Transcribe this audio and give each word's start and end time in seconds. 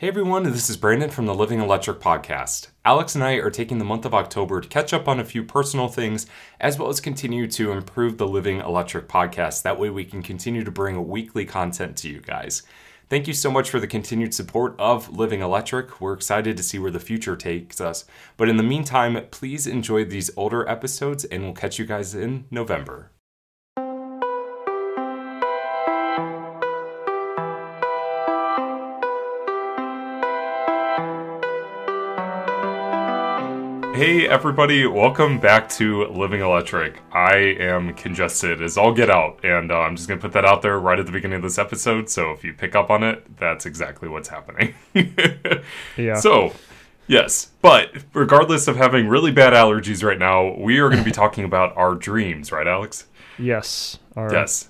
Hey 0.00 0.06
everyone, 0.06 0.44
this 0.44 0.70
is 0.70 0.76
Brandan 0.76 1.10
from 1.10 1.26
the 1.26 1.34
Living 1.34 1.58
Electric 1.58 1.98
podcast. 1.98 2.68
Alex 2.84 3.16
and 3.16 3.24
I 3.24 3.32
are 3.32 3.50
taking 3.50 3.78
the 3.78 3.84
month 3.84 4.04
of 4.04 4.14
October 4.14 4.60
to 4.60 4.68
catch 4.68 4.92
up 4.92 5.08
on 5.08 5.18
a 5.18 5.24
few 5.24 5.42
personal 5.42 5.88
things, 5.88 6.28
as 6.60 6.78
well 6.78 6.88
as 6.88 7.00
continue 7.00 7.48
to 7.48 7.72
improve 7.72 8.16
the 8.16 8.28
Living 8.28 8.60
Electric 8.60 9.08
podcast. 9.08 9.62
That 9.62 9.76
way 9.76 9.90
we 9.90 10.04
can 10.04 10.22
continue 10.22 10.62
to 10.62 10.70
bring 10.70 11.08
weekly 11.08 11.44
content 11.44 11.96
to 11.96 12.08
you 12.08 12.20
guys. 12.20 12.62
Thank 13.10 13.26
you 13.26 13.34
so 13.34 13.50
much 13.50 13.70
for 13.70 13.80
the 13.80 13.88
continued 13.88 14.34
support 14.34 14.76
of 14.78 15.16
Living 15.16 15.40
Electric. 15.40 16.00
We're 16.00 16.12
excited 16.12 16.56
to 16.58 16.62
see 16.62 16.78
where 16.78 16.92
the 16.92 17.00
future 17.00 17.34
takes 17.34 17.80
us. 17.80 18.04
But 18.36 18.48
in 18.48 18.56
the 18.56 18.62
meantime, 18.62 19.18
please 19.32 19.66
enjoy 19.66 20.04
these 20.04 20.30
older 20.36 20.68
episodes, 20.68 21.24
and 21.24 21.42
we'll 21.42 21.54
catch 21.54 21.76
you 21.76 21.86
guys 21.86 22.14
in 22.14 22.44
November. 22.52 23.10
Hey 33.98 34.28
everybody, 34.28 34.86
welcome 34.86 35.40
back 35.40 35.68
to 35.70 36.04
Living 36.04 36.40
Electric. 36.40 37.02
I 37.10 37.34
am 37.34 37.94
congested 37.94 38.62
as 38.62 38.78
all 38.78 38.92
get 38.94 39.10
out, 39.10 39.44
and 39.44 39.72
uh, 39.72 39.80
I'm 39.80 39.96
just 39.96 40.08
gonna 40.08 40.20
put 40.20 40.30
that 40.34 40.44
out 40.44 40.62
there 40.62 40.78
right 40.78 41.00
at 41.00 41.06
the 41.06 41.10
beginning 41.10 41.38
of 41.38 41.42
this 41.42 41.58
episode. 41.58 42.08
So 42.08 42.30
if 42.30 42.44
you 42.44 42.52
pick 42.54 42.76
up 42.76 42.90
on 42.90 43.02
it, 43.02 43.24
that's 43.38 43.66
exactly 43.66 44.08
what's 44.08 44.28
happening. 44.28 44.76
Yeah. 45.96 46.14
So, 46.14 46.52
yes, 47.08 47.50
but 47.60 47.90
regardless 48.12 48.68
of 48.68 48.76
having 48.76 49.08
really 49.08 49.32
bad 49.32 49.52
allergies 49.52 50.04
right 50.04 50.16
now, 50.16 50.54
we 50.56 50.78
are 50.78 50.88
going 50.88 51.00
to 51.00 51.04
be 51.04 51.10
talking 51.10 51.42
about 51.42 51.76
our 51.76 51.96
dreams, 51.96 52.52
right, 52.52 52.68
Alex? 52.68 53.06
yes. 53.36 53.98
Our, 54.14 54.32
Yes. 54.32 54.68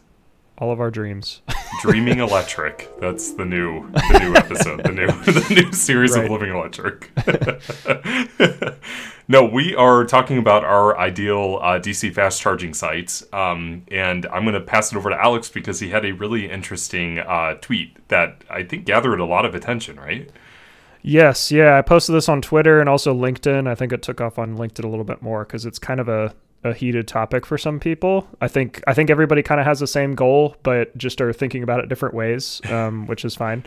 All 0.61 0.73
of 0.73 0.80
our 0.80 0.91
dreams. 0.91 1.41
Dreaming 1.83 2.19
Electric. 2.19 2.91
That's 3.01 3.33
the 3.35 3.45
new 3.45 3.89
the 3.93 4.19
new 4.21 4.35
episode, 4.35 4.83
the 4.85 4.91
new 4.91 5.07
the 5.23 5.62
new 5.65 5.73
series 5.73 6.16
Right. 6.16 6.25
of 6.25 6.30
Living 6.33 6.51
Electric. 6.51 7.11
no, 9.29 9.45
we 9.45 9.77
are 9.77 10.05
talking 10.05 10.38
about 10.38 10.65
our 10.65 10.99
ideal 10.99 11.60
uh, 11.63 11.79
DC 11.79 12.13
fast 12.13 12.41
charging 12.41 12.74
sites, 12.74 13.24
um, 13.32 13.85
and 13.93 14.27
I'm 14.27 14.43
going 14.43 14.55
to 14.55 14.60
pass 14.60 14.91
it 14.93 14.97
over 14.97 15.10
to 15.10 15.16
Alex 15.23 15.49
because 15.49 15.79
he 15.79 15.91
had 15.91 16.05
a 16.05 16.13
really 16.13 16.51
interesting 16.51 17.21
uh, 17.21 17.54
tweet 17.60 17.97
that 18.09 18.43
I 18.51 18.65
think 18.65 18.85
gathered 18.85 19.21
a 19.21 19.25
lot 19.25 19.45
of 19.45 19.54
attention. 19.54 19.97
Right? 19.97 20.29
yes. 21.02 21.52
Yeah. 21.52 21.79
I 21.79 21.82
posted 21.82 22.15
this 22.16 22.29
on 22.29 22.43
Twitter 22.43 22.80
and 22.80 22.88
also 22.88 23.15
LinkedIn. 23.15 23.69
I 23.69 23.77
think 23.77 23.93
it 23.93 24.02
took 24.02 24.21
off 24.21 24.38
on 24.38 24.57
LinkedIn 24.57 24.85
a 24.85 24.88
little 24.88 25.04
bit 25.04 25.23
more 25.23 25.45
because 25.45 25.65
it's 25.65 25.79
kind 25.79 26.01
of 26.01 26.09
a, 26.09 26.35
a 26.64 26.74
heated 26.74 27.06
topic 27.06 27.46
for 27.46 27.56
some 27.56 27.78
people. 27.78 28.28
I 28.40 28.48
think 28.48 28.82
I 28.87 28.95
think 28.95 29.10
everybody 29.10 29.42
kind 29.42 29.60
of 29.60 29.66
has 29.66 29.80
the 29.80 29.87
same 29.87 30.14
goal, 30.14 30.56
but 30.62 30.96
just 30.96 31.20
are 31.20 31.32
thinking 31.32 31.62
about 31.62 31.80
it 31.80 31.88
different 31.88 32.14
ways, 32.14 32.60
um, 32.70 33.06
which 33.09 33.24
is 33.24 33.34
fine. 33.34 33.64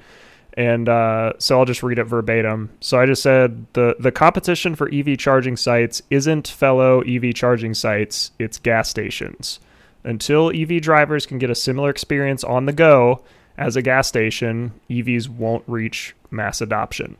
And 0.55 0.89
uh, 0.89 1.33
so 1.37 1.57
I'll 1.57 1.65
just 1.65 1.81
read 1.81 1.97
it 1.97 2.03
verbatim. 2.03 2.69
So 2.81 2.99
I 2.99 3.05
just 3.05 3.23
said 3.23 3.65
the 3.73 3.95
the 3.99 4.11
competition 4.11 4.75
for 4.75 4.89
EV 4.91 5.17
charging 5.17 5.55
sites 5.55 6.01
isn't 6.09 6.47
fellow 6.47 7.01
EV 7.01 7.33
charging 7.33 7.73
sites; 7.73 8.31
it's 8.37 8.57
gas 8.57 8.89
stations. 8.89 9.59
Until 10.03 10.51
EV 10.53 10.81
drivers 10.81 11.25
can 11.25 11.37
get 11.37 11.51
a 11.51 11.55
similar 11.55 11.89
experience 11.89 12.43
on 12.43 12.65
the 12.65 12.73
go 12.73 13.23
as 13.57 13.75
a 13.75 13.81
gas 13.81 14.07
station, 14.07 14.73
EVs 14.89 15.29
won't 15.29 15.63
reach 15.67 16.15
mass 16.31 16.59
adoption. 16.59 17.17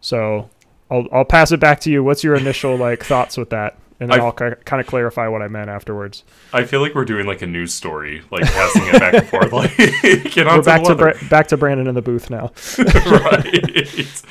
So 0.00 0.50
I'll 0.90 1.08
I'll 1.10 1.24
pass 1.24 1.50
it 1.50 1.58
back 1.58 1.80
to 1.80 1.90
you. 1.90 2.04
What's 2.04 2.22
your 2.22 2.36
initial 2.36 2.76
like 2.76 3.02
thoughts 3.02 3.36
with 3.36 3.50
that? 3.50 3.76
And 4.02 4.10
then 4.10 4.20
I- 4.20 4.24
I'll 4.24 4.32
ki- 4.32 4.60
kind 4.64 4.80
of 4.80 4.86
clarify 4.86 5.28
what 5.28 5.42
I 5.42 5.48
meant 5.48 5.70
afterwards. 5.70 6.24
I 6.52 6.64
feel 6.64 6.80
like 6.80 6.94
we're 6.94 7.04
doing 7.04 7.24
like 7.26 7.40
a 7.42 7.46
news 7.46 7.72
story, 7.72 8.22
like 8.30 8.42
passing 8.44 8.82
it 8.86 8.92
back 9.00 9.14
and 9.14 9.28
forth. 9.28 9.52
Like, 9.52 9.76
get 10.32 10.46
on 10.48 10.56
We're 10.58 10.62
back 10.62 10.82
to. 10.84 10.94
Bra- 10.94 11.12
back 11.30 11.46
to 11.48 11.56
Brandan 11.56 11.86
in 11.86 11.94
the 11.94 12.02
booth 12.02 12.30
now. 12.30 12.50
right. 12.78 14.22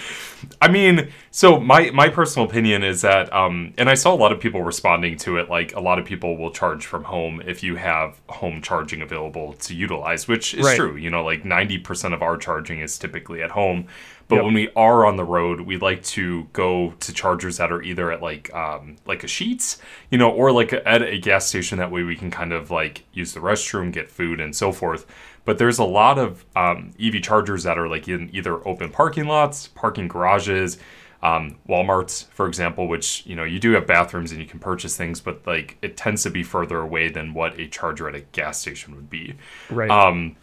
I 0.59 0.67
mean, 0.69 1.11
so 1.29 1.59
my 1.59 1.91
my 1.91 2.09
personal 2.09 2.47
opinion 2.49 2.83
is 2.83 3.01
that, 3.01 3.31
um, 3.31 3.73
and 3.77 3.89
I 3.89 3.93
saw 3.93 4.13
a 4.13 4.15
lot 4.17 4.31
of 4.31 4.39
people 4.39 4.63
responding 4.63 5.17
to 5.19 5.37
it. 5.37 5.49
Like 5.49 5.75
a 5.75 5.79
lot 5.79 5.99
of 5.99 6.05
people 6.05 6.35
will 6.37 6.51
charge 6.51 6.85
from 6.85 7.03
home 7.03 7.41
if 7.45 7.61
you 7.63 7.75
have 7.75 8.19
home 8.27 8.61
charging 8.61 9.01
available 9.01 9.53
to 9.53 9.75
utilize, 9.75 10.27
which 10.27 10.53
is 10.55 10.65
Right. 10.65 10.75
true. 10.77 10.95
You 10.95 11.09
know, 11.11 11.23
like 11.23 11.45
ninety 11.45 11.77
percent 11.77 12.13
of 12.13 12.21
our 12.23 12.37
charging 12.37 12.79
is 12.79 12.97
typically 12.97 13.41
at 13.43 13.51
home. 13.51 13.87
But 14.31 14.37
Yep. 14.37 14.45
when 14.45 14.53
we 14.53 14.69
are 14.77 15.05
on 15.05 15.17
the 15.17 15.25
road, 15.25 15.59
we 15.61 15.77
like 15.77 16.03
to 16.03 16.47
go 16.53 16.93
to 17.01 17.13
chargers 17.13 17.57
that 17.57 17.69
are 17.69 17.81
either 17.83 18.11
at 18.13 18.21
like 18.21 18.49
um, 18.55 18.95
like 19.05 19.25
a 19.25 19.27
Sheetz, 19.27 19.77
you 20.09 20.17
know, 20.17 20.31
or 20.31 20.53
like 20.53 20.71
at 20.71 21.01
a 21.01 21.19
gas 21.19 21.47
station. 21.47 21.79
That 21.79 21.91
way 21.91 22.03
we 22.03 22.15
can 22.15 22.31
kind 22.31 22.53
of 22.53 22.71
like 22.71 23.03
use 23.11 23.33
the 23.33 23.41
restroom, 23.41 23.91
get 23.91 24.09
food, 24.09 24.39
and 24.39 24.55
so 24.55 24.71
forth. 24.71 25.05
But 25.43 25.57
there's 25.57 25.79
a 25.79 25.83
lot 25.83 26.17
of 26.17 26.45
um, 26.55 26.91
EV 26.97 27.21
chargers 27.21 27.63
that 27.63 27.77
are 27.77 27.89
like 27.89 28.07
in 28.07 28.29
either 28.33 28.65
open 28.65 28.89
parking 28.89 29.25
lots, 29.25 29.67
parking 29.67 30.07
garages, 30.07 30.77
um, 31.23 31.57
WalMarts, 31.67 32.27
for 32.29 32.47
example, 32.47 32.87
which 32.87 33.25
you 33.25 33.35
know 33.35 33.43
you 33.43 33.59
do 33.59 33.71
have 33.73 33.85
bathrooms 33.85 34.31
and 34.31 34.39
you 34.39 34.47
can 34.47 34.59
purchase 34.59 34.95
things, 34.95 35.19
but 35.19 35.45
like 35.45 35.77
it 35.81 35.97
tends 35.97 36.23
to 36.23 36.29
be 36.29 36.41
further 36.43 36.79
away 36.79 37.09
than 37.09 37.33
what 37.33 37.59
a 37.59 37.67
charger 37.67 38.07
at 38.07 38.15
a 38.15 38.21
gas 38.21 38.59
station 38.61 38.95
would 38.95 39.09
be. 39.09 39.35
Right. 39.69 39.89
Um, 39.91 40.37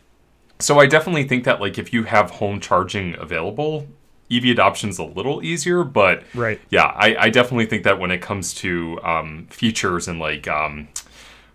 so 0.59 0.79
I 0.79 0.87
definitely 0.87 1.25
think 1.25 1.45
that 1.45 1.61
like 1.61 1.79
if 1.79 1.93
you 1.93 2.05
have 2.05 2.31
home 2.33 2.61
charging 2.61 3.15
available, 3.19 3.87
EV 4.31 4.45
adoption's 4.47 4.99
a 4.99 5.05
little 5.05 5.43
easier. 5.43 5.85
But 5.85 6.25
right. 6.35 6.61
yeah, 6.71 6.85
I, 6.85 7.17
I 7.19 7.31
definitely 7.31 7.67
think 7.67 7.85
that 7.85 7.99
when 7.99 8.11
it 8.11 8.21
comes 8.21 8.55
to 8.55 9.01
um, 9.03 9.47
features 9.51 10.09
and 10.09 10.19
like 10.19 10.49
um, 10.49 10.89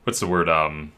what's 0.03 0.19
the 0.19 0.27
word? 0.27 0.49
Um, 0.49 0.91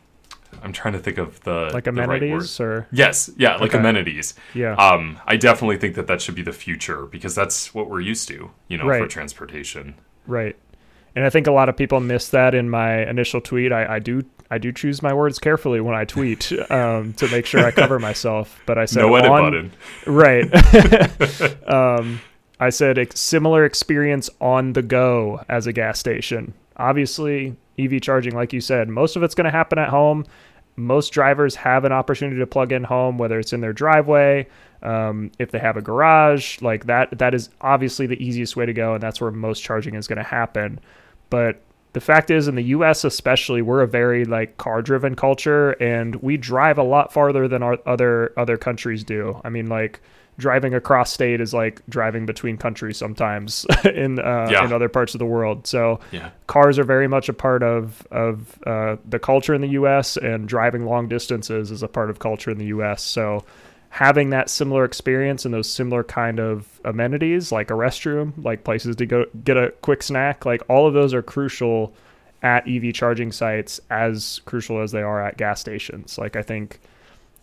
I'm 0.64 0.72
trying 0.72 0.94
to 0.94 1.00
think 1.00 1.18
of 1.18 1.42
the 1.42 1.70
Like 1.74 1.84
the 1.84 1.92
right 1.92 2.06
amenities 2.06 2.60
or 2.60 2.88
Yes, 2.92 3.30
yeah, 3.38 3.56
like 3.58 3.72
Okay. 3.72 3.78
amenities. 3.78 4.34
yeah. 4.54 4.74
Um, 4.76 5.20
I 5.26 5.36
definitely 5.36 5.78
think 5.78 5.96
that 5.96 6.08
that 6.08 6.22
should 6.22 6.36
be 6.36 6.42
the 6.42 6.54
future 6.54 7.06
because 7.06 7.36
that's 7.36 7.74
what 7.74 7.90
we're 7.90 8.02
used 8.02 8.28
to, 8.30 8.52
you 8.68 8.78
know, 8.78 8.86
for 8.86 9.06
transportation. 9.08 9.96
Right. 10.26 10.56
And 11.16 11.24
I 11.26 11.30
think 11.30 11.48
a 11.48 11.52
lot 11.52 11.70
of 11.70 11.78
people 11.78 12.00
miss 12.00 12.30
that 12.30 12.56
in 12.56 12.70
my 12.70 13.08
initial 13.08 13.42
tweet. 13.42 13.72
I, 13.72 13.96
I 13.96 14.00
do 14.00 14.24
I 14.52 14.58
do 14.58 14.72
choose 14.72 15.02
my 15.02 15.14
words 15.14 15.40
carefully 15.40 15.82
when 15.82 15.96
I 15.96 16.06
tweet 16.06 16.52
um, 16.70 17.14
to 17.14 17.28
make 17.30 17.46
sure 17.46 17.66
I 17.66 17.72
cover 17.72 17.98
myself. 18.00 18.62
But 18.66 18.78
I 18.78 18.86
said 18.86 19.02
no 19.02 19.16
edit 19.16 19.32
on, 19.32 19.44
button. 19.44 19.72
Right. 20.06 21.68
um, 21.70 22.22
I 22.60 22.70
said 22.70 22.98
ex- 22.98 23.20
similar 23.20 23.66
experience 23.66 24.30
on 24.40 24.74
the 24.74 24.82
go 24.82 25.44
as 25.50 25.68
a 25.68 25.74
gas 25.74 26.00
station. 26.00 26.54
Obviously, 26.78 27.56
EV 27.80 28.02
charging, 28.02 28.36
like 28.36 28.54
you 28.54 28.62
said, 28.62 28.88
most 28.88 29.16
of 29.16 29.24
it's 29.24 29.36
going 29.36 29.46
to 29.46 29.52
happen 29.52 29.80
at 29.80 29.90
home. 29.90 30.26
Most 30.76 31.10
drivers 31.10 31.56
have 31.56 31.86
an 31.86 31.92
opportunity 31.92 32.38
to 32.40 32.48
plug 32.48 32.72
in 32.72 32.84
home, 32.84 33.18
whether 33.18 33.40
it's 33.40 33.54
in 33.54 33.62
their 33.62 33.74
driveway, 33.74 34.48
um, 34.84 35.32
if 35.40 35.52
they 35.52 35.60
have 35.60 35.78
a 35.78 35.82
garage, 35.82 36.62
like 36.62 36.86
that. 36.86 37.18
That 37.18 37.34
is 37.34 37.50
obviously 37.62 38.08
the 38.08 38.24
easiest 38.24 38.56
way 38.56 38.66
to 38.66 38.74
go, 38.74 38.94
and 38.94 39.02
that's 39.02 39.22
where 39.22 39.32
most 39.32 39.62
charging 39.64 39.96
is 39.96 40.08
going 40.08 40.18
to 40.18 40.24
happen. 40.24 40.80
But 41.30 41.62
the 41.96 42.02
fact 42.02 42.30
is, 42.30 42.50
in 42.50 42.56
the 42.56 42.62
U.S. 42.76 43.06
especially, 43.06 43.62
we're 43.62 43.82
a 43.82 43.88
very 43.88 44.26
like 44.26 44.58
car-driven 44.58 45.16
culture, 45.16 45.72
and 45.82 46.14
we 46.18 46.36
drive 46.36 46.78
a 46.78 46.84
lot 46.84 47.14
farther 47.14 47.48
than 47.48 47.64
our 47.64 47.80
other 47.86 48.34
other 48.36 48.58
countries 48.58 49.06
do. 49.06 49.40
I 49.46 49.50
mean, 49.50 49.68
like 49.68 50.02
driving 50.38 50.74
across 50.74 51.14
state 51.14 51.40
is 51.40 51.54
like 51.54 51.82
driving 51.88 52.26
between 52.26 52.58
countries 52.58 52.98
sometimes 52.98 53.66
in 53.86 54.20
uh, 54.20 54.50
Yeah. 54.52 54.66
in 54.66 54.74
other 54.74 54.90
parts 54.90 55.16
of 55.16 55.20
the 55.20 55.26
world. 55.26 55.66
So 55.68 56.02
Yeah. 56.12 56.32
cars 56.48 56.78
are 56.78 56.84
very 56.84 57.08
much 57.08 57.30
a 57.30 57.34
part 57.34 57.64
of 57.64 58.06
of 58.12 58.60
uh, 58.68 58.98
the 59.08 59.18
culture 59.20 59.54
in 59.54 59.62
the 59.62 59.70
U.S. 59.80 60.18
and 60.18 60.50
driving 60.50 60.84
long 60.86 61.08
distances 61.08 61.72
is 61.72 61.82
a 61.82 61.88
part 61.88 62.10
of 62.10 62.20
culture 62.20 62.52
in 62.52 62.58
the 62.58 62.66
U.S. 62.76 63.02
So 63.04 63.46
having 63.96 64.32
that 64.32 64.50
similar 64.50 64.84
experience 64.84 65.46
and 65.46 65.54
those 65.54 65.72
similar 65.72 66.04
kind 66.04 66.38
of 66.38 66.82
amenities 66.84 67.50
like 67.50 67.72
a 67.72 67.74
restroom, 67.74 68.34
like 68.44 68.66
places 68.66 68.94
to 68.94 69.06
go 69.06 69.26
get 69.46 69.56
a 69.56 69.72
quick 69.84 70.04
snack, 70.04 70.46
like 70.46 70.62
all 70.68 70.86
of 70.86 70.94
those 70.94 71.14
are 71.14 71.22
crucial 71.22 71.94
at 72.44 72.68
EV 72.68 72.94
charging 72.94 73.32
sites 73.32 73.80
as 73.90 74.42
crucial 74.44 74.82
as 74.82 74.92
they 74.92 75.02
are 75.02 75.22
at 75.22 75.38
gas 75.38 75.62
stations. 75.62 76.18
Like 76.18 76.36
I 76.36 76.42
think 76.42 76.82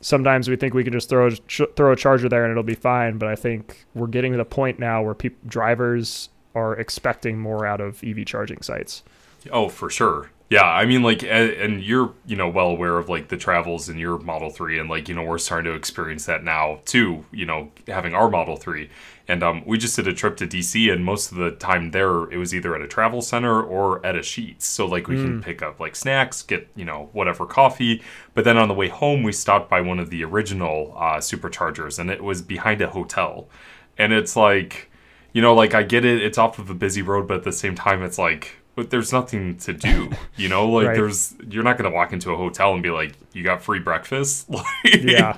sometimes 0.03 0.47
we 0.47 0.57
think 0.57 0.75
we 0.75 0.85
can 0.85 0.93
just 0.93 1.09
throw 1.09 1.29
a, 1.29 1.31
throw 1.31 1.91
a 1.91 1.97
charger 1.97 2.29
there 2.29 2.45
and 2.45 2.51
it'll 2.51 2.63
be 2.63 2.75
fine, 2.75 3.17
but 3.17 3.31
I 3.31 3.35
think 3.35 3.87
we're 3.95 4.07
getting 4.07 4.33
to 4.33 4.39
the 4.39 4.45
point 4.45 4.79
now 4.79 5.03
where 5.03 5.15
people 5.15 5.39
drivers 5.49 6.29
are 6.55 6.75
expecting 6.75 7.39
more 7.39 7.67
out 7.67 7.81
of 7.81 8.03
EV 8.05 8.27
charging 8.27 8.63
sites. 8.63 9.03
Oh, 9.51 9.69
for 9.69 9.91
sure. 9.91 10.31
Yeah, 10.53 10.65
I 10.67 10.85
mean, 10.85 11.03
like, 11.03 11.23
and, 11.23 11.49
and 11.51 11.83
you're, 11.83 12.13
you 12.27 12.37
know, 12.37 12.47
well 12.47 12.67
aware 12.67 12.99
of 12.99 13.09
like 13.09 13.29
the 13.29 13.39
travels 13.39 13.89
in 13.89 13.97
your 13.97 14.19
Model 14.19 14.51
Three, 14.51 14.79
and 14.79 14.87
like, 14.87 15.09
you 15.09 15.15
know, 15.15 15.23
we're 15.23 15.39
starting 15.39 15.73
to 15.73 15.75
experience 15.75 16.27
that 16.27 16.45
now 16.45 16.81
too. 16.85 17.25
You 17.33 17.47
know, 17.47 17.71
having 17.89 18.15
our 18.15 18.29
Model 18.29 18.57
Three, 18.57 18.91
and 19.27 19.43
um, 19.43 19.63
we 19.65 19.79
just 19.79 19.97
did 19.97 20.07
a 20.07 20.13
trip 20.13 20.37
to 20.37 20.47
DC, 20.47 20.93
and 20.93 21.07
most 21.07 21.33
of 21.33 21.39
the 21.39 21.53
time 21.53 21.93
there, 21.93 22.31
it 22.31 22.37
was 22.37 22.55
either 22.55 22.75
at 22.75 22.83
a 22.83 22.87
travel 22.87 23.23
center 23.23 23.63
or 23.63 24.05
at 24.05 24.15
a 24.15 24.19
Sheetz. 24.19 24.65
So 24.65 24.85
like, 24.85 25.09
we 25.09 25.17
can 25.17 25.43
pick 25.43 25.63
up 25.63 25.81
like 25.81 25.97
snacks, 25.97 26.43
get 26.43 26.69
you 26.77 26.85
know 26.85 27.09
whatever 27.15 27.47
coffee, 27.47 28.03
but 28.35 28.45
then 28.45 28.59
on 28.59 28.69
the 28.69 28.75
way 28.75 28.89
home, 28.89 29.23
we 29.23 29.33
stopped 29.33 29.71
by 29.71 29.81
one 29.81 29.99
of 29.99 30.11
the 30.11 30.23
original 30.23 30.93
uh, 30.99 31.17
superchargers, 31.17 31.99
and 31.99 32.11
it 32.11 32.23
was 32.23 32.43
behind 32.43 32.83
a 32.83 32.91
hotel, 32.91 33.49
and 33.97 34.13
it's 34.13 34.37
like, 34.37 34.91
you 35.33 35.43
know, 35.43 35.55
like 35.55 35.75
I 35.75 35.83
get 35.83 36.05
it, 36.05 36.23
it's 36.23 36.39
off 36.39 36.59
of 36.59 36.71
a 36.71 36.75
busy 36.75 37.03
road, 37.03 37.27
but 37.29 37.39
at 37.39 37.45
the 37.45 37.53
same 37.53 37.75
time, 37.75 38.03
it's 38.03 38.19
like 38.19 38.57
but 38.75 38.89
there's 38.89 39.13
nothing 39.13 39.59
to 39.59 39.75
do. 39.75 40.11
You 40.37 40.49
know, 40.49 40.67
like 40.67 40.87
Right. 40.89 40.95
there's 40.97 41.35
you're 41.51 41.63
not 41.63 41.77
gonna 41.77 41.91
walk 41.91 42.15
into 42.15 42.33
a 42.33 42.37
hotel 42.39 42.73
and 42.73 42.83
be 42.83 42.89
like, 42.91 43.13
you 43.35 43.43
got 43.45 43.63
free 43.63 43.81
breakfast. 43.81 44.49
Like, 44.51 44.65
Yeah. 45.03 45.37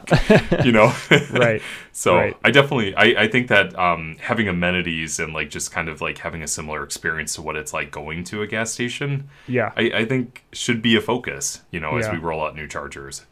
you 0.64 0.70
know. 0.70 0.93
Right. 1.32 1.61
So 1.91 2.14
Right. 2.17 2.37
I 2.44 2.52
definitely 2.52 2.94
I, 2.94 3.25
I 3.25 3.29
think 3.29 3.49
that 3.49 3.76
um, 3.76 4.17
having 4.20 4.46
amenities 4.46 5.19
and 5.19 5.32
like 5.35 5.50
just 5.50 5.73
kind 5.73 5.88
of 5.88 6.00
like 6.00 6.19
having 6.19 6.43
a 6.44 6.46
similar 6.49 6.85
experience 6.85 7.35
to 7.35 7.43
what 7.43 7.56
it's 7.56 7.73
like 7.73 7.91
going 7.91 8.23
to 8.25 8.43
a 8.43 8.46
gas 8.46 8.70
station, 8.73 9.29
Yeah. 9.49 9.73
I, 9.76 9.82
I 9.94 10.05
think 10.05 10.44
should 10.52 10.81
be 10.81 10.94
a 10.94 11.00
focus. 11.00 11.62
You 11.73 11.81
know, 11.81 11.96
as 11.96 12.08
we 12.08 12.19
roll 12.19 12.44
out 12.44 12.55
new 12.55 12.69
chargers. 12.69 13.26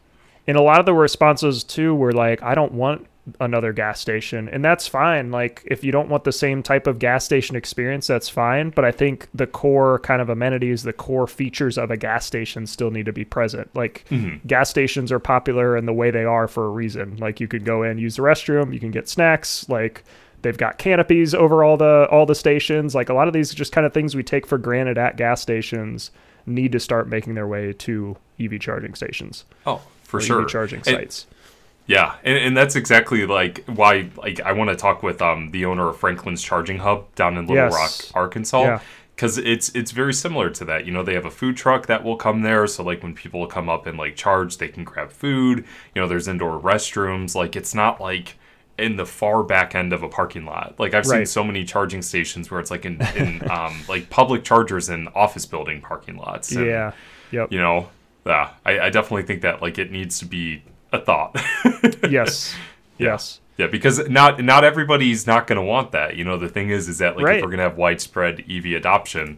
and 0.47 0.57
a 0.57 0.61
lot 0.61 0.81
of 0.81 0.85
the 0.85 0.93
responses 0.93 1.63
too 1.63 1.95
were 1.95 2.11
like 2.11 2.43
i 2.43 2.53
don't 2.53 2.73
want 2.73 3.07
another 3.39 3.71
gas 3.71 3.99
station 3.99 4.49
and 4.49 4.63
that's 4.63 4.87
fine. 4.87 5.31
Like 5.31 5.63
if 5.65 5.83
you 5.83 5.91
don't 5.91 6.09
want 6.09 6.23
the 6.25 6.31
same 6.31 6.61
type 6.61 6.87
of 6.87 6.99
gas 6.99 7.23
station 7.23 7.55
experience 7.55 8.07
that's 8.07 8.29
fine 8.29 8.69
but 8.69 8.83
i 8.83 8.91
think 8.91 9.27
the 9.33 9.47
core 9.47 9.99
kind 9.99 10.21
of 10.21 10.29
amenities 10.29 10.83
the 10.83 10.93
core 10.93 11.27
features 11.27 11.77
of 11.77 11.91
a 11.91 11.97
gas 11.97 12.25
station 12.25 12.67
still 12.67 12.91
need 12.91 13.05
to 13.05 13.13
be 13.13 13.25
present. 13.25 13.73
Like 13.75 14.05
mm-hmm. 14.09 14.45
gas 14.47 14.69
stations 14.69 15.11
are 15.11 15.19
popular 15.19 15.77
in 15.77 15.85
the 15.85 15.93
way 15.93 16.11
they 16.11 16.25
are 16.25 16.47
for 16.47 16.65
a 16.65 16.69
reason. 16.69 17.17
Like 17.17 17.39
you 17.39 17.47
could 17.47 17.65
go 17.65 17.83
in 17.83 17.97
use 17.97 18.17
the 18.17 18.23
restroom 18.23 18.73
you 18.73 18.79
can 18.79 18.91
get 18.91 19.07
snacks 19.07 19.67
like 19.69 20.03
they've 20.43 20.57
got 20.57 20.77
canopies 20.77 21.33
over 21.33 21.63
all 21.63 21.77
the 21.77 22.07
all 22.11 22.25
the 22.25 22.35
stations. 22.35 22.93
Like 22.93 23.09
a 23.09 23.13
lot 23.13 23.27
of 23.27 23.33
these 23.33 23.53
just 23.53 23.71
kind 23.71 23.87
of 23.87 23.93
things 23.93 24.15
we 24.15 24.23
take 24.23 24.45
for 24.45 24.57
granted 24.57 24.97
at 24.97 25.17
gas 25.17 25.41
stations 25.41 26.11
need 26.45 26.71
to 26.73 26.79
start 26.79 27.07
making 27.07 27.35
their 27.35 27.47
way 27.47 27.73
to 27.73 28.17
ev 28.39 28.59
charging 28.59 28.93
stations. 28.93 29.45
Oh, 29.65 29.81
for 30.03 30.21
sure. 30.21 30.43
EV 30.43 30.47
charging 30.49 30.83
sites. 30.83 31.25
Yeah, 31.85 32.15
and, 32.23 32.37
and 32.37 32.57
that's 32.57 32.75
exactly 32.75 33.25
like 33.25 33.63
why 33.65 34.09
like 34.15 34.39
I 34.41 34.53
want 34.53 34.69
to 34.69 34.75
talk 34.75 35.03
with 35.03 35.21
um 35.21 35.51
the 35.51 35.65
owner 35.65 35.89
of 35.89 35.97
Franklin's 35.97 36.41
Charging 36.41 36.79
Hub 36.79 37.13
down 37.15 37.37
in 37.37 37.45
Little 37.47 37.65
Yes. 37.65 37.73
Rock, 37.73 38.15
Arkansas. 38.15 38.63
Yeah. 38.63 38.79
Cause 39.15 39.37
it's 39.37 39.69
it's 39.75 39.91
very 39.91 40.13
similar 40.13 40.49
to 40.49 40.65
that. 40.65 40.85
You 40.87 40.91
know, 40.91 41.03
they 41.03 41.13
have 41.13 41.25
a 41.25 41.31
food 41.31 41.55
truck 41.55 41.85
that 41.85 42.03
will 42.03 42.15
come 42.15 42.41
there. 42.41 42.65
So 42.67 42.83
like 42.83 43.03
when 43.03 43.13
people 43.13 43.45
come 43.47 43.69
up 43.69 43.85
and 43.85 43.97
like 43.97 44.15
charge, 44.15 44.57
they 44.57 44.69
can 44.69 44.83
grab 44.83 45.11
food. 45.11 45.65
You 45.93 46.01
know, 46.01 46.07
there's 46.07 46.27
indoor 46.27 46.59
restrooms. 46.59 47.35
Like 47.35 47.55
it's 47.55 47.75
not 47.75 48.01
like 48.01 48.37
in 48.79 48.95
the 48.95 49.05
far 49.05 49.43
back 49.43 49.75
end 49.75 49.93
of 49.93 50.01
a 50.01 50.09
parking 50.09 50.45
lot. 50.45 50.75
Like 50.79 50.95
I've 50.95 51.05
seen 51.05 51.25
so 51.27 51.43
many 51.43 51.63
charging 51.63 52.01
stations 52.01 52.49
where 52.49 52.59
it's 52.59 52.71
like 52.71 52.85
in, 52.85 52.99
in 53.15 53.47
um 53.51 53.75
like 53.87 54.09
public 54.09 54.43
chargers 54.43 54.89
in 54.89 55.07
office 55.09 55.45
building 55.45 55.79
parking 55.79 56.17
lots. 56.17 56.51
And, 56.51 56.65
Yeah. 56.65 56.91
Yep. 57.31 57.51
You 57.51 57.59
know, 57.59 57.89
yeah. 58.25 58.49
I, 58.65 58.79
I 58.79 58.89
definitely 58.89 59.23
think 59.23 59.41
that 59.43 59.61
like 59.61 59.77
it 59.77 59.91
needs 59.91 60.17
to 60.19 60.25
be 60.25 60.63
a 60.93 60.99
thought. 60.99 61.35
Yes. 62.09 62.55
Yes. 62.97 63.39
Yeah, 63.57 63.67
because 63.67 64.07
not 64.09 64.43
not 64.43 64.63
everybody's 64.63 65.25
not 65.27 65.47
going 65.47 65.57
to 65.57 65.63
want 65.65 65.91
that. 65.91 66.15
You 66.15 66.23
know, 66.23 66.37
the 66.37 66.49
thing 66.49 66.69
is, 66.69 66.87
is 66.89 66.97
that 66.99 67.15
like 67.17 67.25
Right. 67.25 67.37
if 67.37 67.41
we're 67.43 67.49
going 67.49 67.57
to 67.59 67.63
have 67.63 67.77
widespread 67.77 68.43
EV 68.49 68.65
adoption, 68.73 69.37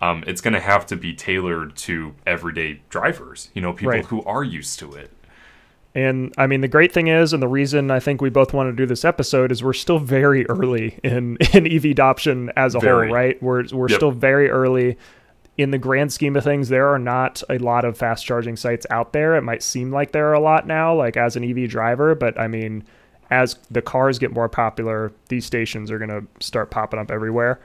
um, 0.00 0.22
it's 0.26 0.40
going 0.40 0.54
to 0.54 0.60
have 0.60 0.86
to 0.86 0.96
be 0.96 1.12
tailored 1.14 1.76
to 1.76 2.14
everyday 2.26 2.80
drivers. 2.90 3.50
You 3.54 3.62
know, 3.62 3.72
people 3.72 3.90
Right. 3.92 4.04
who 4.06 4.22
are 4.24 4.42
used 4.44 4.78
to 4.80 4.92
it. 4.94 5.10
And 5.94 6.34
I 6.36 6.46
mean, 6.48 6.60
the 6.60 6.68
great 6.68 6.92
thing 6.92 7.06
is, 7.06 7.32
and 7.32 7.42
the 7.42 7.48
reason 7.48 7.90
I 7.90 8.00
think 8.00 8.20
we 8.20 8.28
both 8.28 8.52
want 8.52 8.68
to 8.68 8.76
do 8.76 8.84
this 8.86 9.04
episode 9.04 9.52
is 9.52 9.62
we're 9.62 9.72
still 9.72 9.98
very 10.00 10.44
early 10.48 10.98
in, 11.04 11.36
in 11.52 11.66
EV 11.70 11.84
adoption 11.86 12.50
as 12.56 12.74
a 12.74 12.80
Very. 12.80 13.06
whole, 13.08 13.14
right? 13.16 13.42
We're, 13.42 13.64
we're 13.72 13.88
Yep. 13.88 13.96
still 13.96 14.10
very 14.10 14.50
early. 14.50 14.96
In 15.56 15.70
the 15.70 15.78
grand 15.78 16.12
scheme 16.12 16.34
of 16.36 16.42
things, 16.42 16.68
there 16.68 16.88
are 16.88 16.98
not 16.98 17.42
a 17.48 17.58
lot 17.58 17.84
of 17.84 17.96
fast 17.96 18.26
charging 18.26 18.56
sites 18.56 18.86
out 18.90 19.12
there. 19.12 19.36
It 19.36 19.42
might 19.42 19.62
seem 19.62 19.92
like 19.92 20.12
there 20.12 20.28
are 20.28 20.34
a 20.34 20.40
lot 20.40 20.66
now, 20.66 20.94
like 20.94 21.16
as 21.16 21.36
an 21.36 21.44
EV 21.44 21.68
driver, 21.68 22.14
but 22.14 22.38
I 22.38 22.48
mean, 22.48 22.82
as 23.30 23.54
the 23.70 23.82
cars 23.82 24.18
get 24.18 24.32
more 24.32 24.48
popular, 24.48 25.12
these 25.28 25.46
stations 25.46 25.90
are 25.90 25.98
going 25.98 26.10
to 26.10 26.26
start 26.44 26.70
popping 26.70 26.98
up 26.98 27.10
everywhere. 27.10 27.60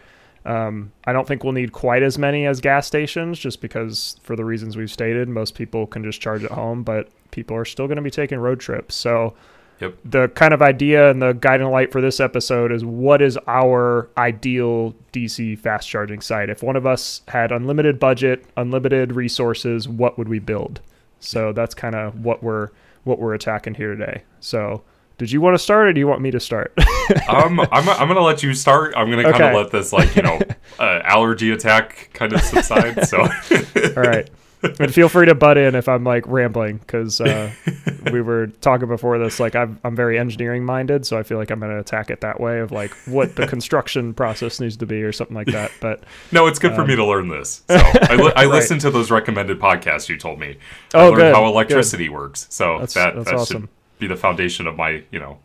Um, 0.46 0.92
I 1.06 1.14
don't 1.14 1.28
think 1.28 1.44
we'll 1.44 1.54
need 1.54 1.72
quite 1.74 2.02
as 2.02 2.18
many 2.18 2.46
as 2.46 2.62
gas 2.62 2.88
stations, 2.88 3.38
just 3.38 3.60
because 3.62 4.18
for 4.24 4.36
the 4.36 4.46
reasons 4.46 4.78
we've 4.78 4.92
stated, 4.92 5.28
most 5.28 5.56
people 5.56 5.86
can 5.86 6.04
just 6.04 6.22
charge 6.22 6.44
at 6.44 6.52
home, 6.52 6.84
but 6.84 7.10
people 7.32 7.56
are 7.56 7.66
still 7.66 7.88
going 7.88 7.98
to 7.98 8.02
be 8.02 8.12
taking 8.12 8.40
road 8.40 8.60
trips. 8.60 8.96
So, 8.96 9.34
Yep. 9.80 9.96
the 10.04 10.28
kind 10.30 10.54
of 10.54 10.62
idea 10.62 11.10
and 11.10 11.22
the 11.22 11.34
guiding 11.34 11.68
light 11.70 11.92
for 11.92 12.02
this 12.02 12.20
episode 12.20 12.72
is 12.72 12.84
what 12.84 13.22
is 13.22 13.38
our 13.48 14.10
ideal 14.18 14.94
DC 15.14 15.58
fast 15.60 15.88
charging 15.88 16.20
site? 16.22 16.50
If 16.50 16.62
one 16.64 16.76
of 16.76 16.86
us 16.86 17.22
had 17.30 17.52
unlimited 17.52 18.00
budget, 18.00 18.46
unlimited 18.58 19.14
resources, 19.14 19.88
what 19.88 20.18
would 20.18 20.28
we 20.28 20.40
build? 20.40 20.82
So 21.20 21.54
that's 21.54 21.74
kind 21.76 21.96
of 21.96 22.24
what 22.26 22.44
we're 22.44 22.70
what 23.06 23.20
we're 23.20 23.34
attacking 23.34 23.76
here 23.76 23.96
today. 23.96 24.24
So, 24.42 24.84
did 25.18 25.32
you 25.32 25.42
want 25.42 25.54
to 25.54 25.60
start 25.60 25.88
or 25.88 25.94
do 25.94 26.00
you 26.00 26.08
want 26.08 26.22
me 26.22 26.32
to 26.32 26.40
start? 26.40 26.74
Um, 27.28 27.60
I'm 27.60 27.90
I'm 27.90 28.08
going 28.08 28.18
to 28.18 28.22
let 28.24 28.44
you 28.44 28.54
start. 28.54 28.94
I'm 28.96 29.10
going 29.10 29.18
to 29.26 29.32
kind 29.32 29.36
Okay. 29.44 29.50
of 29.50 29.56
let 29.56 29.72
this 29.72 29.92
like 29.92 30.16
you 30.16 30.22
know 30.22 30.40
uh, 30.80 31.02
allergy 31.04 31.50
attack 31.50 32.12
kind 32.14 32.32
of 32.34 32.42
subside. 32.42 33.08
So 33.08 33.22
All 33.24 34.04
right. 34.04 34.30
And 34.80 34.94
feel 34.94 35.08
free 35.10 35.26
to 35.26 35.36
butt 35.36 35.58
in 35.58 35.74
if 35.76 35.88
I'm 35.88 36.04
like 36.04 36.26
rambling 36.28 36.78
because 36.78 37.22
uh, 37.22 37.52
we 38.12 38.22
were 38.22 38.48
talking 38.62 38.88
before 38.88 39.18
this. 39.18 39.40
Like 39.40 39.56
I'm, 39.56 39.80
I'm 39.86 39.96
very 39.96 40.20
engineering 40.20 40.66
minded, 40.66 41.06
so 41.06 41.18
I 41.18 41.24
feel 41.24 41.38
like 41.38 41.50
I'm 41.50 41.60
going 41.60 41.72
to 41.72 41.80
attack 41.80 42.10
it 42.10 42.22
that 42.22 42.40
way 42.42 42.60
of 42.60 42.72
like 42.72 42.92
what 43.06 43.36
the 43.38 43.48
construction 43.56 44.14
process 44.14 44.60
needs 44.60 44.76
to 44.78 44.86
be 44.86 45.02
or 45.04 45.12
something 45.14 45.36
like 45.36 45.48
that. 45.48 45.72
But 45.80 46.04
no, 46.32 46.48
it's 46.48 46.60
good 46.60 46.76
for 46.76 46.82
Um, 46.82 46.88
me 46.88 46.96
to 46.98 47.06
learn 47.06 47.30
this. 47.30 47.64
So 47.70 47.76
I, 47.78 48.16
li- 48.16 48.34
I 48.36 48.46
listened 48.48 48.82
to 48.82 48.92
those 48.92 49.10
recommended 49.12 49.60
podcasts 49.60 50.10
you 50.10 50.18
told 50.18 50.40
me. 50.40 50.58
I 50.94 50.98
Oh, 51.00 51.04
learned 51.06 51.16
good, 51.18 51.36
how 51.36 51.42
good. 51.44 51.50
electricity 51.52 52.10
works. 52.10 52.48
So 52.50 52.74
That's- 52.80 52.94
that 52.96 53.16
that's 53.16 53.30
that 53.30 53.36
awesome. 53.36 53.62
should 53.62 53.70
be 54.00 54.08
the 54.08 54.16
foundation 54.18 54.68
of 54.68 54.76
my 54.76 55.04
you 55.12 55.20
know 55.20 55.40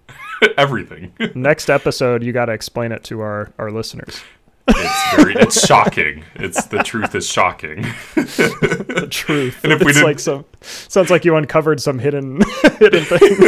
everything. 0.58 1.12
next 1.34 1.70
episode, 1.70 2.22
you 2.22 2.32
got 2.32 2.46
to 2.46 2.52
explain 2.52 2.93
it 2.93 3.05
to 3.05 3.20
our 3.20 3.52
our 3.58 3.70
listeners. 3.70 4.20
It's 4.66 5.16
very 5.16 5.34
it's 5.34 5.66
shocking. 5.66 6.25
It's 6.37 6.64
the 6.66 6.82
truth 6.82 7.14
is 7.14 7.28
shocking. 7.28 7.82
The 8.14 9.06
truth. 9.11 9.62
And 9.62 9.72
if 9.72 9.81
we 9.81 9.87
it's 9.88 9.99
didn't- 9.99 10.06
like 10.08 10.19
some 10.19 10.44
sounds 10.62 11.11
like 11.11 11.25
you 11.25 11.37
uncovered 11.37 11.81
some 11.81 11.99
hidden 11.99 12.40
hidden 12.78 13.05
thing. 13.05 13.20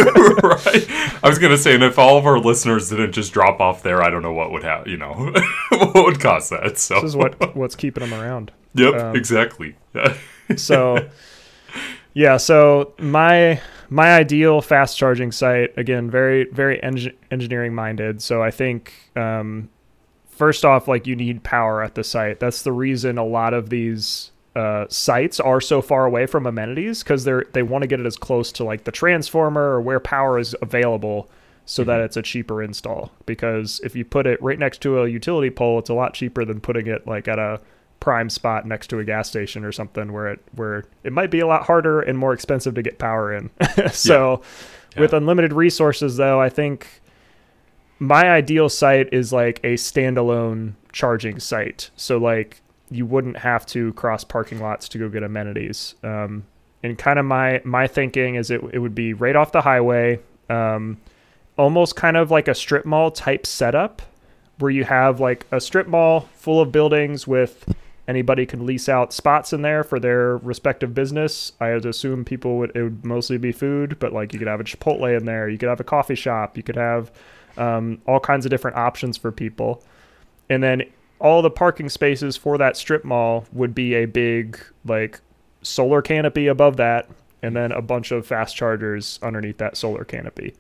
right. 0.42 0.86
I 1.24 1.28
was 1.28 1.38
gonna 1.38 1.56
say, 1.56 1.74
and 1.74 1.82
if 1.82 1.98
all 1.98 2.18
of 2.18 2.26
our 2.26 2.38
listeners 2.38 2.90
didn't 2.90 3.12
just 3.12 3.32
drop 3.32 3.60
off 3.60 3.82
there, 3.82 4.02
I 4.02 4.10
don't 4.10 4.22
know 4.22 4.32
what 4.34 4.52
would 4.52 4.62
happen. 4.62 4.90
You 4.90 4.98
know, 4.98 5.12
what 5.70 5.94
would 5.94 6.20
cause 6.20 6.50
that. 6.50 6.78
So 6.78 6.96
this 6.96 7.04
is 7.04 7.16
what 7.16 7.56
what's 7.56 7.74
keeping 7.76 8.08
them 8.08 8.12
around. 8.18 8.52
Yep. 8.74 8.94
um, 8.94 9.16
exactly. 9.16 9.76
Yeah. 9.94 10.16
so 10.56 11.08
yeah 12.12 12.36
so 12.36 12.92
my 12.98 13.60
my 13.88 14.14
ideal 14.14 14.60
fast 14.60 14.96
charging 14.98 15.32
site 15.32 15.76
again 15.78 16.10
very 16.10 16.44
very 16.52 16.78
engi- 16.80 17.14
engineering 17.30 17.74
minded 17.74 18.20
so 18.22 18.42
i 18.42 18.50
think 18.50 18.92
um, 19.16 19.68
first 20.36 20.64
off 20.64 20.86
like 20.88 21.06
you 21.06 21.16
need 21.16 21.42
power 21.42 21.82
at 21.82 21.94
the 21.94 22.04
site 22.04 22.38
that's 22.40 22.62
the 22.62 22.72
reason 22.72 23.18
a 23.18 23.24
lot 23.24 23.54
of 23.54 23.70
these 23.70 24.30
uh, 24.54 24.86
sites 24.88 25.38
are 25.40 25.60
so 25.60 25.82
far 25.82 26.06
away 26.06 26.24
from 26.26 26.46
amenities 26.46 27.02
because 27.02 27.24
they're 27.24 27.44
they 27.52 27.62
want 27.62 27.82
to 27.82 27.88
get 27.88 28.00
it 28.00 28.06
as 28.06 28.16
close 28.16 28.50
to 28.52 28.64
like 28.64 28.84
the 28.84 28.92
transformer 28.92 29.62
or 29.74 29.80
where 29.80 30.00
power 30.00 30.38
is 30.38 30.54
available 30.62 31.28
so 31.66 31.82
that 31.84 32.00
it's 32.00 32.16
a 32.16 32.22
cheaper 32.22 32.62
install 32.62 33.10
because 33.26 33.80
if 33.84 33.94
you 33.96 34.04
put 34.04 34.26
it 34.26 34.40
right 34.42 34.58
next 34.58 34.80
to 34.80 35.02
a 35.02 35.08
utility 35.08 35.50
pole 35.50 35.78
it's 35.78 35.90
a 35.90 35.94
lot 35.94 36.14
cheaper 36.14 36.44
than 36.44 36.60
putting 36.60 36.86
it 36.86 37.06
like 37.06 37.28
at 37.28 37.38
a 37.38 37.60
prime 38.00 38.30
spot 38.30 38.64
next 38.66 38.86
to 38.86 38.98
a 38.98 39.04
gas 39.04 39.28
station 39.28 39.64
or 39.64 39.72
something 39.72 40.12
where 40.12 40.28
it 40.28 40.38
where 40.54 40.84
it 41.02 41.12
might 41.12 41.30
be 41.30 41.40
a 41.40 41.46
lot 41.46 41.64
harder 41.64 42.00
and 42.00 42.16
more 42.18 42.32
expensive 42.32 42.74
to 42.74 42.82
get 42.82 42.98
power 42.98 43.34
in. 43.34 43.50
so 43.90 44.42
Yeah. 44.94 45.00
with 45.02 45.12
unlimited 45.12 45.52
resources 45.52 46.16
though, 46.16 46.40
I 46.40 46.48
think 46.48 46.86
my 47.98 48.30
ideal 48.30 48.68
site 48.68 49.12
is 49.12 49.32
like 49.32 49.58
a 49.64 49.74
standalone 49.74 50.74
charging 50.92 51.40
site. 51.40 51.90
So 51.96 52.18
like 52.18 52.60
you 52.90 53.06
wouldn't 53.06 53.38
have 53.38 53.66
to 53.66 53.92
cross 53.94 54.24
parking 54.24 54.60
lots 54.60 54.88
to 54.90 54.98
go 54.98 55.08
get 55.08 55.22
amenities. 55.22 55.94
Um, 56.02 56.44
and 56.82 56.96
kind 56.96 57.18
of 57.18 57.24
my 57.24 57.60
my 57.64 57.86
thinking 57.86 58.36
is 58.36 58.50
it 58.50 58.62
it 58.72 58.78
would 58.78 58.94
be 58.94 59.12
right 59.12 59.34
off 59.34 59.52
the 59.52 59.62
highway, 59.62 60.20
um, 60.48 60.98
almost 61.56 61.96
kind 61.96 62.16
of 62.16 62.30
like 62.30 62.48
a 62.48 62.54
strip 62.54 62.84
mall 62.84 63.10
type 63.10 63.46
setup, 63.46 64.02
where 64.58 64.70
you 64.70 64.84
have 64.84 65.18
like 65.18 65.46
a 65.50 65.60
strip 65.60 65.88
mall 65.88 66.28
full 66.34 66.60
of 66.60 66.70
buildings 66.70 67.26
with 67.26 67.74
anybody 68.08 68.46
can 68.46 68.64
lease 68.64 68.88
out 68.88 69.12
spots 69.12 69.52
in 69.52 69.62
there 69.62 69.82
for 69.82 69.98
their 69.98 70.36
respective 70.36 70.94
business. 70.94 71.52
I 71.60 71.72
would 71.72 71.86
assume 71.86 72.24
people 72.24 72.58
would 72.58 72.76
it 72.76 72.82
would 72.82 73.04
mostly 73.04 73.38
be 73.38 73.52
food, 73.52 73.98
but 73.98 74.12
like 74.12 74.32
you 74.32 74.38
could 74.38 74.48
have 74.48 74.60
a 74.60 74.64
Chipotle 74.64 75.16
in 75.16 75.24
there, 75.24 75.48
you 75.48 75.58
could 75.58 75.68
have 75.68 75.80
a 75.80 75.84
coffee 75.84 76.14
shop, 76.14 76.56
you 76.56 76.62
could 76.62 76.76
have 76.76 77.10
um, 77.58 78.00
all 78.06 78.20
kinds 78.20 78.46
of 78.46 78.50
different 78.50 78.76
options 78.76 79.16
for 79.16 79.32
people, 79.32 79.82
and 80.48 80.62
then 80.62 80.82
all 81.18 81.42
the 81.42 81.50
parking 81.50 81.88
spaces 81.88 82.36
for 82.36 82.58
that 82.58 82.76
strip 82.76 83.04
mall 83.04 83.46
would 83.52 83.74
be 83.74 83.94
a 83.94 84.04
big 84.04 84.58
like 84.84 85.20
solar 85.62 86.02
canopy 86.02 86.46
above 86.46 86.76
that, 86.76 87.08
and 87.42 87.56
then 87.56 87.72
a 87.72 87.82
bunch 87.82 88.10
of 88.10 88.26
fast 88.26 88.56
chargers 88.56 89.18
underneath 89.22 89.58
that 89.58 89.76
solar 89.76 90.04
canopy. 90.04 90.54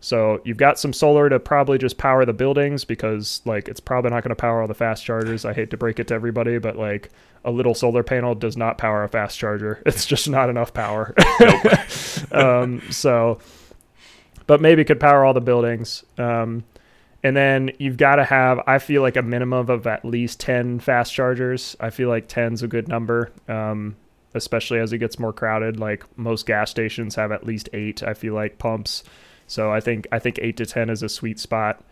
So 0.00 0.40
you've 0.44 0.58
got 0.58 0.78
some 0.78 0.92
solar 0.92 1.28
to 1.28 1.40
probably 1.40 1.76
just 1.76 1.98
power 1.98 2.24
the 2.24 2.32
buildings 2.32 2.84
because 2.84 3.42
like 3.44 3.68
it's 3.68 3.80
probably 3.80 4.10
not 4.10 4.22
going 4.22 4.30
to 4.30 4.36
power 4.36 4.60
all 4.60 4.68
the 4.68 4.74
fast 4.74 5.04
chargers. 5.04 5.44
I 5.44 5.52
hate 5.52 5.70
to 5.70 5.76
break 5.76 5.98
it 5.98 6.06
to 6.08 6.14
everybody, 6.14 6.58
but 6.58 6.76
like 6.76 7.10
a 7.44 7.50
little 7.50 7.74
solar 7.74 8.02
panel 8.02 8.34
does 8.34 8.56
not 8.56 8.78
power 8.78 9.02
a 9.02 9.08
fast 9.08 9.38
charger. 9.38 9.82
It's 9.86 10.06
just 10.06 10.28
not 10.28 10.50
enough 10.50 10.72
power. 10.72 11.14
um, 12.32 12.82
so, 12.90 13.40
but 14.48 14.60
maybe 14.60 14.84
could 14.84 14.98
power 14.98 15.24
all 15.24 15.34
the 15.34 15.40
buildings. 15.40 16.02
Um, 16.18 16.64
And 17.22 17.36
then 17.36 17.72
you've 17.78 17.96
got 17.96 18.16
to 18.16 18.24
have, 18.24 18.60
I 18.66 18.78
feel 18.78 19.02
like 19.02 19.16
a 19.16 19.22
minimum 19.22 19.68
of 19.70 19.86
at 19.88 20.04
least 20.04 20.38
10 20.40 20.78
fast 20.80 21.12
chargers. 21.12 21.76
I 21.80 21.90
feel 21.90 22.08
like 22.08 22.28
10's 22.28 22.62
a 22.62 22.68
good 22.68 22.86
number, 22.88 23.32
um, 23.48 23.96
especially 24.34 24.78
as 24.78 24.92
it 24.92 24.98
gets 24.98 25.18
more 25.18 25.32
crowded. 25.32 25.80
Like 25.80 26.04
most 26.16 26.46
gas 26.46 26.70
stations 26.70 27.16
have 27.16 27.32
at 27.32 27.44
least 27.44 27.68
eight, 27.72 28.02
I 28.04 28.14
feel 28.14 28.34
like, 28.34 28.58
pumps. 28.58 29.02
So 29.48 29.72
I 29.72 29.80
think 29.80 30.06
I 30.12 30.20
think 30.20 30.38
eight 30.40 30.56
to 30.58 30.66
10 30.66 30.90
is 30.90 31.02
a 31.02 31.08
sweet 31.08 31.40
spot. 31.40 31.82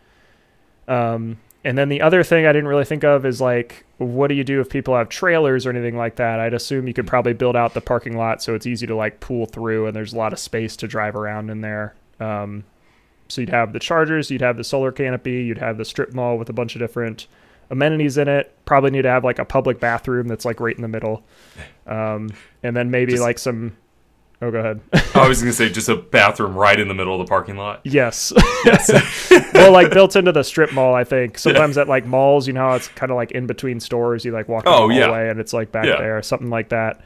Um, 0.87 1.39
and 1.65 1.77
then 1.77 1.89
the 1.89 2.01
other 2.01 2.23
thing 2.23 2.45
I 2.45 2.53
didn't 2.53 2.69
really 2.69 2.85
think 2.85 3.03
of 3.03 3.25
is 3.25 3.41
like, 3.41 3.85
what 3.97 4.27
do 4.27 4.35
you 4.35 4.43
do 4.45 4.61
if 4.61 4.69
people 4.69 4.95
have 4.95 5.09
trailers 5.09 5.65
or 5.65 5.71
anything 5.71 5.97
like 5.97 6.15
that? 6.17 6.39
I'd 6.39 6.53
assume 6.53 6.87
you 6.87 6.93
could 6.93 7.07
probably 7.07 7.33
build 7.33 7.55
out 7.57 7.73
the 7.73 7.81
parking 7.81 8.15
lot 8.15 8.41
so 8.41 8.55
it's 8.55 8.65
easy 8.67 8.87
to 8.87 8.95
like 8.95 9.19
pull 9.19 9.45
through 9.45 9.87
and 9.87 9.95
there's 9.95 10.13
a 10.13 10.17
lot 10.17 10.31
of 10.33 10.39
space 10.39 10.77
to 10.77 10.87
drive 10.87 11.15
around 11.17 11.49
in 11.49 11.59
there. 11.61 11.95
Um, 12.19 12.63
so 13.27 13.41
you'd 13.41 13.49
have 13.49 13.73
the 13.73 13.79
chargers, 13.79 14.31
you'd 14.31 14.41
have 14.41 14.57
the 14.57 14.63
solar 14.63 14.91
canopy, 14.91 15.43
you'd 15.43 15.57
have 15.57 15.77
the 15.77 15.85
strip 15.85 16.13
mall 16.13 16.37
with 16.37 16.49
a 16.49 16.53
bunch 16.53 16.75
of 16.75 16.79
different 16.79 17.27
amenities 17.69 18.17
in 18.17 18.27
it. 18.27 18.55
Probably 18.65 18.91
need 18.91 19.01
to 19.01 19.09
have 19.09 19.23
like 19.23 19.39
a 19.39 19.45
public 19.45 19.79
bathroom 19.79 20.27
that's 20.27 20.45
like 20.45 20.59
right 20.59 20.75
in 20.75 20.81
the 20.81 20.87
middle, 20.87 21.23
um, 21.87 22.29
and 22.63 22.75
then 22.75 22.89
maybe 22.91 23.11
Just- 23.13 23.23
like 23.23 23.37
some. 23.39 23.75
Oh, 24.39 24.51
go 24.51 24.59
ahead. 24.59 24.81
I 25.15 25.27
was 25.27 25.39
gonna 25.41 25.51
say 25.51 25.67
just 25.67 25.89
a 25.89 25.95
bathroom 25.95 26.53
right 26.55 26.79
in 26.79 26.87
the 26.87 26.93
middle 26.93 27.19
of 27.19 27.25
the 27.25 27.27
parking 27.27 27.57
lot. 27.57 27.81
yes. 27.83 28.31
well, 29.55 29.71
like 29.71 29.91
built 29.91 30.15
into 30.15 30.31
the 30.31 30.43
strip 30.43 30.71
mall, 30.73 30.93
I 30.93 31.03
think. 31.03 31.39
Sometimes 31.39 31.75
at 31.77 31.87
like 31.87 32.05
malls, 32.05 32.45
you 32.45 32.53
know 32.53 32.73
it's 32.73 32.87
kind 32.89 33.11
of 33.11 33.15
like 33.15 33.31
in 33.31 33.47
between 33.47 33.79
stores. 33.79 34.23
You 34.23 34.31
like 34.33 34.47
walk 34.47 34.65
Oh, 34.67 34.89
the 34.89 34.93
yeah. 34.93 35.17
and 35.31 35.39
it's 35.39 35.53
like 35.53 35.71
back 35.71 35.85
Yeah. 35.85 35.97
there, 35.97 36.21
something 36.21 36.51
like 36.51 36.69
that. 36.69 37.01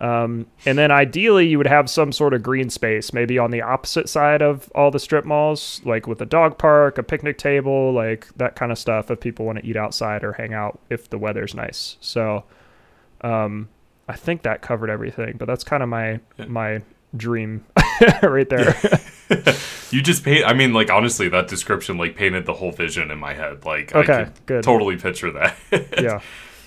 Um, 0.00 0.46
and 0.64 0.78
then 0.78 0.90
ideally, 0.90 1.46
you 1.46 1.58
would 1.58 1.66
have 1.66 1.90
some 1.90 2.10
sort 2.10 2.32
of 2.32 2.42
green 2.42 2.70
space, 2.70 3.12
maybe 3.12 3.38
on 3.38 3.50
the 3.50 3.60
opposite 3.60 4.08
side 4.08 4.40
of 4.40 4.70
all 4.74 4.90
the 4.90 4.98
strip 4.98 5.26
malls, 5.26 5.82
like 5.84 6.06
with 6.06 6.22
a 6.22 6.26
dog 6.26 6.56
park, 6.56 6.96
a 6.96 7.02
picnic 7.02 7.36
table, 7.36 7.92
like 7.92 8.26
that 8.36 8.56
kind 8.56 8.72
of 8.72 8.78
stuff. 8.78 9.10
If 9.10 9.20
people 9.20 9.44
want 9.44 9.58
to 9.58 9.66
eat 9.66 9.76
outside 9.76 10.24
or 10.24 10.32
hang 10.32 10.54
out, 10.54 10.78
if 10.88 11.10
the 11.10 11.18
weather's 11.18 11.54
nice. 11.54 11.96
So, 12.00 12.44
um, 13.20 13.68
I 14.08 14.16
think 14.16 14.42
that 14.42 14.62
covered 14.62 14.88
everything. 14.88 15.36
But 15.36 15.44
that's 15.46 15.64
kind 15.64 15.82
of 15.82 15.88
my 15.90 16.20
my 16.48 16.80
dream 17.16 17.64
right 18.22 18.48
there. 18.48 18.74
You 19.92 20.00
just 20.02 20.22
paint. 20.24 20.44
I 20.46 20.52
mean, 20.54 20.72
like 20.72 20.88
honestly, 20.88 21.28
that 21.30 21.48
description 21.48 21.98
like 21.98 22.14
painted 22.14 22.46
the 22.46 22.54
whole 22.54 22.70
vision 22.70 23.10
in 23.10 23.18
my 23.18 23.34
head. 23.34 23.64
Like, 23.64 23.92
Okay, 23.94 24.12
I 24.12 24.24
could 24.26 24.46
good. 24.46 24.62
totally 24.62 24.96
picture 24.96 25.32
that. 25.32 25.56
yeah. 26.00 26.20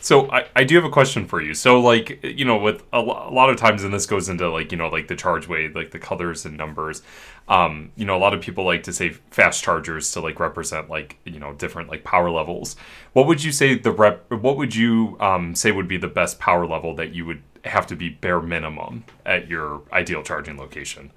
So 0.04 0.30
I, 0.32 0.48
I 0.54 0.66
do 0.66 0.76
have 0.76 0.84
a 0.84 0.90
question 0.90 1.26
for 1.26 1.42
you. 1.42 1.54
So 1.54 1.80
like 1.80 2.22
you 2.24 2.44
know 2.44 2.58
with 2.58 2.84
a, 2.92 3.00
lo- 3.00 3.26
a 3.26 3.32
lot 3.32 3.50
of 3.50 3.56
times 3.56 3.86
and 3.86 3.94
this 3.94 4.06
goes 4.06 4.28
into 4.28 4.50
like 4.50 4.70
you 4.74 4.78
know 4.78 4.90
like 4.90 5.08
the 5.08 5.16
ChargeWay 5.16 5.74
like 5.74 5.92
the 5.92 6.00
colors 6.00 6.46
and 6.46 6.58
numbers. 6.58 7.02
Um, 7.48 7.94
you 7.96 8.04
know 8.04 8.18
a 8.18 8.20
lot 8.20 8.34
of 8.34 8.42
people 8.42 8.66
like 8.66 8.84
to 8.84 8.92
say 8.92 9.12
fast 9.32 9.64
chargers 9.64 10.12
to 10.12 10.20
like 10.20 10.42
represent 10.42 10.90
like 10.90 11.20
you 11.24 11.40
know 11.40 11.54
different 11.54 11.90
like 11.90 12.04
power 12.04 12.30
levels. 12.30 12.76
What 13.14 13.28
would 13.28 13.46
you 13.46 13.54
say 13.54 13.76
the 13.76 13.92
rep? 13.94 14.30
What 14.30 14.58
would 14.58 14.76
you 14.76 15.16
um, 15.22 15.56
say 15.56 15.72
would 15.72 15.88
be 15.88 15.98
the 15.98 16.10
best 16.10 16.38
power 16.38 16.68
level 16.68 16.94
that 16.96 17.14
you 17.14 17.26
would 17.26 17.42
have 17.64 17.88
to 17.88 17.96
be 17.96 18.10
bare 18.10 18.42
minimum 18.42 19.06
at 19.26 19.48
your 19.48 19.84
ideal 19.94 20.22
charging 20.22 20.58
location? 20.58 21.12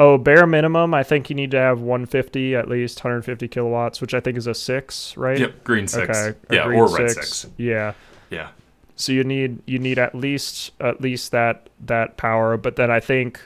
Oh, 0.00 0.16
bare 0.16 0.46
minimum, 0.46 0.94
I 0.94 1.02
think 1.02 1.28
you 1.28 1.34
need 1.34 1.50
to 1.50 1.58
have 1.58 1.80
150 1.80 2.54
at 2.54 2.68
least 2.68 2.98
150 3.02 3.48
kilowatts, 3.48 4.00
which 4.00 4.14
I 4.14 4.20
think 4.20 4.38
is 4.38 4.46
a 4.46 4.54
six, 4.54 5.16
right? 5.16 5.38
Yep, 5.38 5.64
green 5.64 5.88
six. 5.88 6.16
Okay. 6.16 6.38
yeah, 6.50 6.66
green 6.66 6.80
or 6.80 6.88
red 6.88 7.10
six. 7.10 7.46
Yeah. 7.56 7.94
Yeah. 8.30 8.50
So 8.94 9.12
you 9.12 9.24
need 9.24 9.60
you 9.66 9.78
need 9.78 9.98
at 9.98 10.14
least 10.14 10.72
at 10.80 11.00
least 11.00 11.32
that 11.32 11.68
that 11.86 12.16
power, 12.16 12.56
but 12.56 12.76
then 12.76 12.90
I 12.90 13.00
think 13.00 13.40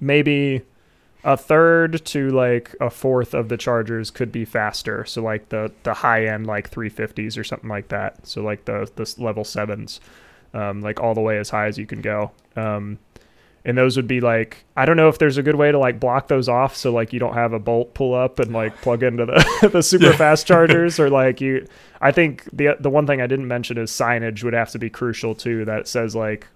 maybe 0.00 0.62
a 1.24 1.36
third 1.36 2.04
to 2.04 2.30
like 2.30 2.76
a 2.80 2.90
fourth 2.90 3.34
of 3.34 3.48
the 3.48 3.56
chargers 3.56 4.10
could 4.10 4.30
be 4.30 4.44
faster. 4.44 5.04
So 5.04 5.22
like 5.22 5.48
the 5.48 5.72
the 5.84 5.94
high 5.94 6.26
end 6.26 6.46
like 6.46 6.70
350s 6.70 7.38
or 7.38 7.44
something 7.44 7.68
like 7.68 7.88
that. 7.88 8.26
So 8.26 8.42
like 8.42 8.66
the 8.66 8.90
the 8.94 9.12
level 9.22 9.44
sevens, 9.44 10.00
um, 10.52 10.80
like 10.80 11.00
all 11.00 11.14
the 11.14 11.20
way 11.20 11.38
as 11.38 11.50
high 11.50 11.66
as 11.66 11.78
you 11.78 11.86
can 11.86 12.00
go. 12.00 12.30
Um, 12.56 12.98
and 13.64 13.78
those 13.78 13.96
would 13.96 14.06
be 14.06 14.20
like 14.20 14.64
I 14.76 14.84
don't 14.84 14.96
know 14.96 15.08
if 15.08 15.18
there's 15.18 15.38
a 15.38 15.42
good 15.42 15.54
way 15.54 15.72
to 15.72 15.78
like 15.78 15.98
block 15.98 16.28
those 16.28 16.48
off 16.48 16.76
so 16.76 16.92
like 16.92 17.12
you 17.12 17.18
don't 17.18 17.34
have 17.34 17.52
a 17.52 17.58
bolt 17.58 17.94
pull 17.94 18.14
up 18.14 18.38
and 18.38 18.52
like 18.52 18.80
plug 18.82 19.02
into 19.02 19.26
the 19.26 19.68
the 19.72 19.82
super 19.82 20.12
fast 20.12 20.46
chargers 20.46 21.00
or 21.00 21.10
like 21.22 21.40
you 21.40 21.66
I 22.00 22.12
think 22.12 22.44
the 22.52 22.76
the 22.78 22.90
one 22.90 23.06
thing 23.06 23.20
I 23.20 23.26
didn't 23.26 23.48
mention 23.48 23.78
is 23.78 23.90
signage 23.90 24.44
would 24.44 24.54
have 24.54 24.70
to 24.72 24.78
be 24.78 24.90
crucial 24.90 25.34
too 25.34 25.64
that 25.64 25.88
says 25.88 26.14
like 26.14 26.46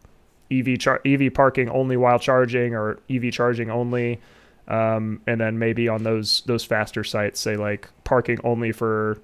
EV 0.51 0.79
char- 0.79 1.01
EV 1.05 1.33
parking 1.33 1.69
only 1.69 1.97
while 1.97 2.19
charging 2.19 2.75
or 2.75 2.99
EV 3.11 3.33
charging 3.33 3.71
only. 3.71 4.21
Um, 4.67 5.23
and 5.27 5.41
then 5.41 5.59
maybe 5.59 5.89
on 5.89 6.03
those 6.03 6.43
those 6.43 6.65
faster 6.65 7.03
sites 7.03 7.41
say 7.41 7.57
like 7.57 7.89
parking 8.05 8.39
only 8.45 8.73
for 8.73 9.19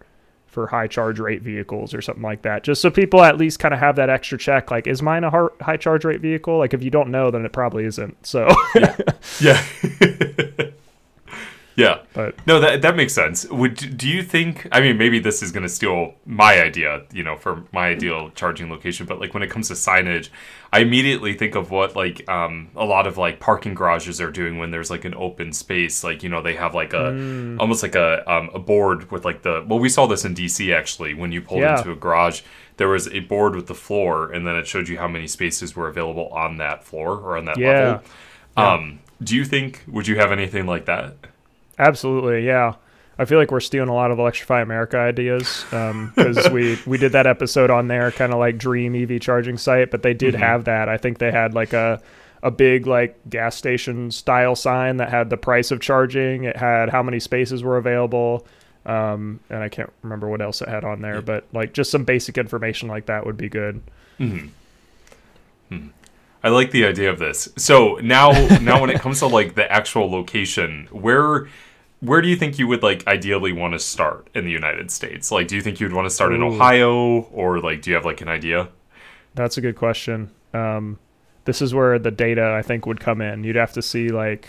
for 0.54 0.66
high 0.68 0.86
charge 0.86 1.18
rate 1.18 1.42
vehicles 1.42 1.92
or 1.92 2.00
something 2.00 2.22
like 2.22 2.42
that 2.42 2.64
just 2.64 2.80
so 2.80 2.90
people 2.90 3.22
at 3.22 3.36
least 3.36 3.58
kind 3.58 3.74
of 3.74 3.80
have 3.80 3.96
that 3.96 4.08
extra 4.08 4.38
check 4.38 4.70
like 4.70 4.86
is 4.86 5.02
mine 5.02 5.24
a 5.24 5.30
high 5.60 5.76
charge 5.76 6.04
rate 6.04 6.20
vehicle 6.20 6.58
like 6.58 6.72
if 6.72 6.82
you 6.82 6.90
don't 6.90 7.10
know 7.10 7.30
then 7.30 7.44
it 7.44 7.52
probably 7.52 7.84
isn't 7.84 8.16
so 8.24 8.48
Yeah. 8.74 8.96
yeah. 9.40 10.70
but 11.76 12.34
No, 12.46 12.60
that 12.60 12.82
that 12.82 12.96
makes 12.96 13.12
sense. 13.12 13.46
Would 13.48 13.96
do 13.96 14.08
you 14.08 14.22
think? 14.22 14.68
I 14.72 14.80
mean, 14.80 14.96
maybe 14.96 15.18
this 15.18 15.42
is 15.42 15.50
going 15.52 15.62
to 15.64 15.68
steal 15.68 16.14
my 16.24 16.60
idea, 16.62 17.02
you 17.12 17.22
know, 17.24 17.36
for 17.36 17.64
my 17.72 17.88
ideal 17.88 18.30
charging 18.34 18.70
location. 18.70 19.06
But 19.06 19.20
like 19.20 19.34
when 19.34 19.42
it 19.42 19.50
comes 19.50 19.68
to 19.68 19.74
signage, 19.74 20.28
I 20.72 20.80
immediately 20.80 21.34
think 21.34 21.54
of 21.56 21.70
what 21.70 21.96
like 21.96 22.28
um, 22.28 22.68
a 22.76 22.84
lot 22.84 23.06
of 23.06 23.18
like 23.18 23.40
parking 23.40 23.74
garages 23.74 24.20
are 24.20 24.30
doing 24.30 24.58
when 24.58 24.70
there's 24.70 24.90
like 24.90 25.04
an 25.04 25.14
open 25.14 25.52
space. 25.52 26.04
Like 26.04 26.22
you 26.22 26.28
know, 26.28 26.42
they 26.42 26.54
have 26.54 26.74
like 26.74 26.92
a 26.92 27.56
almost 27.58 27.82
like 27.82 27.94
a 27.96 28.30
um, 28.32 28.50
a 28.54 28.58
board 28.58 29.10
with 29.10 29.24
like 29.24 29.42
the. 29.42 29.64
Well, 29.68 29.78
we 29.80 29.88
saw 29.88 30.06
this 30.06 30.24
in 30.24 30.34
DC 30.34 30.72
actually 30.74 31.14
when 31.14 31.32
you 31.32 31.40
pulled 31.42 31.60
Yeah. 31.62 31.78
into 31.78 31.90
a 31.90 31.96
garage. 31.96 32.42
There 32.76 32.88
was 32.88 33.06
a 33.08 33.20
board 33.20 33.54
with 33.54 33.68
the 33.68 33.74
floor, 33.74 34.32
and 34.32 34.44
then 34.46 34.56
it 34.56 34.66
showed 34.66 34.88
you 34.88 34.98
how 34.98 35.06
many 35.06 35.28
spaces 35.28 35.76
were 35.76 35.88
available 35.88 36.26
on 36.28 36.56
that 36.56 36.82
floor 36.84 37.10
or 37.18 37.36
on 37.36 37.44
that 37.44 37.56
Yeah. 37.58 37.68
level. 37.68 38.02
Um, 38.56 38.98
do 39.22 39.36
you 39.36 39.44
think? 39.44 39.84
Would 39.86 40.08
you 40.08 40.16
have 40.16 40.32
anything 40.32 40.66
like 40.66 40.84
that? 40.86 41.14
Absolutely, 41.78 42.46
yeah. 42.46 42.74
I 43.18 43.24
feel 43.26 43.38
like 43.38 43.52
we're 43.52 43.60
stealing 43.60 43.88
a 43.88 43.94
lot 43.94 44.10
of 44.10 44.18
Electrify 44.18 44.60
America 44.60 44.98
ideas 44.98 45.64
because 45.70 46.50
we 46.50 46.78
we 46.86 46.98
did 46.98 47.12
that 47.12 47.26
episode 47.28 47.70
on 47.70 47.86
their 47.88 48.10
kind 48.10 48.32
of 48.32 48.38
like 48.40 48.58
dream 48.58 48.94
EV 48.96 49.20
charging 49.20 49.56
site, 49.56 49.90
but 49.92 50.02
they 50.02 50.14
did 50.14 50.34
Mhm. 50.34 50.38
have 50.38 50.64
that. 50.64 50.88
I 50.88 50.96
think 50.96 51.18
they 51.18 51.30
had 51.30 51.54
like 51.54 51.72
a 51.72 52.00
a 52.42 52.50
big 52.50 52.86
like 52.86 53.16
gas 53.30 53.54
station 53.56 54.10
style 54.10 54.54
sign 54.56 54.96
that 54.98 55.08
had 55.10 55.30
the 55.30 55.36
price 55.36 55.70
of 55.70 55.80
charging. 55.80 56.44
It 56.44 56.56
had 56.56 56.90
how 56.90 57.02
many 57.02 57.20
spaces 57.20 57.62
were 57.62 57.76
available, 57.76 58.46
um, 58.84 59.38
and 59.48 59.62
I 59.62 59.68
can't 59.68 59.92
remember 60.02 60.28
what 60.28 60.42
else 60.42 60.60
it 60.60 60.68
had 60.68 60.84
on 60.84 61.00
there. 61.00 61.22
But 61.22 61.44
like 61.52 61.72
just 61.72 61.90
some 61.92 62.02
basic 62.04 62.36
information 62.36 62.88
like 62.88 63.06
that 63.06 63.24
would 63.26 63.36
be 63.36 63.48
good. 63.48 63.80
hmm 64.18 64.46
Hmm. 65.70 65.86
I 66.44 66.50
like 66.50 66.72
the 66.72 66.84
idea 66.84 67.10
of 67.10 67.18
this. 67.18 67.48
So 67.56 67.94
now, 68.02 68.30
now 68.60 68.80
when 68.80 68.90
it 68.90 69.00
comes 69.00 69.20
to 69.20 69.26
like 69.26 69.54
the 69.54 69.70
actual 69.72 70.10
location, 70.10 70.86
where 70.92 71.48
where 72.00 72.20
do 72.20 72.28
you 72.28 72.36
think 72.36 72.58
you 72.58 72.68
would 72.68 72.82
like 72.82 73.06
ideally 73.06 73.52
want 73.52 73.72
to 73.72 73.78
start 73.78 74.28
in 74.34 74.44
the 74.44 74.50
United 74.50 74.90
States? 74.90 75.32
Like, 75.32 75.48
do 75.48 75.56
you 75.56 75.62
think 75.62 75.80
you'd 75.80 75.94
want 75.94 76.04
to 76.04 76.10
start 76.10 76.34
in 76.34 76.42
Ohio, 76.42 77.22
or 77.32 77.60
like, 77.60 77.80
do 77.80 77.90
you 77.90 77.96
have 77.96 78.04
like 78.04 78.20
an 78.20 78.28
idea? 78.28 78.68
That's 79.34 79.56
a 79.56 79.62
good 79.62 79.74
question. 79.74 80.30
Um, 80.52 80.98
this 81.46 81.62
is 81.62 81.72
where 81.72 81.98
the 81.98 82.10
data 82.10 82.54
I 82.56 82.60
think 82.60 82.84
would 82.84 83.00
come 83.00 83.22
in. 83.22 83.42
You'd 83.42 83.56
have 83.56 83.72
to 83.72 83.82
see 83.82 84.10
like 84.10 84.48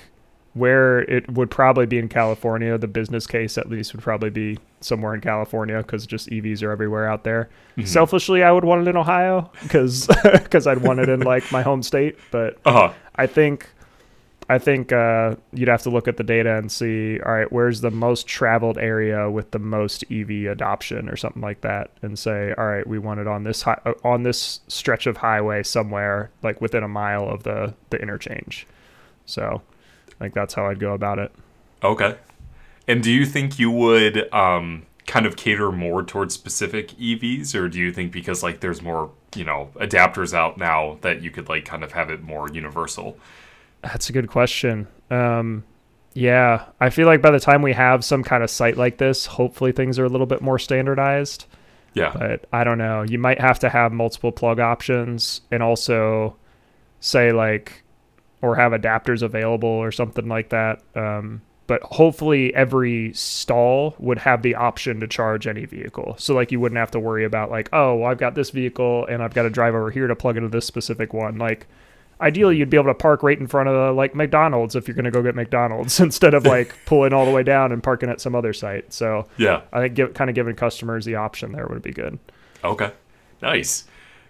where 0.55 1.01
it 1.01 1.29
would 1.31 1.51
probably 1.51 1.85
be 1.85 1.99
in 1.99 2.09
California. 2.09 2.77
The 2.77 2.87
business 2.87 3.27
case 3.27 3.57
at 3.57 3.69
least 3.69 3.93
would 3.93 4.01
probably 4.01 4.29
be 4.31 4.57
somewhere 4.81 5.13
in 5.13 5.21
California 5.21 5.77
because 5.77 6.07
just 6.07 6.29
EVs 6.29 6.63
are 6.63 6.71
everywhere 6.71 7.07
out 7.07 7.23
there. 7.23 7.49
Mhm. 7.77 7.87
Selfishly, 7.87 8.41
I 8.41 8.51
would 8.51 8.63
want 8.65 8.81
it 8.87 8.89
in 8.89 8.97
Ohio 8.97 9.51
because 9.61 10.07
because 10.33 10.65
I'd 10.71 10.81
want 10.81 10.99
it 10.99 11.09
in 11.09 11.19
like 11.19 11.51
my 11.51 11.61
home 11.61 11.83
state. 11.83 12.17
But 12.31 12.57
Uh 12.65 12.71
huh. 12.71 12.93
I 13.15 13.27
think 13.27 13.69
I 14.47 14.59
think 14.59 14.91
uh, 14.91 15.35
you'd 15.53 15.67
have 15.69 15.81
to 15.83 15.89
look 15.89 16.07
at 16.07 16.17
the 16.17 16.23
data 16.23 16.55
and 16.55 16.71
see, 16.71 17.19
all 17.19 17.31
right, 17.33 17.51
where's 17.51 17.81
the 17.81 17.89
most 17.89 18.27
traveled 18.27 18.77
area 18.77 19.27
with 19.29 19.49
the 19.49 19.57
most 19.57 20.03
EV 20.11 20.45
adoption 20.51 21.09
or 21.09 21.15
something 21.15 21.41
like 21.41 21.61
that, 21.61 21.89
and 22.03 22.17
say, 22.19 22.53
all 22.55 22.67
right, 22.67 22.85
we 22.85 22.99
want 22.99 23.19
it 23.19 23.25
on 23.27 23.43
this 23.43 23.63
hi- 23.63 23.81
uh, 23.87 23.93
on 24.03 24.21
this 24.21 24.59
stretch 24.67 25.07
of 25.07 25.17
highway 25.17 25.63
somewhere, 25.63 26.29
like 26.43 26.61
within 26.61 26.83
a 26.83 26.87
mile 26.87 27.27
of 27.27 27.41
the 27.41 27.73
the 27.89 27.99
interchange. 27.99 28.67
So, 29.25 29.63
Think 30.19 30.33
that's 30.33 30.53
how 30.53 30.67
I'd 30.67 30.79
go 30.79 30.93
about 30.93 31.19
it. 31.19 31.31
Okay. 31.83 32.15
And 32.87 33.03
do 33.03 33.11
you 33.11 33.25
think 33.25 33.59
you 33.59 33.71
would 33.71 34.33
um, 34.33 34.85
kind 35.07 35.25
of 35.25 35.35
cater 35.35 35.71
more 35.71 36.03
towards 36.03 36.33
specific 36.33 36.89
EVs, 36.91 37.55
or 37.55 37.67
do 37.67 37.79
you 37.79 37.91
think 37.91 38.11
because 38.11 38.43
like 38.43 38.59
there's 38.59 38.81
more 38.81 39.11
you 39.35 39.43
know 39.43 39.69
adapters 39.75 40.33
out 40.33 40.57
now 40.57 40.97
that 41.01 41.21
you 41.21 41.31
could 41.31 41.49
like 41.49 41.65
kind 41.65 41.83
of 41.83 41.91
have 41.91 42.09
it 42.09 42.21
more 42.23 42.49
universal? 42.49 43.17
That's 43.81 44.09
a 44.09 44.13
good 44.13 44.27
question. 44.27 44.87
Um, 45.11 45.63
yeah, 46.13 46.65
I 46.79 46.89
feel 46.89 47.07
like 47.07 47.21
by 47.21 47.31
the 47.31 47.39
time 47.39 47.61
we 47.61 47.73
have 47.73 48.05
some 48.05 48.23
kind 48.23 48.43
of 48.43 48.49
site 48.49 48.77
like 48.77 48.97
this, 48.97 49.25
hopefully 49.25 49.71
things 49.71 49.99
are 49.99 50.05
a 50.05 50.09
little 50.09 50.27
bit 50.27 50.41
more 50.41 50.57
standardized. 50.57 51.45
Yeah. 51.93 52.11
but 52.13 52.45
I 52.51 52.63
don't 52.63 52.77
know. 52.77 53.03
You 53.03 53.17
might 53.17 53.39
have 53.39 53.59
to 53.59 53.69
have 53.69 53.93
multiple 53.93 54.31
plug 54.31 54.59
options 54.59 55.41
and 55.49 55.63
also 55.63 56.35
say 56.99 57.31
like 57.31 57.83
or 58.45 58.55
have 58.55 58.71
adapters 58.71 59.21
available 59.21 59.69
or 59.69 59.91
something 59.91 60.27
like 60.27 60.49
that. 60.49 60.81
Um, 60.95 61.41
but 61.67 61.81
hopefully 61.81 62.53
every 62.53 63.11
stall 63.13 63.95
would 63.97 64.19
have 64.19 64.43
the 64.43 64.53
option 64.53 64.99
to 64.99 65.07
charge 65.07 65.47
any 65.47 65.65
vehicle. 65.65 66.15
So 66.19 66.35
like 66.35 66.51
you 66.51 66.59
wouldn't 66.59 66.77
have 66.77 66.91
to 66.91 66.99
worry 66.99 67.25
about 67.25 67.49
like, 67.49 67.69
oh, 67.73 67.95
well, 67.95 68.11
I've 68.11 68.19
got 68.19 68.35
this 68.35 68.51
vehicle 68.51 69.07
and 69.07 69.23
I've 69.23 69.33
got 69.33 69.43
to 69.43 69.49
drive 69.49 69.73
over 69.73 69.89
here 69.89 70.05
to 70.07 70.15
plug 70.15 70.37
into 70.37 70.49
this 70.49 70.65
specific 70.67 71.11
one. 71.11 71.39
Like 71.39 71.65
ideally 72.21 72.57
you'd 72.57 72.69
be 72.69 72.77
able 72.77 72.91
to 72.91 72.93
park 72.93 73.23
right 73.23 73.39
in 73.39 73.47
front 73.47 73.67
of 73.67 73.73
the, 73.73 73.91
like 73.93 74.13
McDonald's 74.13 74.75
if 74.75 74.87
you're 74.87 74.95
going 74.95 75.05
to 75.05 75.11
go 75.11 75.23
get 75.23 75.33
McDonald's 75.35 75.99
instead 75.99 76.35
of 76.35 76.45
like 76.45 76.75
pulling 76.85 77.13
all 77.13 77.25
the 77.25 77.31
way 77.31 77.41
down 77.41 77.71
and 77.71 77.81
parking 77.81 78.09
at 78.09 78.21
some 78.21 78.35
other 78.35 78.53
site. 78.53 78.93
So 78.93 79.27
Yeah. 79.37 79.61
I 79.73 79.81
think 79.81 79.95
give, 79.95 80.13
kind 80.13 80.29
of 80.29 80.35
giving 80.35 80.55
customers 80.55 81.03
the 81.03 81.15
option 81.15 81.51
there 81.51 81.65
would 81.67 81.81
be 81.81 81.93
good. 81.93 82.19
Okay. 82.63 82.91
Nice. 83.41 83.85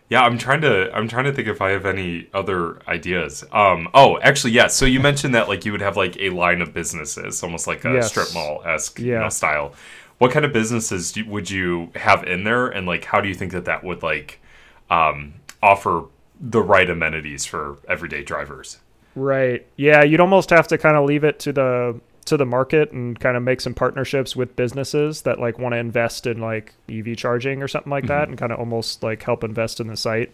Yeah, 0.10 0.22
I'm 0.22 0.38
trying 0.38 0.62
to 0.62 0.96
I'm 0.96 1.08
trying 1.08 1.26
to 1.26 1.34
think 1.34 1.48
if 1.48 1.62
I 1.62 1.72
have 1.72 1.86
any 1.86 2.28
other 2.34 2.80
ideas. 2.88 3.44
Um 3.52 3.90
oh, 3.94 4.20
actually 4.20 4.54
yes. 4.54 4.76
So 4.76 4.86
you 4.86 5.00
mentioned 5.00 5.34
that 5.36 5.48
like 5.48 5.66
you 5.66 5.72
would 5.72 5.82
have 5.82 5.98
like 5.98 6.16
a 6.20 6.30
line 6.30 6.62
of 6.62 6.74
businesses, 6.74 7.42
almost 7.44 7.66
like 7.68 7.86
a 7.86 7.90
Yes. 7.94 8.10
strip 8.10 8.32
mall 8.34 8.62
esque 8.66 9.00
you 9.00 9.06
Yeah. 9.12 9.20
know, 9.20 9.30
style. 9.30 9.74
What 10.20 10.32
kind 10.32 10.46
of 10.46 10.54
businesses 10.54 11.12
do, 11.12 11.26
would 11.26 11.50
you 11.50 11.92
have 11.96 12.24
in 12.24 12.44
there 12.44 12.68
and 12.68 12.86
like 12.86 13.06
how 13.06 13.20
do 13.20 13.28
you 13.28 13.34
think 13.36 13.52
that 13.54 13.66
that 13.66 13.84
would 13.84 14.04
like 14.04 14.40
um 14.92 15.36
offer 15.64 16.04
the 16.40 16.62
right 16.62 16.90
amenities 16.90 17.46
for 17.46 17.78
everyday 17.88 18.24
drivers? 18.24 18.78
Right. 19.16 19.66
Yeah, 19.78 20.04
you'd 20.04 20.20
almost 20.20 20.50
have 20.50 20.68
to 20.68 20.78
kind 20.78 20.98
of 20.98 21.06
leave 21.06 21.24
it 21.24 21.40
to 21.40 21.54
the 21.54 22.00
to 22.26 22.38
the 22.38 22.46
market 22.46 22.92
and 22.92 23.20
kind 23.20 23.38
of 23.38 23.44
make 23.44 23.62
some 23.62 23.74
partnerships 23.74 24.36
with 24.36 24.56
businesses 24.56 25.22
that 25.24 25.40
like 25.40 25.60
want 25.60 25.74
to 25.74 25.78
invest 25.78 26.26
in 26.26 26.40
like 26.40 26.74
EV 26.90 27.16
charging 27.16 27.62
or 27.62 27.68
something 27.68 27.92
like 27.92 28.08
that 28.08 28.28
and 28.30 28.38
kind 28.38 28.52
of 28.52 28.60
almost 28.60 29.04
like 29.04 29.22
help 29.24 29.44
invest 29.44 29.80
in 29.80 29.88
the 29.88 29.96
site. 29.98 30.34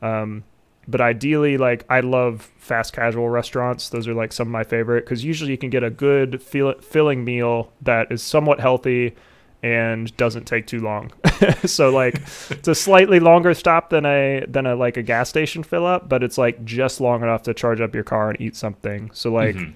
Um 0.00 0.44
but 0.86 1.00
ideally 1.00 1.56
like 1.56 1.84
I 1.88 2.00
love 2.00 2.42
fast 2.58 2.92
casual 2.92 3.28
restaurants. 3.30 3.88
Those 3.88 4.06
are 4.06 4.14
like 4.14 4.32
some 4.32 4.48
of 4.48 4.52
my 4.52 4.64
favorite 4.64 5.06
cuz 5.06 5.24
usually 5.24 5.50
you 5.50 5.58
can 5.58 5.70
get 5.70 5.82
a 5.82 5.90
good 5.90 6.40
fill- 6.42 6.78
filling 6.80 7.24
meal 7.24 7.72
that 7.82 8.12
is 8.12 8.22
somewhat 8.22 8.60
healthy 8.60 9.14
and 9.62 10.14
doesn't 10.18 10.44
take 10.44 10.66
too 10.66 10.80
long. 10.80 11.10
so 11.64 11.90
like 11.90 12.16
it's 12.50 12.68
a 12.68 12.74
slightly 12.74 13.18
longer 13.18 13.54
stop 13.54 13.90
than 13.90 14.04
a 14.06 14.44
than 14.46 14.66
a 14.66 14.76
like 14.76 14.96
a 14.98 15.02
gas 15.02 15.30
station 15.30 15.62
fill 15.62 15.86
up, 15.86 16.08
but 16.08 16.22
it's 16.22 16.36
like 16.38 16.64
just 16.64 17.00
long 17.00 17.22
enough 17.22 17.42
to 17.44 17.54
charge 17.54 17.80
up 17.80 17.94
your 17.94 18.04
car 18.04 18.28
and 18.30 18.40
eat 18.40 18.54
something. 18.54 19.10
So 19.14 19.32
like 19.32 19.56
Mhm. 19.56 19.72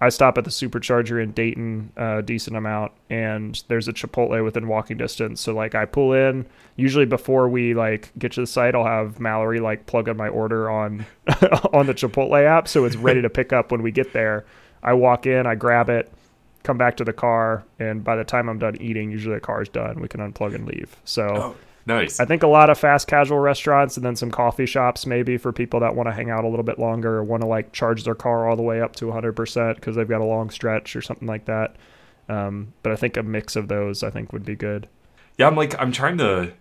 I 0.00 0.10
stop 0.10 0.38
at 0.38 0.44
the 0.44 0.50
supercharger 0.50 1.22
in 1.22 1.32
Dayton 1.32 1.92
a 1.96 2.22
decent 2.22 2.56
amount 2.56 2.92
and 3.10 3.62
there's 3.68 3.88
a 3.88 3.92
Chipotle 3.92 4.44
within 4.44 4.68
walking 4.68 4.96
distance. 4.96 5.40
So 5.40 5.54
like 5.54 5.74
I 5.74 5.84
pull 5.86 6.12
in 6.12 6.46
usually 6.76 7.06
before 7.06 7.48
we 7.48 7.74
like 7.74 8.12
get 8.18 8.32
to 8.32 8.40
the 8.40 8.46
site 8.46 8.74
I'll 8.74 8.84
have 8.84 9.18
Mallory 9.18 9.58
like 9.60 9.86
plug 9.86 10.08
in 10.08 10.16
my 10.16 10.28
order 10.28 10.70
on 10.70 11.04
on 11.72 11.86
the 11.86 11.94
Chipotle 11.94 12.42
app 12.44 12.68
so 12.68 12.84
it's 12.84 12.96
ready 12.96 13.22
to 13.22 13.30
pick 13.30 13.52
up 13.52 13.72
when 13.72 13.82
we 13.82 13.90
get 13.90 14.12
there. 14.12 14.44
I 14.82 14.92
walk 14.92 15.26
in, 15.26 15.46
I 15.46 15.56
grab 15.56 15.88
it, 15.88 16.12
come 16.62 16.78
back 16.78 16.96
to 16.98 17.04
the 17.04 17.12
car, 17.12 17.64
and 17.80 18.04
by 18.04 18.14
the 18.14 18.24
time 18.24 18.48
I'm 18.48 18.60
done 18.60 18.76
eating, 18.80 19.10
usually 19.10 19.34
the 19.34 19.40
car's 19.40 19.68
done. 19.68 20.00
We 20.00 20.06
can 20.06 20.20
unplug 20.20 20.54
and 20.54 20.66
leave. 20.66 20.96
So 21.04 21.26
Oh, 21.26 21.56
nice. 21.88 22.20
I 22.20 22.24
think 22.24 22.44
a 22.44 22.46
lot 22.46 22.70
of 22.70 22.78
fast 22.78 23.08
casual 23.08 23.40
restaurants 23.40 23.96
and 23.96 24.06
then 24.06 24.14
some 24.14 24.30
coffee 24.30 24.66
shops 24.66 25.06
maybe 25.06 25.36
for 25.36 25.52
people 25.52 25.80
that 25.80 25.96
want 25.96 26.08
to 26.08 26.12
hang 26.12 26.30
out 26.30 26.44
a 26.44 26.48
little 26.48 26.64
bit 26.64 26.78
longer 26.78 27.16
or 27.16 27.24
want 27.24 27.42
to 27.42 27.48
like 27.48 27.72
charge 27.72 28.04
their 28.04 28.14
car 28.14 28.48
all 28.48 28.54
the 28.54 28.62
way 28.62 28.80
up 28.80 28.94
to 28.96 29.06
100% 29.06 29.74
because 29.74 29.96
they've 29.96 30.08
got 30.08 30.20
a 30.20 30.24
long 30.24 30.50
stretch 30.50 30.94
or 30.94 31.02
something 31.02 31.26
like 31.26 31.46
that. 31.46 31.74
Um, 32.28 32.74
but 32.82 32.92
I 32.92 32.96
think 32.96 33.16
a 33.16 33.22
mix 33.22 33.56
of 33.56 33.66
those 33.68 34.02
I 34.02 34.10
think 34.10 34.32
would 34.32 34.44
be 34.44 34.54
good. 34.54 34.86
Yeah, 35.38 35.48
I'm 35.48 35.56
like 35.56 35.80
I'm 35.80 35.90
trying 35.90 36.18
to 36.18 36.52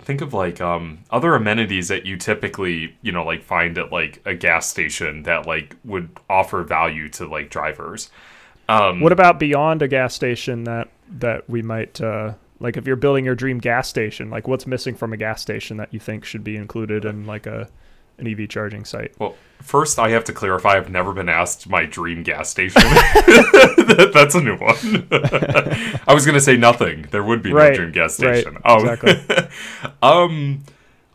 think 0.00 0.20
of 0.20 0.34
like 0.34 0.60
um 0.60 0.98
other 1.10 1.34
amenities 1.34 1.88
that 1.88 2.04
you 2.04 2.16
typically, 2.16 2.96
you 3.02 3.12
know, 3.12 3.24
like 3.24 3.42
find 3.42 3.78
at 3.78 3.92
like 3.92 4.20
a 4.26 4.34
gas 4.34 4.66
station 4.66 5.22
that 5.22 5.46
like 5.46 5.76
would 5.84 6.10
offer 6.28 6.62
value 6.64 7.08
to 7.10 7.26
like 7.26 7.50
drivers. 7.50 8.10
Um 8.68 9.00
What 9.00 9.12
about 9.12 9.38
beyond 9.38 9.82
a 9.82 9.88
gas 9.88 10.14
station 10.14 10.64
that 10.64 10.88
that 11.18 11.48
we 11.48 11.62
might 11.62 12.00
uh, 12.00 12.34
like 12.60 12.76
if 12.76 12.86
you're 12.86 12.96
building 12.96 13.24
your 13.24 13.34
dream 13.34 13.58
gas 13.58 13.88
station, 13.88 14.30
like 14.30 14.46
what's 14.46 14.66
missing 14.66 14.94
from 14.94 15.12
a 15.12 15.16
gas 15.16 15.40
station 15.42 15.78
that 15.78 15.92
you 15.92 15.98
think 16.00 16.24
should 16.24 16.44
be 16.44 16.56
included 16.56 17.04
in 17.04 17.26
like 17.26 17.46
a 17.46 17.68
an 18.18 18.26
EV 18.26 18.48
charging 18.50 18.84
site? 18.84 19.14
well, 19.18 19.34
first 19.62 19.98
I 19.98 20.10
have 20.10 20.24
to 20.24 20.32
clarify 20.34 20.76
I've 20.76 20.90
never 20.90 21.14
been 21.14 21.30
asked 21.30 21.68
my 21.68 21.86
dream 21.86 22.22
gas 22.22 22.50
station. 22.50 22.82
That- 22.82 24.10
That's 24.14 24.34
a 24.34 24.40
new 24.42 24.56
one. 24.56 25.08
I 26.06 26.12
was 26.14 26.26
gonna 26.26 26.40
say 26.40 26.56
nothing. 26.58 27.06
There 27.10 27.24
would 27.24 27.42
be 27.42 27.52
Right, 27.52 27.70
no 27.70 27.76
dream 27.76 27.92
gas 27.92 28.20
right, 28.22 28.42
station. 28.42 28.58
Um, 28.64 28.86
exactly. 28.86 29.48
um 30.02 30.64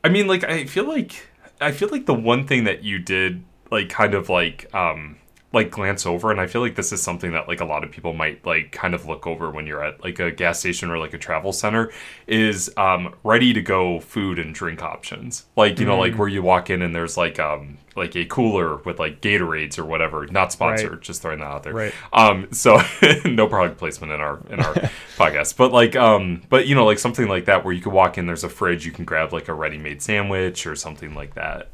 I 0.03 0.10
mean 0.10 0.25
like 0.27 0.43
I 0.43 0.65
feel 0.65 0.88
like 0.88 1.27
I 1.62 1.71
feel 1.71 1.89
like 1.89 2.05
the 2.08 2.13
one 2.15 2.47
thing 2.47 2.63
that 2.63 2.84
you 2.84 2.97
did 2.99 3.43
like 3.71 3.89
kind 3.89 4.13
of 4.15 4.27
like 4.29 4.73
um 4.73 5.17
like 5.55 5.71
glance 5.71 6.05
over 6.05 6.29
and 6.29 6.39
I 6.39 6.45
feel 6.45 6.61
like 6.61 6.75
this 6.75 6.91
is 6.91 7.01
something 7.01 7.31
that 7.31 7.47
like 7.47 7.61
a 7.61 7.65
lot 7.65 7.83
of 7.83 7.89
people 7.91 8.13
might 8.13 8.45
like 8.45 8.71
kind 8.71 8.93
of 8.93 9.07
look 9.07 9.25
over 9.25 9.49
when 9.49 9.65
you're 9.65 9.83
at 9.83 10.03
like 10.03 10.19
a 10.19 10.29
gas 10.31 10.59
station 10.59 10.91
or 10.91 10.99
like 10.99 11.13
a 11.13 11.17
travel 11.17 11.51
center 11.53 11.91
is 12.27 12.71
um 12.77 13.15
ready 13.23 13.53
to 13.53 13.61
go 13.61 13.99
food 13.99 14.37
and 14.37 14.53
drink 14.53 14.83
options. 14.83 15.45
Like, 15.55 15.79
you 15.79 15.85
know, 15.87 15.97
like 15.97 16.15
where 16.17 16.27
you 16.27 16.43
walk 16.43 16.69
in 16.69 16.81
and 16.83 16.93
there's 16.93 17.17
like 17.17 17.39
um 17.39 17.77
like 17.95 18.13
a 18.17 18.25
cooler 18.25 18.75
with 18.77 18.99
like 18.99 19.21
Gatorades 19.21 19.79
or 19.79 19.85
whatever. 19.85 20.27
Not 20.27 20.51
sponsored, 20.51 20.91
Right. 20.91 21.01
just 21.01 21.21
throwing 21.21 21.39
that 21.39 21.45
out 21.45 21.63
there. 21.63 21.73
Right. 21.73 21.93
Um, 22.11 22.51
so 22.51 22.77
no 23.25 23.47
product 23.47 23.77
placement 23.77 24.11
in 24.11 24.19
our 24.21 24.39
in 24.49 24.59
our 24.59 24.73
podcast, 25.17 25.55
but 25.55 25.71
like 25.71 25.95
um, 25.95 26.41
but 26.49 26.67
you 26.67 26.75
know, 26.75 26.85
like 26.85 26.99
something 26.99 27.27
like 27.29 27.45
that 27.45 27.63
where 27.63 27.73
you 27.73 27.81
could 27.81 27.93
walk 27.93 28.17
in, 28.17 28.25
there's 28.27 28.43
a 28.43 28.49
fridge, 28.49 28.85
you 28.85 28.91
can 28.91 29.05
grab 29.05 29.31
like 29.31 29.47
a 29.47 29.53
ready-made 29.53 30.01
sandwich 30.01 30.67
or 30.67 30.75
something 30.75 31.15
like 31.15 31.35
that. 31.35 31.69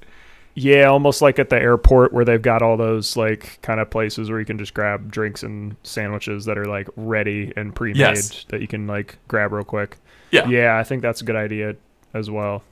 Yeah, 0.54 0.86
almost 0.86 1.22
like 1.22 1.40
at 1.40 1.50
the 1.50 1.56
airport 1.56 2.12
where 2.12 2.26
they've 2.26 2.42
got 2.42 2.62
all 2.62 2.76
those 2.78 3.16
like 3.16 3.60
kind 3.62 3.80
of 3.80 3.90
places 3.90 4.30
where 4.30 4.40
you 4.40 4.46
can 4.46 4.58
just 4.58 4.74
grab 4.74 5.10
drinks 5.12 5.44
and 5.44 5.76
sandwiches 5.84 6.46
that 6.46 6.58
are 6.58 6.66
like 6.66 6.90
ready 6.98 7.54
and 7.56 7.74
pre-made 7.74 7.98
Yes. 8.00 8.46
that 8.50 8.60
you 8.62 8.68
can 8.68 8.86
like 8.88 9.18
grab 9.30 9.54
real 9.54 9.64
quick. 9.64 9.98
Yeah, 10.32 10.48
Yeah, 10.48 10.78
I 10.78 10.84
think 10.84 11.02
that's 11.02 11.22
a 11.22 11.24
good 11.26 11.36
idea 11.38 11.76
as 12.14 12.30
well. 12.30 12.64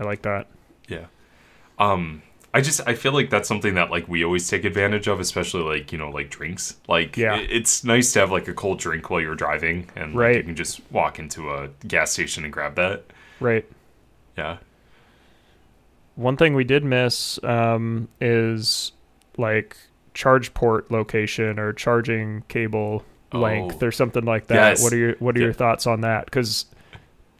I 0.00 0.04
like 0.04 0.22
that. 0.22 0.46
yeah. 0.88 1.06
Um, 1.78 2.22
I 2.54 2.60
just 2.60 2.80
I 2.88 2.94
feel 2.94 3.12
like 3.12 3.30
that's 3.30 3.46
something 3.46 3.74
that 3.74 3.90
like 3.90 4.08
we 4.08 4.24
always 4.24 4.48
take 4.48 4.64
advantage 4.64 5.06
of, 5.06 5.20
especially 5.20 5.62
like 5.62 5.92
you 5.92 5.98
know 5.98 6.10
like 6.10 6.30
drinks. 6.30 6.76
Like 6.88 7.16
Yeah. 7.16 7.36
it's 7.36 7.84
nice 7.84 8.12
to 8.14 8.20
have 8.20 8.32
like 8.32 8.48
a 8.48 8.54
cold 8.54 8.78
drink 8.80 9.10
while 9.10 9.20
you're 9.20 9.34
driving, 9.36 9.88
and 9.94 10.12
like, 10.14 10.20
Right. 10.20 10.36
you 10.38 10.42
can 10.42 10.56
just 10.56 10.80
walk 10.90 11.18
into 11.20 11.50
a 11.50 11.68
gas 11.86 12.10
station 12.12 12.42
and 12.44 12.52
grab 12.52 12.74
that. 12.76 13.04
Right. 13.38 13.64
Yeah. 14.36 14.56
One 16.18 16.36
thing 16.36 16.54
we 16.54 16.64
did 16.64 16.84
miss 16.84 17.38
um, 17.44 18.08
is 18.20 18.90
like 19.36 19.76
charge 20.14 20.52
port 20.52 20.90
location 20.90 21.58
or 21.60 21.72
charging 21.72 22.42
cable 22.48 23.04
length 23.32 23.82
Oh. 23.82 23.86
or 23.86 23.92
something 23.92 24.24
like 24.24 24.48
that. 24.48 24.70
Yes. 24.70 24.82
What 24.82 24.92
are 24.92 24.96
your 24.96 25.14
What 25.20 25.36
are 25.36 25.38
Yeah. 25.38 25.44
your 25.46 25.52
thoughts 25.52 25.86
on 25.86 26.00
that? 26.00 26.24
Because 26.24 26.66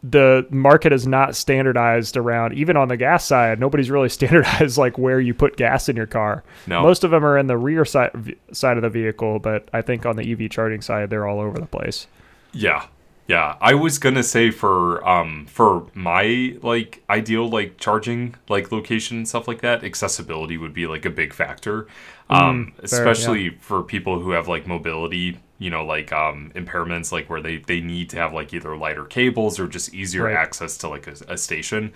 the 0.05 0.47
market 0.51 0.93
is 0.93 1.09
not 1.09 1.35
standardized 1.35 2.17
around 2.17 2.55
even 2.55 2.77
on 2.77 2.87
the 2.87 2.97
gas 2.97 3.25
side. 3.25 3.59
Nobody's 3.59 3.91
really 3.91 4.09
standardized 4.19 4.79
like 4.79 4.97
where 4.97 5.19
you 5.19 5.35
put 5.35 5.57
gas 5.57 5.89
in 5.89 5.97
your 5.97 6.07
car. 6.07 6.45
No. 6.69 6.83
Most 6.83 7.03
of 7.03 7.11
them 7.11 7.25
are 7.25 7.37
in 7.37 7.49
the 7.49 7.57
rear 7.59 7.85
side 7.85 8.37
side 8.53 8.77
of 8.77 8.85
the 8.85 8.91
vehicle, 8.91 9.41
but 9.41 9.69
I 9.73 9.83
think 9.83 10.07
on 10.07 10.15
the 10.15 10.31
EV 10.31 10.49
charging 10.51 10.83
side, 10.83 11.11
they're 11.11 11.27
all 11.27 11.41
over 11.41 11.59
the 11.59 11.67
place. 11.67 12.07
Yeah. 12.53 12.85
Yeah. 13.29 13.57
I 13.61 13.75
was 13.75 13.99
gonna 13.99 14.23
say 14.25 14.51
for 14.51 15.07
um 15.09 15.47
for 15.47 15.87
my 15.95 16.57
like 16.63 17.05
ideal 17.11 17.49
like 17.49 17.79
charging 17.79 18.35
like 18.49 18.73
location 18.73 19.19
and 19.19 19.29
stuff 19.29 19.47
like 19.47 19.61
that, 19.61 19.85
accessibility 19.85 20.57
would 20.57 20.75
be 20.75 20.87
like 20.87 21.05
a 21.05 21.11
big 21.11 21.35
factor. 21.35 21.89
Um 22.31 22.73
Mm, 22.73 22.89
fair, 22.91 23.19
especially 23.19 23.51
for 23.51 23.83
people 23.83 24.21
who 24.21 24.31
have 24.31 24.49
like 24.49 24.67
mobility, 24.67 25.39
you 25.59 25.71
know, 25.71 25.85
like 25.85 26.11
um 26.13 26.53
impairments 26.55 27.13
like 27.13 27.29
where 27.29 27.43
they 27.43 27.59
they 27.59 27.81
need 27.83 28.09
to 28.11 28.17
have 28.17 28.33
like 28.33 28.55
either 28.55 28.77
lighter 28.79 29.05
cables 29.05 29.61
or 29.61 29.69
just 29.69 29.93
easier 29.95 30.27
Right. 30.27 30.35
access 30.35 30.79
to 30.79 30.89
like 30.89 31.07
a, 31.07 31.15
a 31.29 31.37
station. 31.37 31.93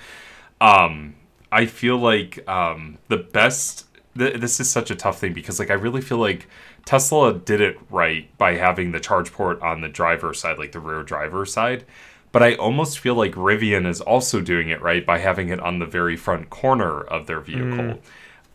Um 0.60 1.14
I 1.50 1.66
feel 1.66 1.98
like 1.98 2.46
um 2.48 2.98
the 3.08 3.18
best 3.18 3.86
th- 4.16 4.40
this 4.40 4.60
is 4.60 4.70
such 4.70 4.90
a 4.90 4.96
tough 4.96 5.18
thing 5.18 5.32
because 5.32 5.58
like 5.58 5.70
I 5.70 5.74
really 5.74 6.00
feel 6.00 6.18
like 6.18 6.48
Tesla 6.84 7.34
did 7.34 7.60
it 7.60 7.78
right 7.90 8.36
by 8.38 8.54
having 8.54 8.92
the 8.92 9.00
charge 9.00 9.32
port 9.32 9.60
on 9.62 9.80
the 9.80 9.88
driver's 9.88 10.40
side, 10.40 10.58
like 10.58 10.72
the 10.72 10.80
rear 10.80 11.02
driver's 11.02 11.52
side. 11.52 11.84
But 12.32 12.42
I 12.42 12.54
almost 12.54 12.98
feel 12.98 13.14
like 13.14 13.32
Rivian 13.32 13.86
is 13.86 14.00
also 14.00 14.40
doing 14.40 14.70
it 14.70 14.80
right 14.80 15.04
by 15.04 15.18
having 15.18 15.50
it 15.50 15.60
on 15.60 15.78
the 15.78 15.86
very 15.86 16.16
front 16.16 16.48
corner 16.48 17.02
of 17.02 17.26
their 17.26 17.40
vehicle. 17.40 17.62
Mm. 17.62 18.00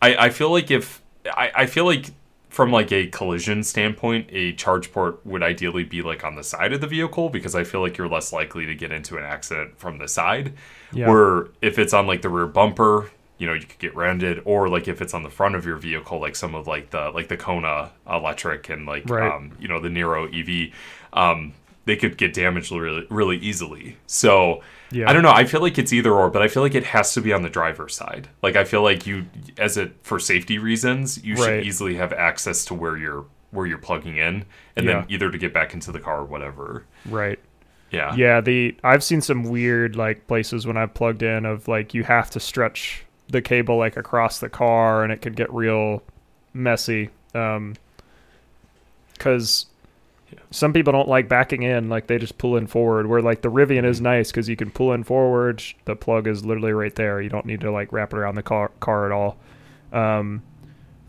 I, 0.02 0.16
I 0.16 0.30
feel 0.30 0.50
like 0.50 0.70
if 0.70 1.00
I, 1.32 1.52
I 1.54 1.66
feel 1.66 1.84
like 1.84 2.06
from 2.48 2.72
like 2.72 2.90
a 2.90 3.06
collision 3.06 3.62
standpoint, 3.62 4.26
a 4.30 4.52
charge 4.54 4.92
port 4.92 5.24
would 5.24 5.42
ideally 5.42 5.84
be 5.84 6.02
like 6.02 6.24
on 6.24 6.34
the 6.34 6.42
side 6.42 6.72
of 6.72 6.80
the 6.80 6.86
vehicle 6.86 7.28
because 7.28 7.54
I 7.54 7.62
feel 7.62 7.80
like 7.80 7.96
you're 7.96 8.08
less 8.08 8.32
likely 8.32 8.66
to 8.66 8.74
get 8.74 8.90
into 8.90 9.16
an 9.16 9.24
accident 9.24 9.78
from 9.78 9.98
the 9.98 10.08
side. 10.08 10.54
Yeah. 10.92 11.08
Where 11.08 11.48
if 11.62 11.78
it's 11.78 11.92
on 11.92 12.06
like 12.06 12.22
the 12.22 12.30
rear 12.30 12.46
bumper, 12.46 13.10
you 13.38 13.46
know, 13.46 13.52
you 13.54 13.66
could 13.66 13.78
get 13.78 13.94
rented, 13.96 14.42
or 14.44 14.68
like 14.68 14.88
if 14.88 15.00
it's 15.00 15.14
on 15.14 15.22
the 15.22 15.30
front 15.30 15.54
of 15.54 15.64
your 15.64 15.76
vehicle, 15.76 16.20
like 16.20 16.36
some 16.36 16.54
of 16.54 16.66
like 16.66 16.90
the 16.90 17.10
like 17.10 17.28
the 17.28 17.36
Kona 17.36 17.90
electric 18.08 18.68
and 18.68 18.84
like 18.86 19.08
Right. 19.08 19.30
um, 19.32 19.52
you 19.60 19.68
know 19.68 19.80
the 19.80 19.88
Niro 19.88 20.26
EV, 20.28 20.72
um, 21.12 21.52
they 21.84 21.96
could 21.96 22.16
get 22.18 22.34
damaged 22.34 22.70
really 22.72 23.06
really 23.10 23.36
easily. 23.38 23.96
So 24.06 24.62
Yeah. 24.90 25.08
I 25.08 25.12
don't 25.12 25.22
know. 25.22 25.30
I 25.32 25.44
feel 25.44 25.60
like 25.60 25.78
it's 25.78 25.92
either 25.92 26.12
or, 26.12 26.30
but 26.30 26.42
I 26.42 26.48
feel 26.48 26.62
like 26.62 26.74
it 26.74 26.84
has 26.86 27.14
to 27.14 27.20
be 27.20 27.32
on 27.32 27.42
the 27.42 27.48
driver's 27.50 27.94
side. 27.94 28.28
Like 28.42 28.56
I 28.56 28.64
feel 28.64 28.82
like 28.82 29.06
you, 29.06 29.26
as 29.56 29.76
it 29.76 29.92
for 30.02 30.18
safety 30.18 30.58
reasons, 30.58 31.22
you 31.24 31.36
should 31.36 31.64
easily 31.64 31.94
have 31.96 32.12
access 32.12 32.64
to 32.66 32.74
where 32.74 32.96
you're 32.96 33.24
where 33.50 33.64
you're 33.66 33.78
plugging 33.78 34.16
in, 34.18 34.44
and 34.76 34.84
Yeah. 34.86 34.92
then 35.00 35.04
either 35.08 35.30
to 35.30 35.38
get 35.38 35.54
back 35.54 35.72
into 35.72 35.90
the 35.92 36.00
car 36.00 36.18
or 36.20 36.24
whatever. 36.24 36.84
Right. 37.06 37.38
Yeah. 37.90 38.14
Yeah, 38.14 38.42
the 38.42 38.76
I've 38.84 39.02
seen 39.02 39.22
some 39.22 39.44
weird 39.44 39.96
like 39.96 40.26
places 40.26 40.66
when 40.66 40.76
I've 40.76 40.92
plugged 40.92 41.22
in 41.22 41.46
of 41.46 41.66
like 41.68 41.94
you 41.94 42.02
have 42.04 42.28
to 42.30 42.40
stretch 42.40 43.04
the 43.28 43.42
cable 43.42 43.76
like 43.76 43.96
across 43.96 44.38
the 44.40 44.48
car 44.48 45.02
and 45.02 45.12
it 45.12 45.20
could 45.22 45.36
get 45.36 45.52
real 45.52 46.02
messy. 46.54 47.10
Um 47.34 47.74
cuz 49.18 49.66
Yeah. 50.32 50.38
some 50.50 50.72
people 50.72 50.92
don't 50.92 51.08
like 51.08 51.28
backing 51.28 51.62
in 51.62 51.88
like 51.88 52.06
they 52.06 52.18
just 52.18 52.36
pull 52.38 52.56
in 52.56 52.66
forward 52.66 53.06
where 53.06 53.22
like 53.22 53.40
the 53.42 53.50
Rivian 53.50 53.84
is 53.84 54.00
nice 54.00 54.30
cuz 54.30 54.48
you 54.48 54.56
can 54.56 54.70
pull 54.70 54.92
in 54.92 55.02
forward, 55.04 55.62
the 55.86 55.96
plug 55.96 56.26
is 56.26 56.44
literally 56.44 56.72
right 56.72 56.94
there. 56.94 57.20
You 57.20 57.28
don't 57.30 57.46
need 57.46 57.60
to 57.62 57.70
like 57.70 57.92
wrap 57.92 58.12
it 58.12 58.18
around 58.18 58.34
the 58.34 58.42
car 58.42 58.70
car 58.80 59.06
at 59.06 59.12
all. 59.12 59.36
Um 59.92 60.42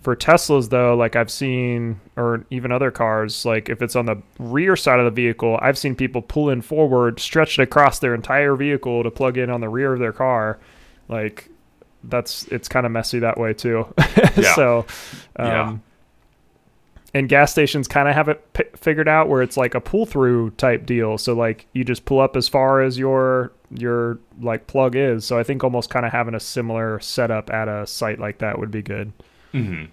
for 0.02 0.16
Teslas 0.16 0.70
though, 0.70 0.96
like 0.96 1.18
I've 1.18 1.30
seen 1.30 2.00
or 2.16 2.46
even 2.50 2.72
other 2.72 2.90
cars, 2.92 3.46
like 3.46 3.68
if 3.70 3.82
it's 3.82 3.98
on 3.98 4.06
the 4.06 4.18
rear 4.40 4.78
side 4.78 4.98
of 5.00 5.06
the 5.06 5.12
vehicle, 5.12 5.60
I've 5.62 5.78
seen 5.78 5.94
people 5.94 6.22
pull 6.22 6.50
in 6.50 6.62
forward, 6.62 7.20
stretch 7.20 7.60
it 7.60 7.64
across 7.64 8.00
their 8.00 8.16
entire 8.16 8.56
vehicle 8.56 9.04
to 9.04 9.12
plug 9.12 9.38
in 9.38 9.50
on 9.50 9.60
the 9.60 9.68
rear 9.68 9.92
of 9.94 10.00
their 10.00 10.14
car. 10.14 10.58
Like 11.10 11.50
that's 12.06 12.44
it's 12.48 12.68
kind 12.68 12.86
of 12.86 12.92
messy 12.92 13.20
that 13.20 13.38
way 13.38 13.54
too. 13.54 13.86
Yeah. 14.38 14.56
so 14.56 14.86
um 15.36 15.48
Yeah. 15.48 15.78
and 17.14 17.28
gas 17.28 17.52
stations 17.52 17.88
kind 17.88 18.08
of 18.08 18.14
have 18.16 18.30
it 18.30 18.54
p- 18.54 18.64
figured 18.76 19.08
out 19.08 19.28
where 19.30 19.42
it's 19.42 19.58
like 19.58 19.74
a 19.76 19.82
pull 19.82 20.06
through 20.06 20.52
type 20.52 20.86
deal. 20.86 21.18
So 21.18 21.34
like 21.34 21.66
you 21.74 21.84
just 21.84 22.06
pull 22.06 22.20
up 22.20 22.36
as 22.38 22.48
far 22.48 22.82
as 22.82 22.98
your 23.00 23.52
your 23.72 24.20
like 24.42 24.68
plug 24.68 24.96
is. 24.96 25.26
So 25.26 25.38
I 25.38 25.44
think 25.44 25.64
almost 25.64 25.90
kind 25.90 26.06
of 26.06 26.12
having 26.12 26.36
a 26.36 26.40
similar 26.40 27.00
setup 27.00 27.50
at 27.52 27.68
a 27.68 27.86
site 27.88 28.20
like 28.20 28.40
that 28.40 28.60
would 28.60 28.72
be 28.72 28.82
good. 28.82 29.12
hmm 29.52 29.86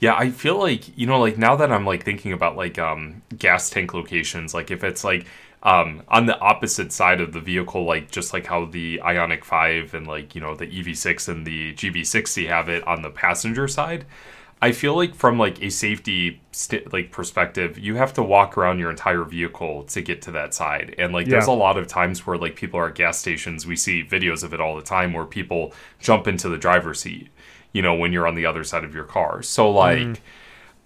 Yeah, 0.00 0.14
I 0.16 0.30
feel 0.30 0.58
like 0.58 0.96
you 0.98 1.06
know, 1.06 1.20
like 1.20 1.38
now 1.38 1.54
that 1.56 1.70
I'm 1.72 1.86
like 1.86 2.04
thinking 2.04 2.32
about 2.32 2.56
like 2.56 2.78
um 2.78 3.22
gas 3.38 3.70
tank 3.70 3.94
locations, 3.94 4.52
like 4.54 4.70
if 4.70 4.82
it's 4.84 5.04
like 5.04 5.26
um 5.62 6.02
on 6.08 6.26
the 6.26 6.38
opposite 6.38 6.92
side 6.92 7.20
of 7.20 7.32
the 7.32 7.40
vehicle, 7.40 7.84
like 7.84 8.10
just 8.10 8.32
like 8.32 8.46
how 8.46 8.64
the 8.66 9.00
Ioniq 9.04 9.44
Five 9.44 9.94
and 9.94 10.06
like 10.06 10.34
you 10.34 10.40
know 10.40 10.54
the 10.54 10.66
EV6 10.66 11.28
and 11.28 11.46
the 11.46 11.74
GV60 11.74 12.48
have 12.48 12.68
it 12.68 12.86
on 12.86 13.02
the 13.02 13.10
passenger 13.10 13.68
side. 13.68 14.04
I 14.64 14.70
feel 14.70 14.94
like 14.94 15.16
from 15.16 15.40
like 15.40 15.60
a 15.60 15.70
safety 15.70 16.40
st- 16.52 16.92
like 16.92 17.10
perspective, 17.10 17.80
you 17.80 17.96
have 17.96 18.12
to 18.14 18.22
walk 18.22 18.56
around 18.56 18.78
your 18.78 18.90
entire 18.90 19.24
vehicle 19.24 19.82
to 19.84 20.00
get 20.00 20.22
to 20.22 20.30
that 20.32 20.54
side. 20.54 20.94
And 20.98 21.12
like 21.12 21.26
there's 21.32 21.48
a 21.48 21.52
lot 21.52 21.76
of 21.76 21.88
times 21.88 22.24
where 22.24 22.38
like 22.38 22.54
people 22.54 22.78
are 22.78 22.86
at 22.88 22.94
gas 22.94 23.18
stations, 23.18 23.66
we 23.66 23.74
see 23.74 24.04
videos 24.04 24.44
of 24.44 24.54
it 24.54 24.60
all 24.60 24.76
the 24.76 24.82
time 24.82 25.12
where 25.14 25.24
people 25.26 25.74
jump 25.98 26.28
into 26.28 26.48
the 26.48 26.58
driver's 26.58 27.00
seat, 27.00 27.28
you 27.72 27.82
know, 27.82 27.94
when 27.94 28.12
you're 28.12 28.28
on 28.28 28.36
the 28.36 28.46
other 28.46 28.62
side 28.62 28.84
of 28.84 28.94
your 28.94 29.02
car. 29.04 29.42
So 29.42 29.68
like 29.68 30.22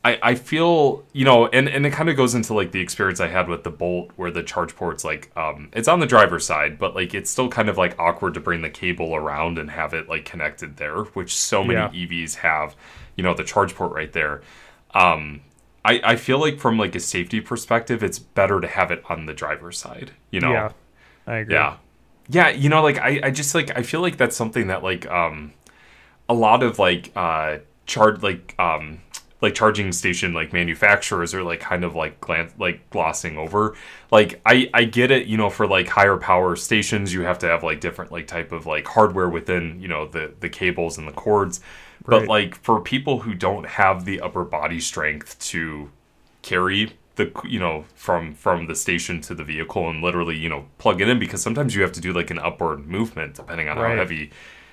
I, 0.09 0.19
I 0.31 0.35
feel 0.37 1.05
you 1.13 1.25
know 1.25 1.47
and, 1.49 1.69
and 1.69 1.85
it 1.87 1.91
kind 1.93 2.09
of 2.09 2.17
goes 2.17 2.35
into 2.35 2.55
like 2.55 2.71
the 2.73 2.81
experience 2.81 3.21
i 3.21 3.29
had 3.29 3.49
with 3.49 3.63
the 3.65 3.71
bolt 3.71 4.11
where 4.17 4.31
the 4.31 4.43
charge 4.43 4.77
port's 4.77 5.05
like 5.05 5.31
um 5.37 5.69
it's 5.73 5.89
on 5.89 5.99
the 6.01 6.07
driver's 6.07 6.47
side 6.47 6.79
but 6.79 6.95
like 6.95 7.13
it's 7.19 7.31
still 7.31 7.49
kind 7.49 7.69
of 7.69 7.77
like 7.77 7.99
awkward 7.99 8.35
to 8.35 8.41
bring 8.41 8.63
the 8.63 8.71
cable 8.71 9.15
around 9.17 9.59
and 9.59 9.71
have 9.71 9.93
it 9.95 10.09
like 10.09 10.25
connected 10.25 10.77
there 10.77 10.99
which 11.19 11.35
so 11.37 11.65
many 11.65 11.81
Yeah. 11.81 12.07
evs 12.07 12.35
have 12.37 12.77
you 13.17 13.23
know 13.25 13.35
the 13.35 13.45
charge 13.45 13.75
port 13.75 13.93
right 13.93 14.13
there 14.13 14.43
um 14.95 15.41
I, 15.85 16.01
I 16.13 16.17
feel 16.17 16.39
like 16.41 16.59
from 16.59 16.79
like 16.79 16.95
a 16.97 17.01
safety 17.01 17.41
perspective 17.41 18.03
it's 18.03 18.19
better 18.19 18.61
to 18.61 18.67
have 18.69 18.91
it 18.91 19.03
on 19.09 19.27
the 19.27 19.35
driver's 19.35 19.79
side 19.79 20.13
you 20.31 20.41
know 20.41 20.53
Yeah, 20.53 20.73
I 21.27 21.37
agree. 21.39 21.55
yeah. 21.55 21.77
Yeah, 22.29 22.49
you 22.49 22.69
know, 22.69 22.83
like 22.83 22.99
I, 22.99 23.21
I 23.23 23.31
just 23.31 23.55
like 23.55 23.71
I 23.79 23.83
feel 23.83 24.01
like 24.01 24.17
that's 24.17 24.37
something 24.37 24.67
that 24.67 24.83
like 24.83 25.07
um 25.09 25.53
a 26.29 26.35
lot 26.35 26.65
of 26.65 26.77
like 26.81 27.13
uh 27.15 27.59
charge 27.87 28.21
like 28.21 28.53
um 28.59 28.99
like 29.43 29.55
charging 29.55 29.93
station 29.93 30.33
like 30.33 30.53
manufacturers 30.53 31.35
are 31.35 31.43
like 31.43 31.61
kind 31.61 31.85
of 31.85 31.95
like 31.95 32.21
glan- 32.21 32.53
like 32.59 32.89
glossing 32.91 33.37
over. 33.39 33.75
Like 34.11 34.41
I 34.47 34.71
I 34.75 34.85
get 34.85 35.11
it, 35.11 35.27
you 35.27 35.37
know, 35.37 35.51
for 35.51 35.67
like 35.67 35.89
higher 35.89 36.17
power 36.17 36.57
stations 36.57 37.13
you 37.13 37.23
have 37.23 37.39
to 37.41 37.47
have 37.47 37.63
like 37.63 37.81
different 37.81 38.13
like 38.13 38.27
type 38.27 38.53
of 38.53 38.67
like 38.67 38.87
hardware 38.87 39.29
within, 39.29 39.81
you 39.81 39.89
know, 39.89 40.07
the 40.07 40.33
the 40.41 40.49
cables 40.49 40.99
and 40.99 41.07
the 41.07 41.13
cords. 41.13 41.61
But 42.09 42.29
like 42.29 42.55
for 42.63 42.81
people 42.81 43.21
who 43.21 43.35
don't 43.35 43.67
have 43.67 44.05
the 44.05 44.21
upper 44.21 44.45
body 44.45 44.81
strength 44.81 45.39
to 45.51 45.91
carry 46.43 46.93
the 47.17 47.33
you 47.49 47.59
know 47.59 47.85
from 47.95 48.35
from 48.35 48.67
the 48.67 48.75
station 48.75 49.21
to 49.23 49.35
the 49.35 49.43
vehicle 49.43 49.89
and 49.89 50.03
literally 50.03 50.37
you 50.37 50.49
know 50.49 50.67
plug 50.79 51.01
it 51.01 51.09
in 51.09 51.19
because 51.19 51.43
sometimes 51.43 51.75
you 51.75 51.83
have 51.83 51.93
to 51.93 52.01
do 52.01 52.13
like 52.13 52.31
an 52.31 52.39
upward 52.39 52.87
movement 52.87 53.35
depending 53.35 53.69
on 53.69 53.79
Right. 53.79 53.91
how 53.93 53.97
heavy 53.97 54.31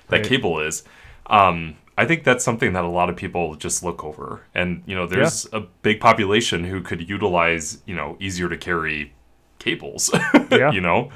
that 0.10 0.18
Right. 0.18 0.26
cable 0.26 0.60
is 0.60 0.84
um 1.28 1.76
i 1.98 2.06
think 2.06 2.24
that's 2.24 2.44
something 2.44 2.74
that 2.74 2.84
a 2.84 2.88
lot 2.90 3.10
of 3.10 3.16
people 3.16 3.56
just 3.56 3.84
look 3.84 4.04
over 4.04 4.42
and 4.54 4.84
you 4.86 4.96
know 4.96 5.06
there's 5.08 5.48
a 5.54 5.60
big 5.82 6.00
population 6.00 6.64
who 6.64 6.82
could 6.82 7.08
utilize 7.10 7.82
you 7.86 7.96
know 7.96 8.18
easier 8.20 8.50
to 8.50 8.58
carry 8.58 9.14
cables 9.60 10.10
Yeah. 10.52 10.72
you 10.72 10.82
know 10.82 11.12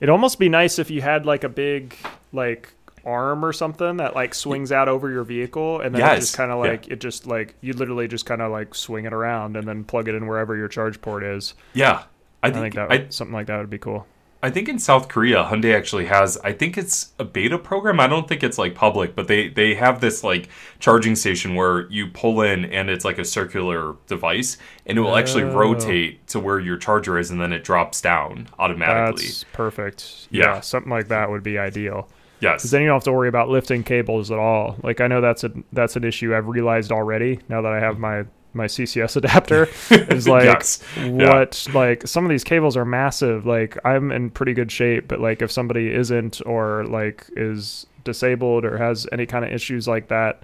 It'd 0.00 0.10
almost 0.10 0.38
be 0.38 0.48
nice 0.48 0.78
if 0.78 0.90
you 0.90 1.00
had 1.02 1.26
like 1.26 1.42
a 1.42 1.48
big 1.48 1.96
like 2.32 2.72
arm 3.04 3.44
or 3.44 3.52
something 3.52 3.96
that 3.96 4.14
like 4.14 4.34
swings 4.34 4.70
out 4.70 4.88
over 4.88 5.10
your 5.10 5.24
vehicle 5.24 5.80
and 5.80 5.94
then 5.94 6.02
it 6.02 6.20
just 6.20 6.36
kind 6.36 6.52
of 6.52 6.64
yeah. 6.64 6.70
like 6.72 6.88
it 6.88 7.00
just 7.00 7.26
like 7.26 7.54
you 7.62 7.72
literally 7.72 8.06
just 8.06 8.26
kind 8.26 8.40
of 8.42 8.52
like 8.52 8.74
swing 8.74 9.06
it 9.06 9.12
around 9.12 9.56
and 9.56 9.66
then 9.66 9.82
plug 9.82 10.06
it 10.08 10.14
in 10.14 10.26
wherever 10.26 10.54
your 10.56 10.68
charge 10.68 11.00
port 11.00 11.24
is. 11.24 11.54
yeah 11.74 12.04
i 12.42 12.48
I 12.48 12.50
think, 12.50 12.74
think 12.74 12.74
that 12.74 12.92
I, 12.92 13.06
something 13.08 13.34
like 13.34 13.46
that 13.48 13.58
would 13.58 13.70
be 13.70 13.78
cool. 13.78 14.06
I 14.40 14.50
think 14.50 14.68
in 14.68 14.78
South 14.78 15.08
Korea, 15.08 15.44
Hyundai 15.44 15.74
actually 15.74 16.06
has. 16.06 16.38
I 16.44 16.52
think 16.52 16.78
it's 16.78 17.12
a 17.18 17.24
beta 17.24 17.58
program. 17.58 17.98
I 17.98 18.06
don't 18.06 18.28
think 18.28 18.44
it's 18.44 18.56
like 18.56 18.74
public, 18.76 19.16
but 19.16 19.26
they 19.26 19.48
they 19.48 19.74
have 19.74 20.00
this 20.00 20.22
like 20.22 20.48
charging 20.78 21.16
station 21.16 21.56
where 21.56 21.90
you 21.90 22.06
pull 22.06 22.42
in 22.42 22.64
and 22.66 22.88
it's 22.88 23.04
like 23.04 23.18
a 23.18 23.24
circular 23.24 23.96
device, 24.06 24.56
and 24.86 24.96
it 24.96 25.00
will 25.00 25.16
actually 25.16 25.42
Oh. 25.42 25.52
rotate 25.56 26.24
to 26.28 26.38
where 26.38 26.60
your 26.60 26.76
charger 26.76 27.18
is, 27.18 27.32
and 27.32 27.40
then 27.40 27.52
it 27.52 27.64
drops 27.64 28.00
down 28.00 28.46
automatically. 28.60 29.24
That's 29.24 29.44
perfect. 29.52 30.28
Yeah. 30.30 30.44
Yeah. 30.54 30.60
something 30.60 30.90
like 30.90 31.08
that 31.08 31.30
would 31.30 31.42
be 31.42 31.58
ideal. 31.58 32.08
yes. 32.40 32.60
Because 32.62 32.70
then 32.70 32.82
you 32.82 32.86
don't 32.86 32.96
have 32.96 33.04
to 33.04 33.12
worry 33.12 33.28
about 33.28 33.48
lifting 33.48 33.82
cables 33.82 34.30
at 34.30 34.38
all. 34.38 34.76
Like 34.84 35.00
I 35.00 35.08
know 35.08 35.20
that's 35.20 35.42
a 35.42 35.50
that's 35.72 35.96
an 35.96 36.04
issue 36.04 36.32
I've 36.36 36.46
realized 36.46 36.92
already 36.92 37.40
now 37.48 37.60
that 37.62 37.72
I 37.72 37.80
have 37.80 37.98
my 37.98 38.24
my 38.54 38.66
CCS 38.66 39.16
adapter. 39.16 39.68
Is 39.90 40.26
like 40.28 40.44
Yes. 40.44 40.82
Yeah. 40.96 41.12
what 41.40 41.66
like 41.74 42.06
some 42.06 42.24
of 42.24 42.30
these 42.30 42.44
cables 42.44 42.76
are 42.76 42.84
massive. 42.84 43.46
Like 43.46 43.76
I'm 43.84 44.10
in 44.10 44.30
pretty 44.30 44.54
good 44.54 44.72
shape, 44.72 45.06
but 45.08 45.20
like 45.20 45.42
if 45.42 45.50
somebody 45.52 45.92
isn't 45.92 46.40
or 46.46 46.84
like 46.86 47.26
is 47.36 47.86
disabled 48.04 48.64
or 48.64 48.78
has 48.78 49.06
any 49.12 49.26
kind 49.26 49.44
of 49.44 49.52
issues 49.52 49.86
like 49.86 50.08
that, 50.08 50.42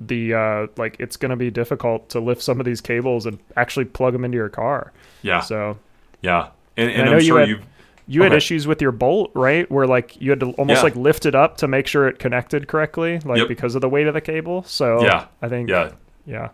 the 0.00 0.34
uh 0.34 0.66
like 0.76 0.96
it's 1.00 1.16
gonna 1.16 1.36
be 1.36 1.50
difficult 1.50 2.08
to 2.10 2.20
lift 2.20 2.42
some 2.42 2.60
of 2.60 2.66
these 2.66 2.80
cables 2.80 3.26
and 3.26 3.38
actually 3.56 3.84
plug 3.84 4.12
them 4.12 4.24
into 4.24 4.36
your 4.36 4.48
car. 4.48 4.92
yeah. 5.22 5.40
So 5.40 5.78
yeah. 6.22 6.48
And, 6.76 6.90
And 6.90 7.02
I 7.02 7.04
know 7.06 7.12
I'm 7.12 7.18
you 7.20 7.24
sure 7.26 7.40
had- 7.40 7.48
you've. 7.48 7.62
you 8.06 8.22
had 8.22 8.32
Okay. 8.32 8.36
issues 8.38 8.66
with 8.66 8.80
your 8.82 8.92
bolt, 8.92 9.30
right? 9.34 9.68
Where 9.70 9.86
like 9.86 10.20
you 10.20 10.30
had 10.30 10.40
to 10.40 10.50
almost 10.52 10.78
Yeah. 10.78 10.82
like 10.84 10.96
lift 10.96 11.26
it 11.26 11.34
up 11.34 11.56
to 11.58 11.68
make 11.68 11.86
sure 11.86 12.06
it 12.08 12.18
connected 12.18 12.66
correctly, 12.68 13.18
like 13.24 13.38
Yep. 13.38 13.48
because 13.48 13.74
of 13.74 13.80
the 13.80 13.88
weight 13.88 14.06
of 14.06 14.14
the 14.14 14.20
cable. 14.20 14.62
So 14.64 15.02
Yeah. 15.02 15.26
I 15.42 15.48
think 15.48 15.68
Yeah. 15.68 15.90
yeah. 16.26 16.48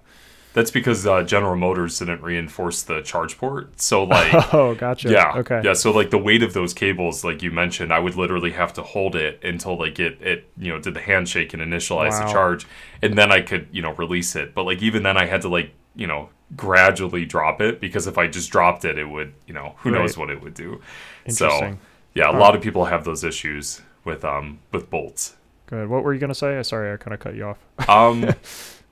That's 0.55 0.71
because 0.71 1.07
uh, 1.07 1.23
General 1.25 1.57
Motors 1.57 1.99
didn't 1.99 2.23
reinforce 2.23 2.83
the 2.83 3.03
charge 3.03 3.37
port. 3.37 3.79
So 3.81 4.05
like. 4.05 4.33
Oh, 4.55 4.75
gotcha. 4.75 5.11
Yeah. 5.11 5.33
Okay. 5.39 5.61
Yeah. 5.65 5.73
So 5.75 5.91
like 5.91 6.11
the 6.11 6.19
weight 6.19 6.43
of 6.43 6.53
those 6.55 6.73
cables, 6.73 7.25
like 7.25 7.43
you 7.43 7.51
mentioned, 7.51 7.93
I 7.93 7.99
would 7.99 8.15
literally 8.15 8.53
have 8.53 8.73
to 8.75 8.83
hold 8.83 9.17
it 9.17 9.43
until 9.45 9.77
like 9.77 9.99
it 10.01 10.19
it 10.23 10.49
you 10.57 10.73
know 10.73 10.79
did 10.81 10.95
the 10.95 11.01
handshake 11.01 11.53
and 11.55 11.63
initialize 11.63 12.11
Wow. 12.11 12.27
the 12.27 12.33
charge, 12.33 12.67
and 13.03 13.19
then 13.19 13.31
I 13.31 13.43
could 13.43 13.67
you 13.73 13.83
know 13.83 13.93
release 13.95 14.35
it. 14.37 14.55
But 14.55 14.63
like 14.65 14.81
even 14.81 15.03
then, 15.03 15.17
I 15.17 15.27
had 15.27 15.43
to 15.43 15.49
like 15.49 15.73
you 15.97 16.07
know 16.07 16.29
gradually 16.57 17.25
drop 17.25 17.61
it 17.61 17.81
because 17.81 18.07
if 18.07 18.17
I 18.17 18.29
just 18.29 18.51
dropped 18.51 18.85
it, 18.85 18.97
it 18.97 19.07
would 19.09 19.33
you 19.47 19.55
know 19.55 19.75
who 19.79 19.91
knows 19.91 20.17
what 20.17 20.31
it 20.31 20.41
would 20.41 20.55
do. 20.55 20.81
So 21.29 21.47
Interesting. 21.47 21.79
yeah, 22.15 22.31
a 22.31 22.37
lot 22.39 22.55
of 22.55 22.63
people 22.63 22.85
have 22.85 23.05
those 23.05 23.25
issues 23.25 23.83
with 24.05 24.25
um 24.25 24.61
with 24.71 24.89
bolts. 24.89 25.35
Good. 25.67 25.89
What 25.89 26.05
were 26.05 26.15
you 26.15 26.21
gonna 26.21 26.35
say? 26.35 26.63
Sorry, 26.63 26.93
I 26.93 26.97
kind 26.97 27.13
of 27.15 27.19
cut 27.19 27.35
you 27.35 27.45
off. 27.47 27.59
Um, 27.89 28.31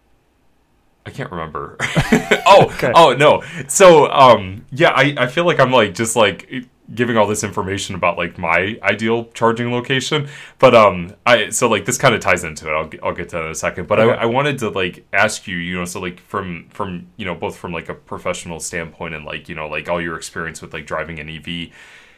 I 1.04 1.10
can't 1.10 1.30
remember. 1.30 1.76
oh, 2.46 2.70
Okay. 2.74 2.92
oh 2.94 3.14
no. 3.14 3.42
So, 3.68 4.10
um, 4.10 4.64
yeah, 4.70 4.90
I, 4.90 5.14
I 5.18 5.26
feel 5.26 5.44
like 5.44 5.58
I'm 5.60 5.72
like 5.72 5.94
just 5.94 6.14
like 6.16 6.48
giving 6.94 7.16
all 7.16 7.26
this 7.26 7.42
information 7.42 7.94
about 7.94 8.18
like 8.18 8.36
my 8.38 8.78
ideal 8.82 9.24
charging 9.32 9.72
location, 9.72 10.28
but 10.58 10.74
um, 10.74 11.14
I 11.24 11.48
so 11.50 11.68
like 11.68 11.86
this 11.86 11.96
kind 11.98 12.14
of 12.14 12.20
ties 12.20 12.44
into 12.44 12.68
it. 12.68 12.72
I'll 12.72 12.86
get, 12.86 13.02
I'll 13.02 13.14
get 13.14 13.30
to 13.30 13.36
that 13.36 13.44
in 13.46 13.50
a 13.50 13.54
second. 13.54 13.88
But 13.88 13.98
Okay. 14.00 14.16
I, 14.16 14.22
I 14.22 14.26
wanted 14.26 14.58
to 14.58 14.68
like 14.68 15.06
ask 15.12 15.46
you, 15.48 15.56
you 15.56 15.76
know, 15.78 15.84
so 15.86 16.00
like 16.00 16.20
from 16.20 16.68
from 16.70 17.08
you 17.16 17.24
know 17.24 17.34
both 17.34 17.56
from 17.56 17.72
like 17.72 17.88
a 17.88 17.94
professional 17.94 18.60
standpoint 18.60 19.14
and 19.14 19.24
like 19.24 19.48
you 19.48 19.54
know 19.54 19.68
like 19.68 19.88
all 19.88 20.00
your 20.00 20.16
experience 20.16 20.60
with 20.62 20.72
like 20.74 20.86
driving 20.86 21.18
an 21.18 21.28
EV, 21.28 21.70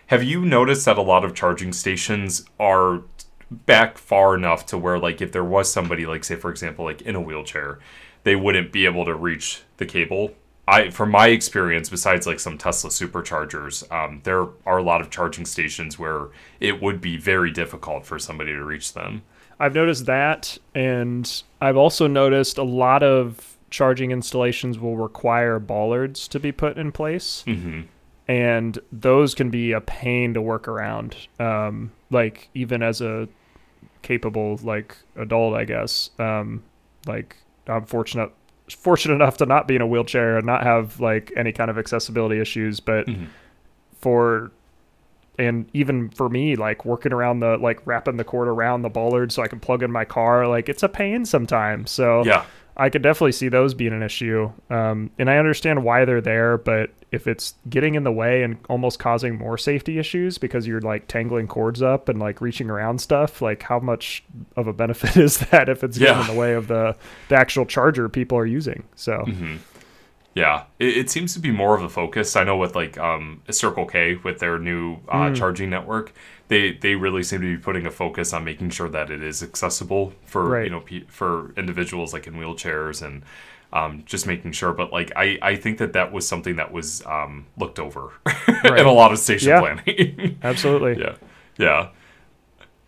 have 0.08 0.22
you 0.24 0.44
noticed 0.44 0.84
that 0.86 0.98
a 0.98 1.02
lot 1.02 1.24
of 1.24 1.34
charging 1.34 1.72
stations 1.72 2.44
are 2.58 3.02
back 3.50 3.96
far 3.98 4.34
enough 4.34 4.66
to 4.66 4.76
where 4.78 4.98
like 4.98 5.20
if 5.22 5.30
there 5.32 5.44
was 5.44 5.70
somebody 5.72 6.06
like 6.06 6.24
say 6.24 6.34
for 6.34 6.50
example 6.50 6.84
like 6.84 7.02
in 7.02 7.14
a 7.14 7.20
wheelchair 7.20 7.78
they 8.24 8.36
wouldn't 8.36 8.72
be 8.72 8.84
able 8.84 9.04
to 9.04 9.14
reach 9.14 9.62
the 9.76 9.86
cable 9.86 10.32
i 10.66 10.90
from 10.90 11.10
my 11.10 11.28
experience 11.28 11.88
besides 11.88 12.26
like 12.26 12.40
some 12.40 12.58
tesla 12.58 12.90
superchargers 12.90 13.90
um, 13.92 14.20
there 14.24 14.46
are 14.66 14.78
a 14.78 14.82
lot 14.82 15.00
of 15.00 15.10
charging 15.10 15.46
stations 15.46 15.98
where 15.98 16.28
it 16.60 16.82
would 16.82 17.00
be 17.00 17.16
very 17.16 17.50
difficult 17.50 18.04
for 18.04 18.18
somebody 18.18 18.52
to 18.52 18.64
reach 18.64 18.92
them 18.92 19.22
I've 19.60 19.74
noticed 19.74 20.06
that, 20.06 20.58
and 20.74 21.42
I've 21.60 21.76
also 21.76 22.06
noticed 22.06 22.58
a 22.58 22.64
lot 22.64 23.02
of 23.02 23.56
charging 23.70 24.10
installations 24.10 24.78
will 24.78 24.96
require 24.96 25.58
bollards 25.58 26.28
to 26.28 26.40
be 26.40 26.52
put 26.52 26.76
in 26.76 26.92
place, 26.92 27.42
hmm 27.46 27.82
and 28.26 28.78
those 28.90 29.34
can 29.34 29.50
be 29.50 29.72
a 29.72 29.82
pain 29.82 30.32
to 30.32 30.40
work 30.40 30.66
around. 30.66 31.14
Um, 31.38 31.92
like 32.10 32.48
even 32.54 32.82
as 32.82 33.02
a 33.02 33.28
capable 34.02 34.58
like 34.62 34.96
adult, 35.16 35.54
I 35.54 35.64
guess. 35.64 36.08
Um, 36.18 36.62
like 37.06 37.36
I'm 37.66 37.84
fortunate 37.84 38.30
fortunate 38.68 39.14
enough 39.14 39.36
to 39.38 39.46
not 39.46 39.68
be 39.68 39.76
in 39.76 39.82
a 39.82 39.86
wheelchair 39.86 40.38
and 40.38 40.46
not 40.46 40.62
have 40.62 40.98
like 41.00 41.32
any 41.36 41.52
kind 41.52 41.70
of 41.70 41.78
accessibility 41.78 42.40
issues, 42.40 42.80
but 42.80 43.08
hmm 43.08 43.24
for 44.00 44.52
and 45.38 45.66
even 45.72 46.10
for 46.10 46.28
me 46.28 46.56
like 46.56 46.84
working 46.84 47.10
around 47.10 47.40
the 47.40 47.56
like 47.56 47.80
wrapping 47.86 48.18
the 48.18 48.24
cord 48.24 48.48
around 48.48 48.82
the 48.82 48.88
bollard 48.90 49.32
so 49.32 49.42
i 49.42 49.48
can 49.48 49.58
plug 49.58 49.82
in 49.82 49.90
my 49.90 50.04
car 50.04 50.46
like 50.46 50.68
it's 50.68 50.82
a 50.82 50.88
pain 50.90 51.24
sometimes 51.24 51.90
so 51.90 52.22
Yeah. 52.24 52.44
I 52.76 52.88
could 52.88 53.02
definitely 53.02 53.32
see 53.32 53.48
those 53.48 53.74
being 53.74 53.92
an 53.92 54.02
issue 54.02 54.50
um, 54.70 55.10
and 55.18 55.30
i 55.30 55.36
understand 55.38 55.82
why 55.84 56.04
they're 56.04 56.20
there 56.20 56.58
but 56.58 56.90
if 57.12 57.26
it's 57.28 57.54
getting 57.68 57.94
in 57.94 58.02
the 58.02 58.10
way 58.12 58.42
and 58.42 58.56
almost 58.68 58.98
causing 58.98 59.36
more 59.38 59.56
safety 59.56 59.98
issues 59.98 60.36
because 60.38 60.66
you're 60.66 60.80
like 60.80 61.06
tangling 61.06 61.46
cords 61.46 61.80
up 61.82 62.08
and 62.08 62.18
like 62.18 62.40
reaching 62.40 62.68
around 62.70 62.98
stuff 63.00 63.40
like 63.40 63.62
how 63.62 63.78
much 63.78 64.24
of 64.56 64.66
a 64.66 64.72
benefit 64.72 65.16
is 65.26 65.38
that 65.38 65.68
if 65.68 65.84
it's 65.84 65.98
getting 65.98 66.14
Yeah. 66.16 66.20
in 66.22 66.26
the 66.26 66.40
way 66.40 66.54
of 66.54 66.66
the 66.68 66.96
the 67.28 67.36
actual 67.36 67.66
charger 67.66 68.08
people 68.08 68.36
are 68.38 68.46
using 68.46 68.82
so 68.96 69.18
hmm 69.18 69.56
Yeah, 70.34 70.64
it, 70.80 70.96
it 70.96 71.10
seems 71.10 71.32
to 71.34 71.38
be 71.40 71.52
more 71.52 71.76
of 71.76 71.82
a 71.84 71.88
focus. 71.88 72.34
I 72.34 72.42
know 72.42 72.56
with 72.56 72.74
like 72.74 72.98
um, 72.98 73.40
Circle 73.50 73.86
K 73.86 74.16
with 74.16 74.40
their 74.40 74.58
new 74.58 74.96
uh, 75.08 75.30
Mm. 75.30 75.36
charging 75.36 75.70
network, 75.70 76.12
they 76.48 76.72
they 76.72 76.94
really 76.94 77.22
seem 77.22 77.40
to 77.40 77.56
be 77.56 77.60
putting 77.62 77.86
a 77.86 77.90
focus 77.90 78.32
on 78.32 78.44
making 78.44 78.70
sure 78.70 78.88
that 78.88 79.10
it 79.10 79.22
is 79.22 79.42
accessible 79.42 80.12
for 80.26 80.44
Right. 80.48 80.64
you 80.64 80.70
know 80.70 80.80
pe- 80.80 81.04
for 81.08 81.52
individuals 81.56 82.12
like 82.12 82.26
in 82.26 82.34
wheelchairs 82.34 83.00
and 83.02 83.22
um, 83.72 84.02
just 84.06 84.26
making 84.26 84.52
sure. 84.52 84.72
But 84.72 84.92
like 84.92 85.10
I 85.16 85.38
I 85.42 85.56
think 85.56 85.78
that 85.78 85.92
that 85.94 86.12
was 86.12 86.28
something 86.28 86.56
that 86.56 86.70
was 86.72 87.04
um, 87.06 87.46
looked 87.56 87.78
over 87.78 88.12
in 88.64 88.86
a 88.86 88.92
lot 88.92 89.10
of 89.12 89.18
station 89.18 89.48
Yeah. 89.48 89.60
planning. 89.60 90.38
absolutely 90.42 91.00
yeah, 91.00 91.14
yeah. 91.58 91.88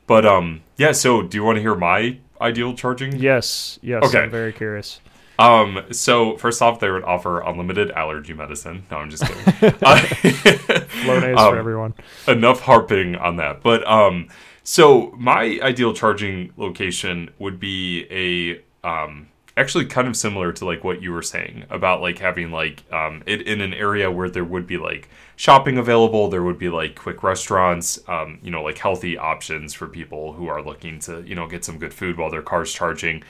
But 0.06 0.24
um 0.26 0.62
yeah. 0.76 0.92
So 0.92 1.22
do 1.22 1.36
you 1.36 1.42
want 1.44 1.56
to 1.56 1.62
hear 1.62 1.74
my 1.74 2.18
ideal 2.40 2.74
charging 2.74 3.16
yes 3.16 3.78
yes 3.80 4.04
Okay. 4.04 4.24
i'm 4.24 4.30
very 4.30 4.52
curious 4.52 5.00
um, 5.38 5.85
so 5.90 6.37
first 6.37 6.62
off, 6.62 6.81
they 6.81 6.90
would 6.90 7.05
offer 7.05 7.40
unlimited 7.40 7.90
allergy 7.92 8.33
medicine. 8.33 8.85
No, 8.90 8.99
I'm 8.99 9.11
just 9.11 9.25
kidding. 9.25 9.75
Uh, 9.83 9.96
Flonase 9.96 11.37
Um, 11.37 11.53
for 11.53 11.59
everyone 11.59 11.94
enough 12.29 12.61
harping 12.61 13.16
on 13.16 13.37
that. 13.37 13.62
But 13.62 13.87
um, 13.87 14.29
so 14.64 15.12
my 15.16 15.59
ideal 15.62 15.92
charging 15.92 16.53
location 16.57 17.31
would 17.38 17.61
be 17.61 18.07
a 18.11 18.88
um, 18.88 19.29
actually 19.57 19.87
kind 19.87 20.07
of 20.07 20.16
similar 20.16 20.53
to 20.53 20.64
like 20.64 20.85
what 20.85 21.03
you 21.03 21.12
were 21.12 21.22
saying 21.22 21.64
about 21.70 22.01
like 22.01 22.18
having 22.18 22.51
like 22.51 22.83
um, 22.92 23.22
it 23.27 23.42
in 23.42 23.61
an 23.61 23.72
area 23.72 24.11
where 24.11 24.29
there 24.29 24.44
would 24.44 24.66
be 24.66 24.77
like 24.77 25.09
shopping 25.37 25.79
available. 25.79 26.29
There 26.29 26.42
would 26.42 26.59
be 26.59 26.68
like 26.68 26.94
quick 26.96 27.22
restaurants, 27.22 27.99
um, 28.09 28.38
you 28.42 28.51
know, 28.51 28.62
like 28.62 28.79
healthy 28.79 29.16
options 29.16 29.72
for 29.75 29.87
people 29.87 30.33
who 30.33 30.49
are 30.49 30.62
looking 30.62 30.99
to 31.01 31.22
you 31.22 31.35
know 31.35 31.46
get 31.46 31.64
some 31.64 31.79
good 31.79 31.94
food 31.94 32.16
while 32.18 32.31
their 32.31 32.42
car's 32.42 32.72
charging. 32.72 33.22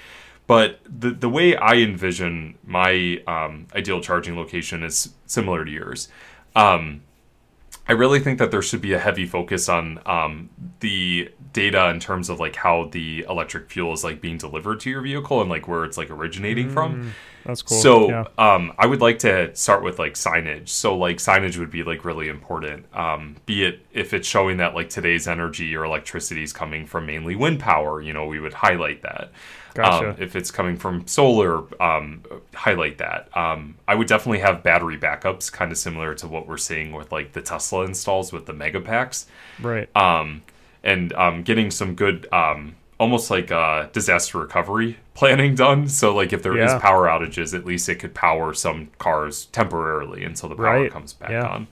But 0.46 0.80
the 0.88 1.10
the 1.10 1.28
way 1.28 1.56
I 1.56 1.74
envision 1.74 2.56
my 2.64 3.22
um, 3.26 3.66
ideal 3.74 4.00
charging 4.00 4.36
location 4.36 4.82
is 4.82 5.14
similar 5.26 5.64
to 5.64 5.70
yours. 5.70 6.08
Um, 6.54 7.02
I 7.88 7.92
really 7.92 8.18
think 8.18 8.38
that 8.38 8.50
there 8.50 8.62
should 8.62 8.80
be 8.80 8.94
a 8.94 8.98
heavy 8.98 9.26
focus 9.26 9.68
on 9.68 10.00
um, 10.06 10.50
the 10.80 11.30
data 11.52 11.88
in 11.88 12.00
terms 12.00 12.28
of 12.28 12.40
like 12.40 12.56
how 12.56 12.88
the 12.90 13.24
electric 13.28 13.70
fuel 13.70 13.92
is 13.92 14.02
like 14.02 14.20
being 14.20 14.38
delivered 14.38 14.80
to 14.80 14.90
your 14.90 15.02
vehicle 15.02 15.40
and 15.40 15.48
like 15.48 15.68
where 15.68 15.84
it's 15.84 15.96
like 15.96 16.10
originating 16.10 16.68
from. 16.68 17.14
that's 17.44 17.62
cool 17.62 17.78
So 17.78 18.08
yeah. 18.10 18.24
um, 18.38 18.72
I 18.76 18.86
would 18.86 19.00
like 19.00 19.20
to 19.20 19.54
start 19.54 19.84
with 19.84 20.00
like 20.00 20.14
signage. 20.14 20.68
So 20.68 20.96
like 20.98 21.18
signage 21.18 21.58
would 21.58 21.70
be 21.70 21.84
like 21.84 22.04
really 22.04 22.28
important. 22.28 22.86
Um, 22.92 23.36
be 23.46 23.64
it 23.64 23.86
if 23.92 24.12
it's 24.12 24.26
showing 24.26 24.56
that 24.56 24.74
like 24.74 24.90
today's 24.90 25.28
energy 25.28 25.76
or 25.76 25.84
electricity 25.84 26.42
is 26.42 26.52
coming 26.52 26.86
from 26.86 27.06
mainly 27.06 27.36
wind 27.36 27.60
power, 27.60 28.02
you 28.02 28.12
know, 28.12 28.26
we 28.26 28.40
would 28.40 28.54
highlight 28.54 29.02
that. 29.02 29.30
Gotcha. 29.76 30.10
Um, 30.10 30.16
if 30.18 30.34
it's 30.34 30.50
coming 30.50 30.76
from 30.76 31.06
solar, 31.06 31.64
um, 31.82 32.22
highlight 32.54 32.98
that. 32.98 33.28
Um, 33.36 33.76
I 33.86 33.94
would 33.94 34.08
definitely 34.08 34.38
have 34.40 34.62
battery 34.62 34.96
backups, 34.98 35.52
kind 35.52 35.70
of 35.70 35.78
similar 35.78 36.14
to 36.14 36.26
what 36.26 36.48
we're 36.48 36.56
seeing 36.56 36.92
with 36.92 37.12
like 37.12 37.32
the 37.32 37.42
Tesla 37.42 37.84
installs 37.84 38.32
with 38.32 38.46
the 38.46 38.52
mega 38.54 38.80
packs 38.80 39.26
right 39.60 39.88
um, 39.96 40.42
and 40.82 41.12
um, 41.12 41.42
getting 41.42 41.70
some 41.70 41.94
good, 41.94 42.26
um, 42.32 42.74
almost 42.98 43.30
like 43.30 43.52
uh, 43.52 43.86
disaster 43.92 44.38
recovery 44.38 44.96
planning 45.14 45.54
done. 45.54 45.88
So, 45.88 46.14
like, 46.14 46.32
if 46.32 46.42
there 46.42 46.56
is 46.56 46.72
Yeah. 46.72 46.78
power 46.78 47.06
outages, 47.06 47.54
at 47.54 47.66
least 47.66 47.88
it 47.90 47.96
could 47.96 48.14
power 48.14 48.54
some 48.54 48.88
cars 48.98 49.44
temporarily 49.46 50.24
until 50.24 50.48
the 50.48 50.56
power 50.56 50.64
Right. 50.82 50.90
comes 50.90 51.12
back 51.12 51.30
Yeah. 51.30 51.46
on. 51.46 51.68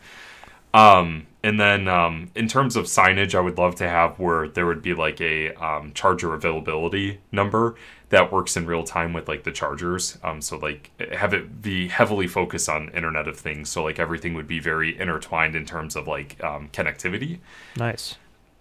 Um, 0.73 1.27
and 1.43 1.61
then 1.61 1.87
um, 1.89 2.31
in 2.35 2.49
terms 2.49 2.75
of 2.75 2.87
signage, 2.87 3.35
I 3.35 3.41
would 3.41 3.59
love 3.59 3.77
to 3.77 3.89
have 3.89 4.19
where 4.19 4.49
there 4.49 4.67
would 4.67 4.83
be 4.83 4.93
like 4.95 5.21
a 5.21 5.53
um, 5.55 5.93
charger 5.95 6.35
availability 6.35 7.21
number 7.31 7.77
that 8.11 8.31
works 8.33 8.57
in 8.57 8.67
real 8.67 8.85
time 8.85 9.13
with 9.13 9.29
like 9.29 9.45
the 9.45 9.53
chargers. 9.53 10.19
Um, 10.23 10.41
so 10.41 10.57
like 10.59 10.91
have 11.13 11.33
it 11.35 11.63
be 11.63 11.89
heavily 11.89 12.27
focused 12.27 12.69
on 12.69 12.89
Internet 12.91 13.27
of 13.29 13.37
Things. 13.39 13.69
So 13.71 13.83
like 13.83 13.99
everything 13.99 14.35
would 14.35 14.47
be 14.49 14.61
very 14.61 14.99
intertwined 14.99 15.55
in 15.57 15.65
terms 15.67 15.97
of 15.97 16.07
like 16.07 16.43
um, 16.45 16.69
connectivity. 16.73 17.39
nice 17.77 18.17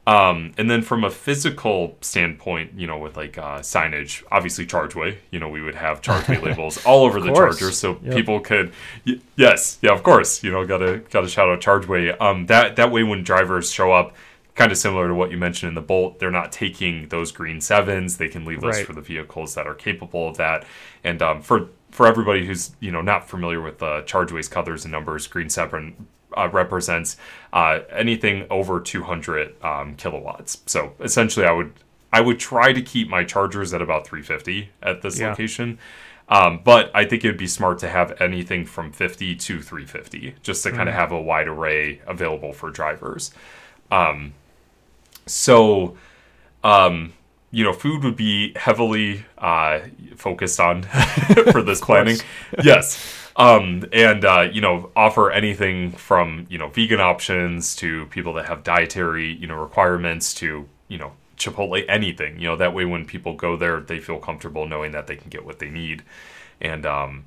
Um, 0.06 0.52
and 0.58 0.70
then 0.70 0.82
from 0.82 1.04
a 1.06 1.10
physical 1.10 1.98
standpoint, 2.02 2.72
you 2.76 2.88
know, 2.88 2.98
with 2.98 3.16
like 3.16 3.38
uh, 3.38 3.60
signage, 3.60 4.22
obviously 4.32 4.66
ChargeWay, 4.66 5.16
you 5.32 5.40
know, 5.40 5.48
we 5.48 5.62
would 5.62 5.76
have 5.76 6.02
ChargeWay 6.02 6.42
labels 6.48 6.84
all 6.86 7.06
over 7.06 7.22
the 7.22 7.32
course. 7.32 7.58
chargers, 7.60 7.78
so 7.78 7.98
Yep. 8.04 8.14
people 8.14 8.40
could, 8.42 8.74
y- 9.08 9.20
yes, 9.38 9.78
yeah, 9.82 9.92
of 9.94 10.04
course, 10.04 10.44
you 10.44 10.52
know, 10.52 10.66
gotta 10.66 11.02
gotta 11.10 11.30
shout 11.30 11.48
out 11.50 11.62
ChargeWay. 11.62 12.20
Um, 12.22 12.48
that 12.48 12.76
that 12.76 12.92
way, 12.92 13.04
when 13.04 13.24
drivers 13.24 13.72
show 13.72 13.94
up, 13.94 14.14
kind 14.56 14.72
of 14.72 14.78
similar 14.78 15.08
to 15.08 15.14
what 15.16 15.32
you 15.32 15.38
mentioned 15.38 15.70
in 15.70 15.76
the 15.76 15.82
Bolt, 15.82 16.20
they're 16.20 16.30
not 16.32 16.52
taking 16.52 17.08
those 17.10 17.32
green 17.32 17.60
sevens. 17.60 18.18
They 18.18 18.28
can 18.28 18.46
leave 18.46 18.62
those 18.62 18.78
Right. 18.78 18.86
for 18.86 18.94
the 18.94 19.02
vehicles 19.02 19.56
that 19.56 19.66
are 19.68 19.74
capable 19.74 20.28
of 20.30 20.38
that. 20.38 20.66
And 21.04 21.22
um, 21.22 21.42
for 21.42 21.70
for 21.92 22.08
everybody 22.08 22.46
who's 22.46 22.72
you 22.80 22.92
know 22.92 23.02
not 23.02 23.30
familiar 23.30 23.62
with 23.62 23.82
uh, 23.84 24.02
ChargeWay's 24.04 24.48
colors 24.48 24.86
and 24.86 24.92
numbers, 24.92 25.28
green 25.28 25.50
seven 25.50 26.08
uh, 26.36 26.50
represents 26.52 27.18
uh, 27.52 27.80
anything 27.92 28.46
over 28.50 28.80
200 28.80 29.56
um, 29.64 29.96
kilowatts. 29.96 30.62
So 30.66 30.94
essentially, 31.00 31.46
I 31.46 31.52
would 31.52 31.74
I 32.12 32.22
would 32.22 32.40
try 32.40 32.74
to 32.74 32.82
keep 32.82 33.10
my 33.10 33.24
chargers 33.24 33.74
at 33.74 33.82
about 33.82 34.06
350 34.08 34.70
at 34.84 35.02
this 35.02 35.20
Yeah. 35.20 35.30
location. 35.30 35.80
Um, 36.30 36.62
but 36.64 36.90
I 36.96 37.06
think 37.06 37.26
it 37.26 37.28
would 37.28 37.38
be 37.38 37.48
smart 37.48 37.80
to 37.80 37.90
have 37.90 38.20
anything 38.22 38.66
from 38.66 38.92
50 38.92 39.36
to 39.36 39.62
350, 39.62 40.36
just 40.42 40.64
to 40.64 40.72
kind 40.72 40.88
of 40.88 40.96
have 40.96 41.12
a 41.12 41.22
wide 41.22 41.48
array 41.50 42.02
available 42.08 42.54
for 42.54 42.72
drivers. 42.72 43.32
Um, 43.92 44.34
so, 45.26 45.98
um, 46.64 47.14
you 47.52 47.64
know, 47.64 47.74
food 47.74 48.04
would 48.04 48.16
be 48.16 48.54
heavily 48.56 49.26
uh, 49.38 49.80
focused 50.16 50.60
on 50.60 50.84
for 51.52 51.62
this 51.62 51.82
planning. 51.82 52.18
Yes. 52.64 53.20
Um, 53.36 53.86
and, 53.92 54.24
uh, 54.26 54.48
you 54.52 54.62
know, 54.62 54.92
offer 54.96 55.32
anything 55.32 55.92
from, 55.92 56.46
you 56.50 56.60
know, 56.60 56.70
vegan 56.70 57.00
options 57.00 57.76
to 57.78 58.06
people 58.08 58.34
that 58.34 58.46
have 58.46 58.64
dietary, 58.64 59.34
you 59.34 59.48
know, 59.48 59.56
requirements 59.56 60.36
to, 60.36 60.68
you 60.88 60.98
know, 61.00 61.14
Chipotle, 61.38 61.84
anything. 61.90 62.40
You 62.40 62.50
know, 62.50 62.56
that 62.58 62.76
way 62.76 62.86
when 62.86 63.06
people 63.06 63.34
go 63.34 63.58
there, 63.58 63.82
they 63.82 64.00
feel 64.00 64.20
comfortable 64.20 64.68
knowing 64.68 64.92
that 64.92 65.08
they 65.08 65.16
can 65.16 65.30
get 65.30 65.46
what 65.46 65.58
they 65.58 65.70
need. 65.70 66.04
And, 66.62 66.86
um, 66.86 67.26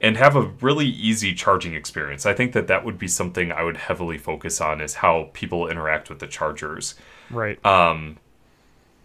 and 0.00 0.18
have 0.18 0.36
a 0.36 0.42
really 0.42 0.86
easy 0.86 1.34
charging 1.34 1.74
experience. 1.74 2.26
I 2.26 2.34
think 2.34 2.52
that 2.52 2.66
that 2.66 2.84
would 2.84 2.98
be 2.98 3.08
something 3.08 3.50
I 3.50 3.62
would 3.62 3.78
heavily 3.78 4.18
focus 4.18 4.60
on 4.60 4.80
is 4.80 4.96
how 4.96 5.30
people 5.32 5.68
interact 5.68 6.10
with 6.10 6.18
the 6.18 6.26
chargers 6.26 6.94
right 7.30 7.64
um, 7.64 8.16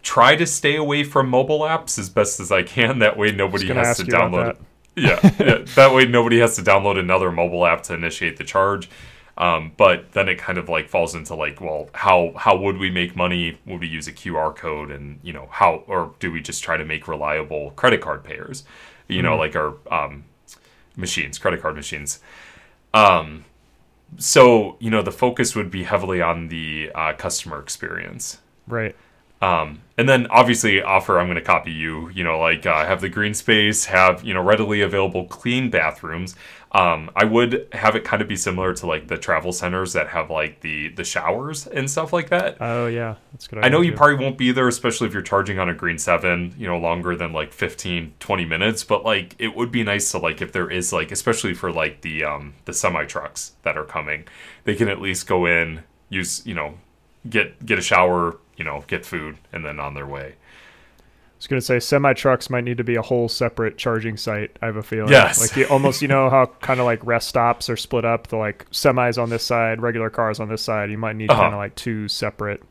try 0.02 0.36
to 0.36 0.46
stay 0.46 0.76
away 0.76 1.04
from 1.04 1.28
mobile 1.28 1.60
apps 1.60 1.98
as 1.98 2.08
best 2.08 2.40
as 2.40 2.52
I 2.52 2.62
can. 2.62 2.98
That 2.98 3.16
way, 3.16 3.32
nobody 3.32 3.66
has 3.68 3.96
to 3.98 4.04
download. 4.04 4.56
Yeah, 4.96 5.18
yeah, 5.38 5.64
that 5.74 5.94
way 5.94 6.04
nobody 6.04 6.38
has 6.40 6.56
to 6.56 6.62
download 6.62 6.98
another 6.98 7.32
mobile 7.32 7.64
app 7.64 7.82
to 7.84 7.94
initiate 7.94 8.36
the 8.36 8.44
charge. 8.44 8.90
Um, 9.38 9.72
but 9.78 10.12
then 10.12 10.28
it 10.28 10.36
kind 10.36 10.58
of 10.58 10.68
like 10.68 10.88
falls 10.88 11.14
into 11.14 11.34
like, 11.34 11.60
well, 11.60 11.88
how 11.94 12.34
how 12.36 12.56
would 12.56 12.76
we 12.76 12.90
make 12.90 13.16
money? 13.16 13.58
Would 13.66 13.80
we 13.80 13.86
use 13.86 14.06
a 14.06 14.12
QR 14.12 14.54
code, 14.54 14.90
and 14.90 15.18
you 15.22 15.32
know 15.32 15.48
how, 15.50 15.84
or 15.86 16.14
do 16.20 16.30
we 16.30 16.40
just 16.42 16.62
try 16.62 16.76
to 16.76 16.84
make 16.84 17.08
reliable 17.08 17.70
credit 17.70 18.00
card 18.00 18.24
payers? 18.24 18.64
You 19.08 19.20
know, 19.20 19.36
like 19.36 19.56
our 19.56 19.74
um, 19.90 20.24
machines, 20.96 21.38
credit 21.38 21.60
card 21.60 21.76
machines. 21.76 22.20
Um, 22.94 23.44
so 24.18 24.76
you 24.80 24.90
know 24.90 25.02
the 25.02 25.12
focus 25.12 25.54
would 25.56 25.70
be 25.70 25.84
heavily 25.84 26.20
on 26.20 26.48
the 26.48 26.90
uh, 26.94 27.12
customer 27.14 27.58
experience 27.60 28.38
right 28.66 28.94
Um, 29.42 29.80
and 29.98 30.08
then 30.08 30.28
obviously 30.30 30.80
offer 30.82 31.18
I'm 31.18 31.26
going 31.26 31.34
to 31.34 31.42
copy 31.42 31.72
you. 31.72 32.08
You 32.10 32.22
know, 32.22 32.38
like 32.38 32.64
uh, 32.64 32.86
have 32.86 33.00
the 33.00 33.08
green 33.08 33.34
space, 33.34 33.86
have 33.86 34.22
you 34.22 34.32
know 34.34 34.40
readily 34.42 34.80
available 34.82 35.24
clean 35.26 35.68
bathrooms. 35.68 36.36
Um, 36.74 37.10
I 37.14 37.24
would 37.24 37.68
have 37.72 37.96
it 37.96 38.04
kind 38.04 38.22
of 38.22 38.28
be 38.28 38.36
similar 38.36 38.72
to 38.72 38.86
like 38.86 39.06
the 39.06 39.18
travel 39.18 39.52
centers 39.52 39.92
that 39.92 40.08
have 40.08 40.30
like 40.30 40.60
the 40.60 40.88
the 40.88 41.04
showers 41.04 41.66
and 41.66 41.90
stuff 41.90 42.14
like 42.14 42.30
that. 42.30 42.56
Oh 42.60 42.86
yeah, 42.86 43.16
that's 43.32 43.46
good. 43.46 43.62
I 43.62 43.68
know 43.68 43.82
you 43.82 43.90
too. 43.90 43.96
probably 43.98 44.16
won't 44.16 44.38
be 44.38 44.52
there, 44.52 44.68
especially 44.68 45.06
if 45.06 45.12
you're 45.12 45.20
charging 45.20 45.58
on 45.58 45.68
a 45.68 45.74
green 45.74 45.98
7, 45.98 46.54
you 46.56 46.66
know, 46.66 46.78
longer 46.78 47.14
than 47.14 47.34
like 47.34 47.52
15, 47.52 48.14
20 48.18 48.44
minutes. 48.46 48.84
But 48.84 49.04
like, 49.04 49.36
it 49.38 49.54
would 49.54 49.70
be 49.70 49.82
nice 49.82 50.10
to 50.12 50.18
like, 50.18 50.40
if 50.40 50.52
there 50.52 50.70
is 50.70 50.94
like, 50.94 51.12
especially 51.12 51.52
for 51.52 51.70
like 51.70 52.00
the, 52.00 52.24
um, 52.24 52.54
the 52.64 52.72
semi 52.72 53.04
trucks 53.04 53.52
that 53.64 53.76
are 53.76 53.84
coming, 53.84 54.24
they 54.64 54.74
can 54.74 54.88
at 54.88 54.98
least 54.98 55.26
go 55.26 55.44
in, 55.44 55.82
use, 56.08 56.44
you 56.46 56.54
know, 56.54 56.78
get, 57.28 57.66
get 57.66 57.78
a 57.78 57.82
shower, 57.82 58.38
you 58.56 58.64
know, 58.64 58.82
get 58.86 59.04
food 59.04 59.36
and 59.52 59.62
then 59.62 59.78
on 59.78 59.92
their 59.92 60.06
way. 60.06 60.36
I 61.42 61.44
was 61.44 61.48
gonna 61.48 61.60
say 61.60 61.80
semi 61.80 62.12
trucks 62.12 62.50
might 62.50 62.62
need 62.62 62.76
to 62.78 62.84
be 62.84 62.94
a 62.94 63.02
whole 63.02 63.28
separate 63.28 63.76
charging 63.76 64.16
site. 64.16 64.56
I 64.62 64.66
have 64.66 64.76
a 64.76 64.82
feeling. 64.82 65.10
Yes. 65.10 65.40
Like 65.40 65.56
you 65.56 65.66
almost 65.66 66.00
you 66.00 66.06
know 66.06 66.30
how 66.30 66.46
kind 66.60 66.78
of 66.78 66.86
like 66.86 67.04
rest 67.04 67.28
stops 67.28 67.68
are 67.68 67.76
split 67.76 68.04
up. 68.04 68.28
The 68.28 68.36
like 68.36 68.70
semis 68.70 69.20
on 69.20 69.28
this 69.28 69.42
side, 69.42 69.82
regular 69.82 70.08
cars 70.08 70.38
on 70.38 70.48
this 70.48 70.62
side. 70.62 70.88
You 70.92 70.98
might 70.98 71.16
need 71.16 71.30
Uh-huh. 71.32 71.40
kind 71.40 71.52
of 71.52 71.58
like 71.58 71.74
two 71.74 72.06
separate 72.06 72.62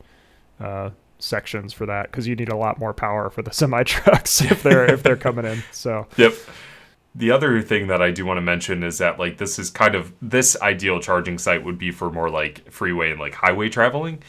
uh, 0.58 0.88
sections 1.18 1.74
for 1.74 1.84
that 1.84 2.10
because 2.10 2.26
you 2.26 2.34
need 2.34 2.48
a 2.48 2.56
lot 2.56 2.78
more 2.78 2.94
power 2.94 3.28
for 3.28 3.42
the 3.42 3.50
semi 3.52 3.82
trucks 3.82 4.40
if 4.40 4.62
they're 4.62 4.90
if 4.90 5.02
they're 5.02 5.16
coming 5.16 5.44
in. 5.44 5.62
So 5.70 6.06
Yep. 6.16 6.32
The 7.14 7.30
other 7.30 7.60
thing 7.60 7.88
that 7.88 8.00
I 8.00 8.10
do 8.10 8.24
want 8.24 8.38
to 8.38 8.42
mention 8.42 8.82
is 8.82 8.96
that 8.96 9.18
like 9.18 9.36
this 9.36 9.58
is 9.58 9.68
kind 9.68 9.94
of 9.94 10.14
this 10.22 10.58
ideal 10.62 10.98
charging 10.98 11.36
site 11.36 11.62
would 11.62 11.76
be 11.76 11.90
for 11.90 12.10
more 12.10 12.30
like 12.30 12.70
freeway 12.72 13.10
and 13.10 13.20
like 13.20 13.34
highway 13.34 13.68
traveling. 13.68 14.22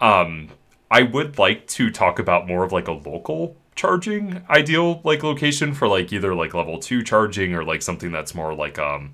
Um, 0.00 0.50
I 0.92 1.02
would 1.02 1.38
like 1.38 1.66
to 1.68 1.90
talk 1.90 2.20
about 2.20 2.46
more 2.46 2.62
of 2.62 2.70
like 2.70 2.86
a 2.86 2.92
local 2.92 3.56
charging 3.80 4.42
ideal 4.50 5.00
like 5.04 5.22
location 5.22 5.72
for 5.72 5.88
like 5.88 6.12
either 6.12 6.34
like 6.34 6.52
level 6.52 6.78
two 6.78 7.02
charging 7.02 7.54
or 7.54 7.64
like 7.64 7.80
something 7.80 8.12
that's 8.12 8.34
more 8.34 8.52
like 8.52 8.78
um 8.78 9.10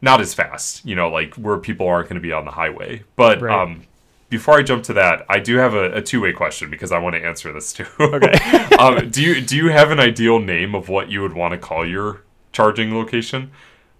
not 0.00 0.22
as 0.22 0.32
fast, 0.32 0.82
you 0.86 0.94
know, 0.94 1.10
like 1.10 1.34
where 1.34 1.58
people 1.58 1.86
aren't 1.86 2.08
going 2.08 2.14
to 2.16 2.26
be 2.26 2.32
on 2.32 2.46
the 2.46 2.50
highway. 2.50 3.02
But 3.14 3.42
Right. 3.42 3.62
um 3.62 3.82
before 4.30 4.54
I 4.54 4.62
jump 4.62 4.84
to 4.84 4.94
that, 4.94 5.26
I 5.28 5.38
do 5.38 5.56
have 5.56 5.74
a, 5.74 5.92
a 5.96 6.02
two 6.02 6.22
way 6.22 6.32
question 6.32 6.70
because 6.70 6.92
I 6.92 6.98
want 6.98 7.14
to 7.14 7.22
answer 7.24 7.52
this 7.52 7.74
too. 7.74 7.84
Okay. 8.00 8.32
um, 8.78 9.10
do 9.10 9.22
you 9.22 9.42
do 9.42 9.54
you 9.54 9.68
have 9.68 9.90
an 9.90 10.00
ideal 10.00 10.38
name 10.38 10.74
of 10.74 10.88
what 10.88 11.10
you 11.10 11.20
would 11.20 11.34
want 11.34 11.52
to 11.52 11.58
call 11.58 11.86
your 11.86 12.22
charging 12.52 12.94
location 12.94 13.50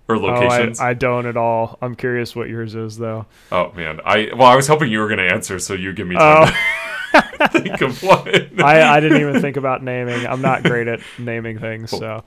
or 0.08 0.16
locations? 0.18 0.80
Oh, 0.80 0.84
I, 0.84 0.90
I 0.90 0.94
don't 0.94 1.26
at 1.26 1.36
all. 1.36 1.76
I'm 1.82 1.94
curious 1.94 2.34
what 2.34 2.48
yours 2.48 2.74
is 2.74 2.96
though. 2.96 3.26
oh 3.52 3.70
man, 3.72 4.00
I 4.02 4.30
well, 4.34 4.48
I 4.48 4.56
was 4.56 4.66
hoping 4.66 4.90
you 4.90 5.00
were 5.00 5.08
going 5.08 5.18
to 5.28 5.30
answer, 5.30 5.58
so 5.58 5.74
you 5.74 5.92
give 5.92 6.06
me 6.06 6.16
time 6.16 6.46
to 6.46 6.54
think 7.52 7.80
of 7.80 8.02
one. 8.02 8.28
I, 8.64 8.82
I 8.96 9.00
didn't 9.00 9.20
even 9.20 9.40
think 9.40 9.56
about 9.56 9.82
naming. 9.82 10.26
I'm 10.26 10.42
not 10.42 10.62
great 10.62 10.88
at 10.88 11.00
naming 11.18 11.58
things. 11.58 11.90
So 11.90 12.24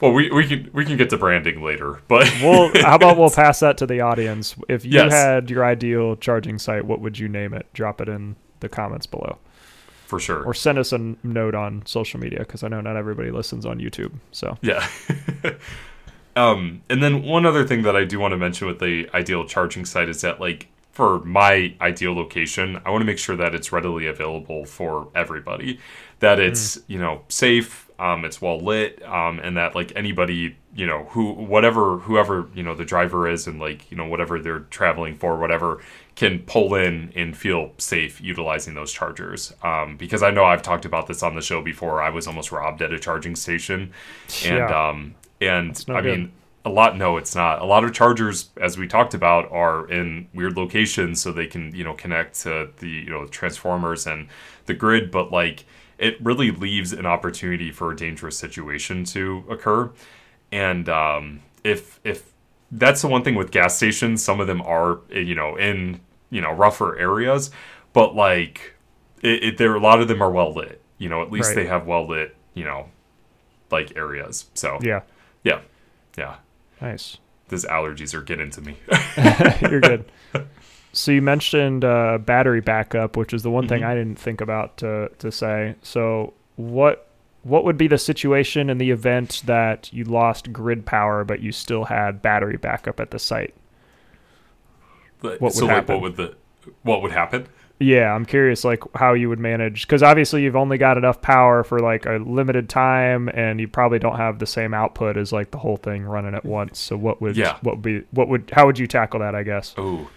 well, 0.00 0.12
we, 0.12 0.30
we 0.30 0.46
can 0.46 0.68
we 0.72 0.84
can 0.84 0.96
get 0.96 1.10
to 1.10 1.16
branding 1.16 1.62
later, 1.62 2.00
but 2.08 2.30
we'll 2.42 2.70
how 2.82 2.96
about 2.96 3.16
we'll 3.16 3.30
pass 3.30 3.60
that 3.60 3.78
to 3.78 3.86
the 3.86 4.00
audience. 4.00 4.54
If 4.68 4.84
you 4.84 4.92
Yes. 4.92 5.12
had 5.12 5.50
your 5.50 5.64
ideal 5.64 6.16
charging 6.16 6.58
site, 6.58 6.84
what 6.84 7.00
would 7.00 7.18
you 7.18 7.28
name 7.28 7.54
it? 7.54 7.66
Drop 7.72 8.00
it 8.00 8.08
in 8.08 8.36
the 8.60 8.68
comments 8.68 9.06
below. 9.06 9.38
for 10.06 10.20
sure. 10.20 10.42
or 10.44 10.54
send 10.54 10.78
us 10.78 10.92
a 10.92 10.98
note 11.22 11.54
on 11.54 11.84
social 11.86 12.20
media 12.20 12.38
because 12.40 12.62
I 12.62 12.68
know 12.68 12.80
not 12.80 12.96
everybody 12.96 13.30
listens 13.30 13.64
on 13.66 13.78
YouTube. 13.78 14.12
So 14.32 14.56
Yeah. 14.62 14.86
um, 16.36 16.82
and 16.90 17.02
then 17.02 17.22
one 17.22 17.46
other 17.46 17.66
thing 17.66 17.82
that 17.82 17.96
I 17.96 18.04
do 18.04 18.18
want 18.20 18.32
to 18.32 18.36
mention 18.38 18.66
with 18.66 18.78
the 18.78 19.08
ideal 19.14 19.46
charging 19.46 19.84
site 19.86 20.08
is 20.08 20.20
that, 20.20 20.38
like, 20.40 20.68
for 20.96 21.20
my 21.24 21.74
ideal 21.80 22.14
location, 22.14 22.80
I 22.84 22.90
want 22.90 23.02
to 23.02 23.06
make 23.06 23.18
sure 23.18 23.36
that 23.36 23.54
it's 23.54 23.70
readily 23.70 24.06
available 24.06 24.64
for 24.64 25.08
everybody, 25.14 25.78
that 26.20 26.40
it's 26.40 26.78
you 26.86 26.98
know 26.98 27.20
safe, 27.28 27.90
um, 27.98 28.24
it's 28.24 28.40
well 28.40 28.58
lit, 28.58 29.02
um, 29.04 29.38
and 29.40 29.56
that 29.58 29.74
like 29.74 29.92
anybody 29.94 30.56
you 30.74 30.86
know 30.86 31.04
who 31.10 31.32
whatever 31.32 31.98
whoever 31.98 32.48
you 32.54 32.62
know 32.62 32.74
the 32.74 32.84
driver 32.84 33.28
is 33.28 33.46
and 33.46 33.58
like 33.60 33.90
you 33.90 33.96
know 33.96 34.06
whatever 34.06 34.40
they're 34.40 34.60
traveling 34.70 35.14
for 35.14 35.36
whatever 35.38 35.80
can 36.14 36.38
pull 36.40 36.74
in 36.74 37.12
and 37.14 37.36
feel 37.36 37.72
safe 37.78 38.20
utilizing 38.22 38.74
those 38.74 38.90
chargers. 38.92 39.52
Um, 39.62 39.96
because 39.98 40.22
i 40.22 40.30
know 40.30 40.44
i've 40.44 40.62
talked 40.62 40.86
about 40.86 41.06
this 41.08 41.22
on 41.22 41.34
the 41.34 41.42
show 41.42 41.60
before. 41.62 42.00
I 42.02 42.08
was 42.10 42.26
almost 42.26 42.50
robbed 42.52 42.80
at 42.82 42.92
a 42.92 42.98
charging 42.98 43.36
station. 43.36 43.92
And 44.40 44.68
Yeah. 44.68 44.88
um 44.88 45.14
and 45.40 45.84
i 45.92 46.00
good. 46.00 46.04
mean 46.20 46.32
a 46.66 46.68
lot 46.68 46.96
no 46.98 47.16
it's 47.16 47.34
not. 47.34 47.62
A 47.62 47.64
lot 47.64 47.84
of 47.84 47.92
chargers 47.92 48.50
as 48.60 48.76
we 48.76 48.88
talked 48.88 49.14
about 49.14 49.50
are 49.52 49.88
in 49.88 50.26
weird 50.34 50.56
locations 50.56 51.22
so 51.22 51.30
they 51.30 51.46
can 51.46 51.72
you 51.74 51.84
know 51.84 51.94
connect 51.94 52.40
to 52.40 52.68
the 52.78 52.88
you 52.88 53.08
know 53.08 53.24
transformers 53.26 54.04
and 54.06 54.28
the 54.66 54.74
grid 54.74 55.12
but 55.12 55.30
like 55.30 55.64
it 55.96 56.20
really 56.22 56.50
leaves 56.50 56.92
an 56.92 57.06
opportunity 57.06 57.70
for 57.70 57.92
a 57.92 57.96
dangerous 57.96 58.36
situation 58.36 59.04
to 59.04 59.44
occur. 59.48 59.90
And 60.50 60.88
um, 60.88 61.40
if 61.62 62.00
if 62.02 62.32
that's 62.70 63.00
the 63.00 63.08
one 63.08 63.22
thing 63.22 63.36
with 63.36 63.52
gas 63.52 63.76
stations 63.76 64.24
some 64.24 64.40
of 64.40 64.48
them 64.48 64.60
are 64.62 64.98
eh, 65.12 65.20
you 65.20 65.36
know 65.36 65.54
in 65.56 66.00
you 66.30 66.40
know 66.40 66.50
rougher 66.50 66.98
areas 66.98 67.52
but 67.92 68.16
like 68.16 68.74
it, 69.22 69.44
it 69.44 69.58
there 69.58 69.72
a 69.76 69.80
lot 69.80 70.00
of 70.00 70.08
them 70.08 70.20
are 70.20 70.32
well 70.32 70.52
lit 70.52 70.82
you 70.98 71.08
know 71.08 71.22
at 71.22 71.30
least 71.30 71.50
Right. 71.50 71.54
they 71.54 71.66
have 71.66 71.86
well 71.86 72.08
lit 72.08 72.34
you 72.54 72.64
know 72.64 72.88
like 73.70 73.96
areas 73.96 74.46
so. 74.54 74.80
Yeah, 74.82 75.02
yeah. 75.44 75.60
Yeah 76.18 76.36
nice. 76.80 77.18
these 77.48 77.64
allergies 77.64 78.14
are 78.14 78.22
getting 78.22 78.50
to 78.50 78.60
me 78.60 78.76
You're 79.70 79.80
good. 79.80 80.04
So 80.92 81.12
you 81.12 81.20
mentioned 81.20 81.84
uh, 81.84 82.16
battery 82.16 82.62
backup, 82.62 83.18
which 83.18 83.34
is 83.34 83.42
the 83.42 83.50
one 83.50 83.68
thing 83.68 83.82
Mm-hmm. 83.82 83.90
I 83.90 83.94
didn't 83.94 84.18
think 84.18 84.40
about 84.40 84.78
to 84.78 85.10
to 85.18 85.30
say. 85.30 85.74
So 85.82 86.32
what 86.56 87.10
what 87.42 87.64
would 87.66 87.76
be 87.76 87.86
the 87.86 87.98
situation 87.98 88.70
in 88.70 88.78
the 88.78 88.90
event 88.90 89.42
that 89.44 89.92
you 89.92 90.04
lost 90.04 90.54
grid 90.54 90.86
power 90.86 91.22
but 91.22 91.40
you 91.40 91.52
still 91.52 91.84
had 91.84 92.22
battery 92.22 92.56
backup 92.56 92.98
at 92.98 93.10
the 93.10 93.18
site? 93.18 93.54
But- 95.20 95.32
What 95.40 95.48
would 95.48 95.52
so 95.52 95.66
like 95.66 95.74
happen? 95.74 95.94
what 95.96 96.02
would 96.02 96.16
the 96.16 96.34
what 96.82 97.02
would 97.02 97.12
happen 97.12 97.46
Yeah, 97.78 98.14
I'm 98.14 98.24
curious 98.24 98.64
like 98.64 98.82
how 98.94 99.12
you 99.12 99.28
would 99.28 99.38
manage 99.38 99.82
because 99.86 100.02
obviously 100.02 100.42
you've 100.42 100.56
only 100.56 100.78
got 100.78 100.96
enough 100.96 101.20
power 101.20 101.62
for 101.62 101.78
like 101.78 102.06
a 102.06 102.12
limited 102.16 102.70
time, 102.70 103.28
and 103.28 103.60
you 103.60 103.68
probably 103.68 103.98
don't 103.98 104.16
have 104.16 104.38
the 104.38 104.46
same 104.46 104.72
output 104.72 105.18
as 105.18 105.30
like 105.30 105.50
the 105.50 105.58
whole 105.58 105.76
thing 105.76 106.04
running 106.04 106.34
at 106.34 106.44
once. 106.46 106.78
So 106.78 106.96
what 106.96 107.20
would 107.20 107.36
Yeah. 107.36 107.58
what 107.60 107.76
would 107.76 107.82
be 107.82 108.02
what 108.12 108.28
would 108.28 108.50
how 108.54 108.64
would 108.64 108.78
you 108.78 108.86
tackle 108.86 109.20
that? 109.20 109.34
I 109.34 109.42
guess. 109.42 109.74
Oh, 109.76 110.08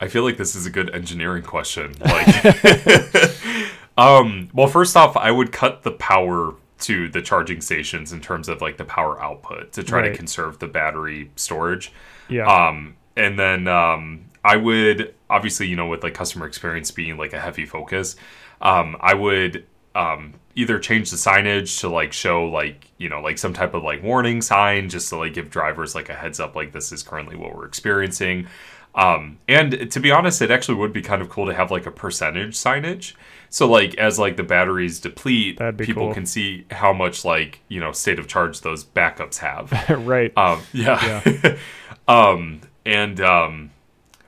I 0.00 0.08
feel 0.08 0.24
like 0.24 0.36
this 0.36 0.56
is 0.56 0.66
a 0.66 0.70
good 0.70 0.92
engineering 0.94 1.44
question. 1.44 1.92
Like, 2.04 2.26
um, 3.98 4.50
well, 4.52 4.66
first 4.66 4.96
off, 4.96 5.16
I 5.16 5.30
would 5.30 5.52
cut 5.52 5.82
the 5.84 5.92
power 5.92 6.54
to 6.80 7.08
the 7.08 7.22
charging 7.22 7.60
stations 7.60 8.12
in 8.12 8.20
terms 8.20 8.48
of 8.48 8.60
like 8.60 8.76
the 8.76 8.84
power 8.84 9.20
output 9.22 9.72
to 9.72 9.82
try 9.82 10.00
Right. 10.00 10.08
to 10.10 10.16
conserve 10.16 10.58
the 10.58 10.66
battery 10.66 11.30
storage. 11.36 11.92
Yeah. 12.28 12.46
Um, 12.46 12.96
and 13.16 13.38
then 13.38 13.66
um, 13.68 14.26
I 14.46 14.56
would 14.56 15.12
obviously, 15.28 15.66
you 15.66 15.74
know, 15.74 15.88
with 15.88 16.04
like 16.04 16.14
customer 16.14 16.46
experience 16.46 16.92
being 16.92 17.18
like 17.18 17.32
a 17.32 17.40
heavy 17.40 17.66
focus, 17.66 18.14
um, 18.60 18.96
I 19.00 19.12
would 19.12 19.66
um, 19.96 20.34
either 20.54 20.78
change 20.78 21.10
the 21.10 21.16
signage 21.16 21.80
to 21.80 21.88
like 21.88 22.12
show 22.12 22.44
like 22.44 22.92
you 22.98 23.08
know 23.08 23.20
like 23.20 23.38
some 23.38 23.52
type 23.52 23.74
of 23.74 23.82
like 23.82 24.04
warning 24.04 24.40
sign 24.40 24.88
just 24.88 25.08
to 25.08 25.16
like 25.16 25.34
give 25.34 25.50
drivers 25.50 25.96
like 25.96 26.08
a 26.10 26.14
heads 26.14 26.38
up 26.38 26.54
like 26.54 26.70
this 26.70 26.92
is 26.92 27.02
currently 27.02 27.34
what 27.34 27.56
we're 27.56 27.66
experiencing. 27.66 28.46
Um, 28.94 29.38
and 29.48 29.90
to 29.90 30.00
be 30.00 30.12
honest, 30.12 30.40
it 30.40 30.50
actually 30.52 30.76
would 30.76 30.92
be 30.92 31.02
kind 31.02 31.20
of 31.20 31.28
cool 31.28 31.46
to 31.46 31.54
have 31.54 31.72
like 31.72 31.84
a 31.84 31.90
percentage 31.90 32.54
signage. 32.54 33.14
So 33.50 33.68
like 33.68 33.96
as 33.96 34.16
like 34.16 34.36
the 34.36 34.44
batteries 34.44 35.00
deplete, 35.00 35.58
people 35.76 36.06
cool. 36.06 36.14
can 36.14 36.24
see 36.24 36.66
how 36.70 36.92
much 36.92 37.24
like 37.24 37.60
you 37.66 37.80
know 37.80 37.90
state 37.90 38.20
of 38.20 38.28
charge 38.28 38.60
those 38.60 38.84
backups 38.84 39.38
have. 39.38 39.72
right. 40.06 40.32
Um, 40.38 40.62
yeah. 40.72 41.56
um, 42.08 42.60
and 42.84 43.20
um, 43.20 43.70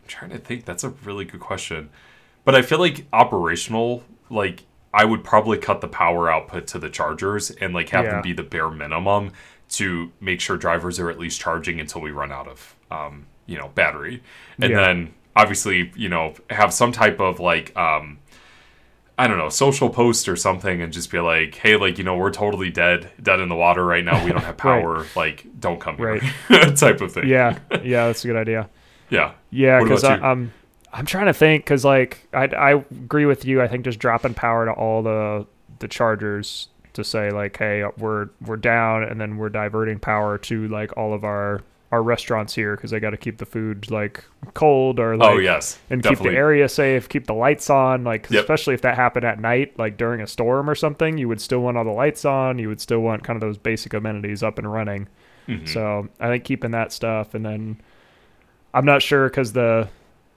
trying 0.08 0.30
to 0.30 0.38
think. 0.38 0.64
That's 0.64 0.84
a 0.84 0.90
really 1.04 1.24
good 1.24 1.40
question. 1.40 1.90
But 2.44 2.54
I 2.54 2.62
feel 2.62 2.78
like 2.78 3.06
operational, 3.12 4.02
like 4.30 4.64
I 4.94 5.04
would 5.04 5.22
probably 5.22 5.58
cut 5.58 5.80
the 5.80 5.88
power 5.88 6.30
output 6.30 6.66
to 6.68 6.78
the 6.78 6.88
chargers 6.90 7.50
and 7.50 7.74
like 7.74 7.90
have 7.90 8.04
Yeah. 8.06 8.10
them 8.12 8.22
be 8.22 8.32
the 8.32 8.42
bare 8.42 8.70
minimum 8.70 9.32
to 9.70 10.10
make 10.20 10.40
sure 10.40 10.56
drivers 10.56 10.98
are 10.98 11.10
at 11.10 11.18
least 11.18 11.40
charging 11.40 11.78
until 11.78 12.00
we 12.00 12.10
run 12.10 12.32
out 12.32 12.48
of, 12.48 12.74
um, 12.90 13.26
you 13.46 13.58
know, 13.58 13.68
battery. 13.74 14.22
And 14.60 14.70
Yeah. 14.70 14.80
then 14.80 15.14
obviously, 15.36 15.92
you 15.94 16.08
know, 16.08 16.34
have 16.50 16.72
some 16.72 16.90
type 16.90 17.20
of 17.20 17.38
like, 17.38 17.76
um, 17.76 18.18
I 19.18 19.26
don't 19.26 19.36
know, 19.36 19.48
social 19.50 19.90
post 19.90 20.28
or 20.28 20.36
something 20.36 20.80
and 20.80 20.92
just 20.92 21.10
be 21.10 21.18
like, 21.18 21.56
hey, 21.56 21.76
like, 21.76 21.98
you 21.98 22.04
know, 22.04 22.16
we're 22.16 22.30
totally 22.30 22.70
dead, 22.70 23.10
dead 23.20 23.40
in 23.40 23.48
the 23.48 23.56
water 23.56 23.84
right 23.84 24.04
now. 24.04 24.24
We 24.24 24.30
don't 24.30 24.40
have 24.44 24.54
Right. 24.64 24.82
power. 24.82 25.04
Like, 25.16 25.44
don't 25.58 25.80
come 25.80 25.96
here. 25.96 26.20
Right. 26.48 26.76
type 26.76 27.00
of 27.00 27.12
thing. 27.12 27.26
yeah. 27.28 27.58
Yeah. 27.82 28.06
That's 28.06 28.24
a 28.24 28.28
good 28.28 28.36
idea. 28.36 28.70
Yeah. 29.10 29.32
Yeah, 29.50 29.82
because? 29.82 30.04
I'm 30.04 30.52
I'm 30.92 31.06
trying 31.06 31.26
to 31.26 31.34
think 31.34 31.64
because 31.64 31.84
like 31.84 32.26
I 32.32 32.44
I 32.46 32.70
agree 32.72 33.26
with 33.26 33.44
you. 33.44 33.60
I 33.62 33.68
think 33.68 33.84
just 33.84 33.98
dropping 33.98 34.34
power 34.34 34.64
to 34.66 34.72
all 34.72 35.02
the 35.02 35.46
the 35.80 35.88
chargers 35.88 36.68
to 36.94 37.04
say 37.04 37.30
like, 37.30 37.56
hey, 37.58 37.84
we're 37.98 38.30
we're 38.44 38.56
down, 38.56 39.02
and 39.04 39.20
then 39.20 39.36
we're 39.36 39.50
diverting 39.50 39.98
power 39.98 40.38
to 40.38 40.66
like 40.68 40.96
all 40.96 41.12
of 41.14 41.24
our 41.24 41.60
our 41.90 42.02
restaurants 42.02 42.54
here 42.54 42.76
because 42.76 42.92
I 42.92 42.98
got 42.98 43.10
to 43.10 43.16
keep 43.16 43.38
the 43.38 43.46
food 43.46 43.90
like 43.90 44.22
cold 44.52 44.98
or 45.00 45.16
like 45.16 45.30
oh 45.30 45.38
yes, 45.38 45.78
and 45.88 46.02
keep 46.02 46.18
the 46.18 46.30
area 46.30 46.68
safe, 46.68 47.08
keep 47.08 47.26
the 47.26 47.34
lights 47.34 47.70
on. 47.70 48.04
Like 48.04 48.28
Yep. 48.30 48.40
especially 48.42 48.74
if 48.74 48.82
that 48.82 48.94
happened 48.96 49.24
at 49.24 49.40
night, 49.40 49.78
like 49.78 49.96
during 49.96 50.20
a 50.20 50.26
storm 50.26 50.68
or 50.68 50.74
something, 50.74 51.16
you 51.16 51.28
would 51.28 51.40
still 51.40 51.60
want 51.60 51.76
all 51.78 51.84
the 51.84 51.90
lights 51.90 52.24
on. 52.26 52.58
You 52.58 52.68
would 52.68 52.80
still 52.80 53.00
want 53.00 53.24
kind 53.24 53.36
of 53.36 53.40
those 53.40 53.56
basic 53.58 53.94
amenities 53.94 54.42
up 54.42 54.58
and 54.58 54.70
running. 54.70 55.06
Mhm. 55.48 55.66
So 55.68 56.08
I 56.20 56.28
think 56.28 56.44
keeping 56.44 56.72
that 56.72 56.92
stuff, 56.92 57.32
and 57.34 57.44
then 57.44 57.80
I'm 58.74 58.84
not 58.84 59.02
sure 59.02 59.28
because 59.28 59.52
the 59.52 59.88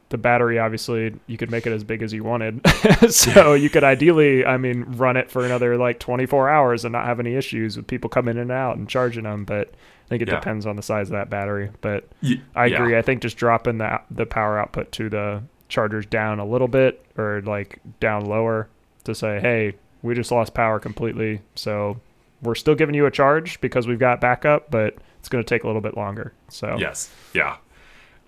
the 0.09 0.17
battery 0.17 0.59
obviously 0.59 1.15
you 1.27 1.37
could 1.37 1.49
make 1.49 1.65
it 1.65 1.71
as 1.71 1.85
big 1.85 2.01
as 2.03 2.11
you 2.11 2.21
wanted, 2.23 2.59
so 3.09 3.53
you 3.53 3.69
could 3.69 3.83
ideally, 3.85 4.45
I 4.45 4.57
mean, 4.57 4.83
run 4.97 5.15
it 5.15 5.31
for 5.31 5.45
another 5.45 5.77
like 5.77 5.99
24 5.99 6.49
hours 6.49 6.83
and 6.83 6.91
not 6.91 7.05
have 7.05 7.19
any 7.21 7.35
issues 7.35 7.77
with 7.77 7.87
people 7.87 8.09
coming 8.09 8.35
in 8.35 8.41
and 8.41 8.51
out 8.51 8.75
and 8.75 8.89
charging 8.89 9.23
them. 9.23 9.45
But 9.45 9.69
I 9.69 10.09
think 10.09 10.21
it 10.21 10.27
Yeah. 10.27 10.35
depends 10.35 10.65
on 10.65 10.75
the 10.75 10.81
size 10.81 11.07
of 11.07 11.13
that 11.13 11.29
battery. 11.29 11.69
But 11.79 12.09
Y- 12.21 12.41
I 12.55 12.65
yeah. 12.65 12.75
agree. 12.75 12.97
I 12.97 13.01
think 13.01 13.21
just 13.21 13.37
dropping 13.37 13.77
the 13.77 14.01
the 14.11 14.25
power 14.25 14.59
output 14.59 14.91
to 14.93 15.09
the 15.09 15.43
chargers 15.69 16.05
down 16.05 16.39
a 16.39 16.45
little 16.45 16.67
bit 16.67 17.05
or 17.17 17.41
like 17.45 17.79
down 18.01 18.25
lower 18.25 18.67
to 19.05 19.15
say, 19.15 19.39
hey, 19.39 19.73
we 20.01 20.13
just 20.13 20.29
lost 20.31 20.53
power 20.53 20.77
completely, 20.79 21.39
so 21.55 21.97
we're 22.41 22.55
still 22.55 22.75
giving 22.75 22.95
you 22.95 23.05
a 23.05 23.11
charge 23.11 23.61
because 23.61 23.87
we've 23.87 23.99
got 23.99 24.19
backup, 24.19 24.69
but 24.71 24.95
it's 25.19 25.29
going 25.29 25.41
to 25.41 25.47
take 25.47 25.63
a 25.63 25.67
little 25.67 25.81
bit 25.81 25.95
longer. 25.95 26.33
So 26.49 26.75
Yes. 26.77 27.09
Yeah. 27.33 27.55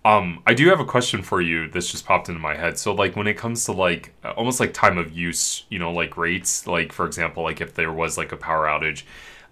Um, 0.06 0.44
I 0.46 0.54
do 0.54 0.68
have 0.68 0.82
a 0.82 0.86
question 0.86 1.22
for 1.22 1.42
you. 1.42 1.70
This 1.70 1.90
just 1.90 2.06
popped 2.06 2.28
into 2.28 2.42
my 2.42 2.56
head. 2.56 2.78
So, 2.78 2.94
like, 2.94 3.16
when 3.16 3.28
it 3.28 3.36
comes 3.36 3.64
to 3.66 3.72
like 3.72 4.14
uh, 4.24 4.32
almost 4.32 4.60
like 4.60 4.74
time 4.74 4.98
of 4.98 5.14
use, 5.14 5.64
you 5.70 5.80
know, 5.80 5.92
like 5.92 6.18
rates, 6.18 6.68
like 6.68 6.92
for 6.92 7.06
example, 7.06 7.44
like 7.44 7.62
if 7.62 7.74
there 7.74 7.94
was 7.94 8.18
like 8.18 8.32
a 8.34 8.38
power 8.38 8.66
outage, 8.66 9.04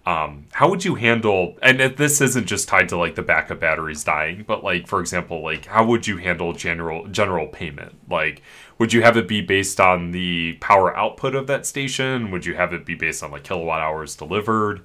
um, 0.04 0.46
how 0.52 0.68
would 0.68 0.84
you 0.84 0.96
handle? 0.96 1.56
And 1.62 1.80
this 1.96 2.20
isn't 2.20 2.46
just 2.46 2.68
tied 2.68 2.88
to 2.88 2.96
like 2.96 3.14
the 3.14 3.22
backup 3.22 3.60
batteries 3.60 4.02
dying, 4.02 4.44
but 4.46 4.64
like 4.64 4.88
for 4.88 5.00
example, 5.00 5.42
like 5.42 5.66
how 5.66 5.86
would 5.86 6.06
you 6.06 6.16
handle 6.16 6.52
general 6.52 7.06
general 7.06 7.46
payment? 7.46 7.94
Like, 8.10 8.42
would 8.78 8.92
you 8.92 9.02
have 9.02 9.16
it 9.16 9.28
be 9.28 9.40
based 9.40 9.80
on 9.80 10.10
the 10.10 10.54
power 10.54 10.94
output 10.96 11.34
of 11.34 11.46
that 11.46 11.66
station? 11.66 12.30
Would 12.32 12.44
you 12.44 12.54
have 12.56 12.72
it 12.72 12.84
be 12.84 12.96
based 12.96 13.22
on 13.22 13.30
like 13.30 13.44
kilowatt 13.44 13.80
hours 13.80 14.16
delivered? 14.16 14.82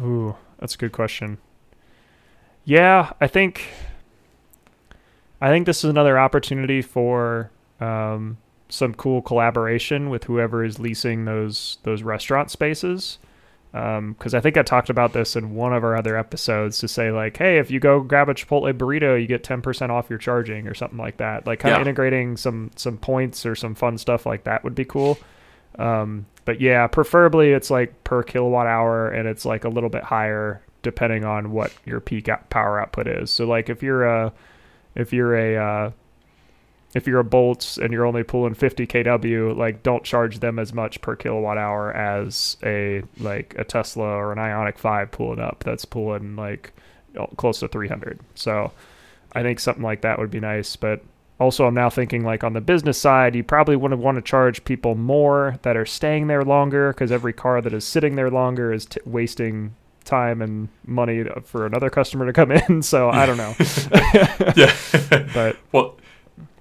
Ooh, 0.00 0.36
that's 0.58 0.74
a 0.74 0.78
good 0.78 0.92
question. 0.92 1.38
Yeah, 2.64 3.12
I 3.20 3.28
think 3.28 3.68
I 5.40 5.48
think 5.50 5.66
this 5.66 5.84
is 5.84 5.90
another 5.90 6.18
opportunity 6.18 6.80
for 6.82 7.50
um, 7.80 8.38
some 8.68 8.94
cool 8.94 9.20
collaboration 9.22 10.08
with 10.10 10.24
whoever 10.24 10.64
is 10.64 10.78
leasing 10.78 11.24
those 11.24 11.78
those 11.82 12.02
restaurant 12.02 12.50
spaces. 12.50 13.18
Because 13.72 14.32
I 14.32 14.40
think 14.40 14.56
I 14.56 14.62
talked 14.62 14.88
about 14.88 15.12
this 15.12 15.36
in 15.36 15.54
one 15.54 15.74
of 15.74 15.84
our 15.84 15.94
other 15.96 16.16
episodes 16.16 16.78
to 16.78 16.88
say 16.88 17.10
like, 17.10 17.36
hey, 17.36 17.58
if 17.58 17.70
you 17.70 17.78
go 17.78 18.00
grab 18.00 18.30
a 18.30 18.34
Chipotle 18.34 18.72
burrito, 18.72 19.20
you 19.20 19.26
get 19.26 19.44
ten 19.44 19.60
percent 19.60 19.92
off 19.92 20.08
your 20.08 20.18
charging 20.18 20.66
or 20.66 20.72
something 20.72 20.96
like 20.96 21.18
that. 21.18 21.46
Like 21.46 21.58
kind 21.58 21.74
of 21.74 21.80
Yeah. 21.80 21.82
integrating 21.82 22.38
some 22.38 22.70
some 22.76 22.96
points 22.96 23.44
or 23.44 23.54
some 23.54 23.74
fun 23.74 23.98
stuff 23.98 24.24
like 24.24 24.44
that 24.44 24.64
would 24.64 24.74
be 24.74 24.86
cool. 24.86 25.18
Um, 25.78 26.24
but 26.46 26.58
yeah, 26.62 26.86
preferably 26.86 27.52
it's 27.52 27.70
like 27.70 28.02
per 28.02 28.22
kilowatt 28.22 28.66
hour 28.66 29.08
and 29.10 29.28
it's 29.28 29.44
like 29.44 29.64
a 29.64 29.68
little 29.68 29.90
bit 29.90 30.04
higher 30.04 30.62
depending 30.82 31.26
on 31.26 31.50
what 31.50 31.70
your 31.84 32.00
peak 32.00 32.30
power 32.48 32.80
output 32.80 33.06
is. 33.06 33.30
So 33.30 33.46
like 33.46 33.68
if 33.68 33.82
you're 33.82 34.04
a 34.04 34.32
if 34.96 35.12
you're 35.12 35.36
a 35.36 35.56
uh, 35.56 35.90
if 36.94 37.06
you're 37.06 37.20
a 37.20 37.24
Bolts 37.24 37.76
and 37.76 37.92
you're 37.92 38.06
only 38.06 38.22
pulling 38.22 38.54
50 38.54 38.86
kW, 38.86 39.54
like 39.56 39.82
don't 39.82 40.02
charge 40.02 40.40
them 40.40 40.58
as 40.58 40.72
much 40.72 41.00
per 41.02 41.14
kilowatt 41.14 41.58
hour 41.58 41.92
as 41.92 42.56
a 42.64 43.02
like 43.18 43.54
a 43.58 43.64
Tesla 43.64 44.06
or 44.06 44.32
an 44.32 44.38
Ioniq 44.38 44.78
5 44.78 45.10
pulling 45.10 45.40
up 45.40 45.62
that's 45.62 45.84
pulling 45.84 46.36
like 46.36 46.72
close 47.36 47.60
to 47.60 47.68
300. 47.68 48.20
So 48.34 48.72
I 49.32 49.42
think 49.42 49.60
something 49.60 49.84
like 49.84 50.00
that 50.00 50.18
would 50.18 50.30
be 50.30 50.40
nice, 50.40 50.74
but 50.76 51.02
also 51.38 51.66
I'm 51.66 51.74
now 51.74 51.90
thinking 51.90 52.24
like 52.24 52.42
on 52.42 52.54
the 52.54 52.62
business 52.62 52.98
side, 52.98 53.34
you 53.34 53.44
probably 53.44 53.76
wouldn't 53.76 54.00
want 54.00 54.16
to 54.16 54.22
charge 54.22 54.64
people 54.64 54.94
more 54.94 55.58
that 55.62 55.76
are 55.76 55.84
staying 55.86 56.28
there 56.28 56.44
longer 56.44 56.92
because 56.94 57.12
every 57.12 57.34
car 57.34 57.60
that 57.60 57.74
is 57.74 57.84
sitting 57.84 58.16
there 58.16 58.30
longer 58.30 58.72
is 58.72 58.86
t- 58.86 59.00
wasting 59.04 59.74
time 60.06 60.40
and 60.40 60.68
money 60.86 61.24
for 61.44 61.66
another 61.66 61.90
customer 61.90 62.24
to 62.26 62.32
come 62.32 62.52
in. 62.68 62.82
So 62.82 63.10
I 63.10 63.26
don't 63.26 63.36
know, 63.36 63.54
yeah. 64.56 64.74
but 65.34 65.56
Well, 65.72 65.96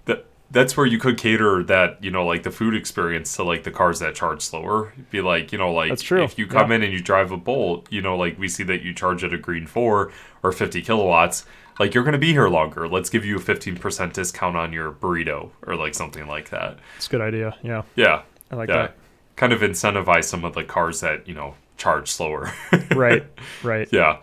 that 0.06 0.26
that's 0.52 0.76
where 0.76 0.86
you 0.86 1.00
could 1.00 1.18
cater 1.18 1.64
that 1.64 2.04
you 2.04 2.12
know 2.12 2.26
like 2.26 2.43
the 2.43 2.52
food 2.52 2.76
experience 2.76 3.36
to 3.38 3.43
like 3.43 3.64
the 3.64 3.72
cars 3.72 4.00
that 4.00 4.16
charge 4.16 4.41
slower. 4.41 4.93
Be 5.12 5.22
like 5.22 5.52
you 5.52 5.58
know 5.58 5.72
like 5.72 5.89
That's 5.89 6.02
true, 6.02 6.24
if 6.24 6.38
you 6.38 6.48
come 6.48 6.72
yeah. 6.72 6.78
in 6.78 6.84
and 6.84 6.93
you 6.93 7.02
drive 7.02 7.32
a 7.32 7.38
Bolt, 7.38 7.88
you 7.91 8.02
know 8.02 8.18
like 8.18 8.38
we 8.38 8.50
see 8.50 8.64
that 8.64 8.82
you 8.82 8.93
charge 8.93 9.24
at 9.24 9.34
a 9.34 9.38
Green 9.38 9.68
Four 9.68 10.12
or 10.43 10.52
fifty 10.52 10.82
kilowatts. 10.82 11.46
Like 11.80 11.93
you're 11.93 12.06
gonna 12.06 12.18
be 12.18 12.32
here 12.32 12.48
longer. 12.48 12.88
Let's 12.88 13.10
give 13.10 13.24
you 13.26 13.38
a 13.38 13.41
fifteen 13.41 13.78
percent 13.78 14.14
discount 14.14 14.58
on 14.58 14.74
your 14.74 14.91
burrito 14.91 15.52
or 15.66 15.76
like 15.76 15.93
something 15.93 16.28
like 16.28 16.50
that. 16.50 16.80
it's 16.98 17.08
a 17.08 17.10
good 17.10 17.22
idea. 17.22 17.56
Yeah, 17.64 17.84
Yeah, 17.96 18.24
I 18.52 18.56
like 18.56 18.70
yeah. 18.70 18.89
Kind 19.36 19.52
of 19.52 19.60
incentivize 19.60 20.24
some 20.24 20.46
of 20.46 20.54
the 20.54 20.64
cars 20.64 21.02
that 21.02 21.28
you 21.28 21.34
know 21.34 21.56
charge 21.78 22.12
slower. 22.12 22.54
Right, 22.96 23.26
right. 23.64 23.88
Yeah. 23.92 24.20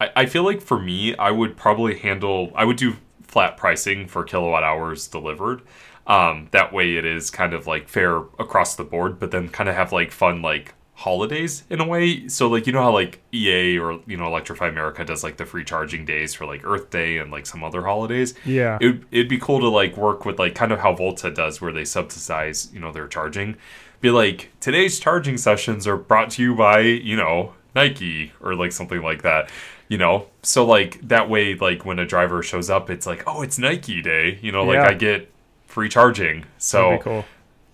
I, 0.00 0.10
I 0.16 0.26
feel 0.26 0.44
like 0.44 0.60
for 0.60 0.78
me, 0.78 1.16
I 1.16 1.30
would 1.30 1.56
probably 1.56 1.98
handle, 1.98 2.52
I 2.54 2.64
would 2.64 2.76
do 2.76 2.96
flat 3.22 3.56
pricing 3.56 4.06
for 4.06 4.24
kilowatt 4.24 4.62
hours 4.62 5.06
delivered. 5.06 5.62
Um, 6.06 6.48
that 6.50 6.72
way 6.72 6.96
it 6.96 7.04
is 7.04 7.30
kind 7.30 7.54
of 7.54 7.66
like 7.66 7.88
fair 7.88 8.16
across 8.16 8.74
the 8.74 8.84
board, 8.84 9.18
but 9.18 9.30
then 9.30 9.48
kind 9.48 9.68
of 9.68 9.74
have 9.74 9.92
like 9.92 10.10
fun, 10.10 10.42
like 10.42 10.74
holidays 10.94 11.64
in 11.70 11.80
a 11.80 11.86
way. 11.86 12.28
So, 12.28 12.48
like, 12.48 12.66
you 12.66 12.72
know 12.72 12.82
how 12.82 12.92
like 12.92 13.20
EA 13.32 13.78
or, 13.78 14.00
you 14.06 14.16
know, 14.16 14.26
Electrify 14.26 14.68
America 14.68 15.04
does 15.04 15.22
like 15.24 15.36
the 15.38 15.46
free 15.46 15.64
charging 15.64 16.04
days 16.04 16.34
for 16.34 16.46
like 16.46 16.62
Earth 16.64 16.90
Day 16.90 17.18
and 17.18 17.30
like 17.30 17.46
some 17.46 17.62
other 17.64 17.82
holidays? 17.82 18.34
Yeah, 18.44 18.78
it, 18.80 19.02
it'd 19.10 19.28
be 19.28 19.38
cool 19.38 19.60
to 19.60 19.68
like 19.68 19.96
work 19.96 20.24
with 20.24 20.38
like 20.38 20.54
kind 20.54 20.72
of 20.72 20.80
how 20.80 20.94
Volta 20.94 21.30
does 21.30 21.60
where 21.60 21.72
they 21.72 21.84
subsidize 21.84 22.70
you 22.72 22.80
know 22.80 22.92
their 22.92 23.08
charging 23.08 23.56
be 24.00 24.10
like 24.10 24.50
today's 24.60 24.98
charging 24.98 25.36
sessions 25.36 25.86
are 25.86 25.96
brought 25.96 26.30
to 26.30 26.42
you 26.42 26.54
by 26.54 26.80
you 26.80 27.16
know 27.16 27.52
Nike 27.74 28.32
or 28.40 28.54
like 28.54 28.72
something 28.72 29.02
like 29.02 29.22
that 29.22 29.50
you 29.88 29.98
know 29.98 30.26
so 30.42 30.64
like 30.64 31.00
that 31.08 31.28
way 31.28 31.54
like 31.54 31.84
when 31.84 31.98
a 31.98 32.06
driver 32.06 32.42
shows 32.42 32.70
up 32.70 32.90
it's 32.90 33.06
like 33.06 33.22
oh 33.26 33.42
it's 33.42 33.58
Nike 33.58 34.00
day 34.02 34.38
you 34.42 34.52
know 34.52 34.64
like 34.64 34.76
Yeah. 34.76 34.88
I 34.88 34.94
get 34.94 35.30
free 35.66 35.88
charging 35.88 36.44
so 36.58 36.82
that'd 36.82 37.00
be 37.00 37.04
cool. 37.04 37.24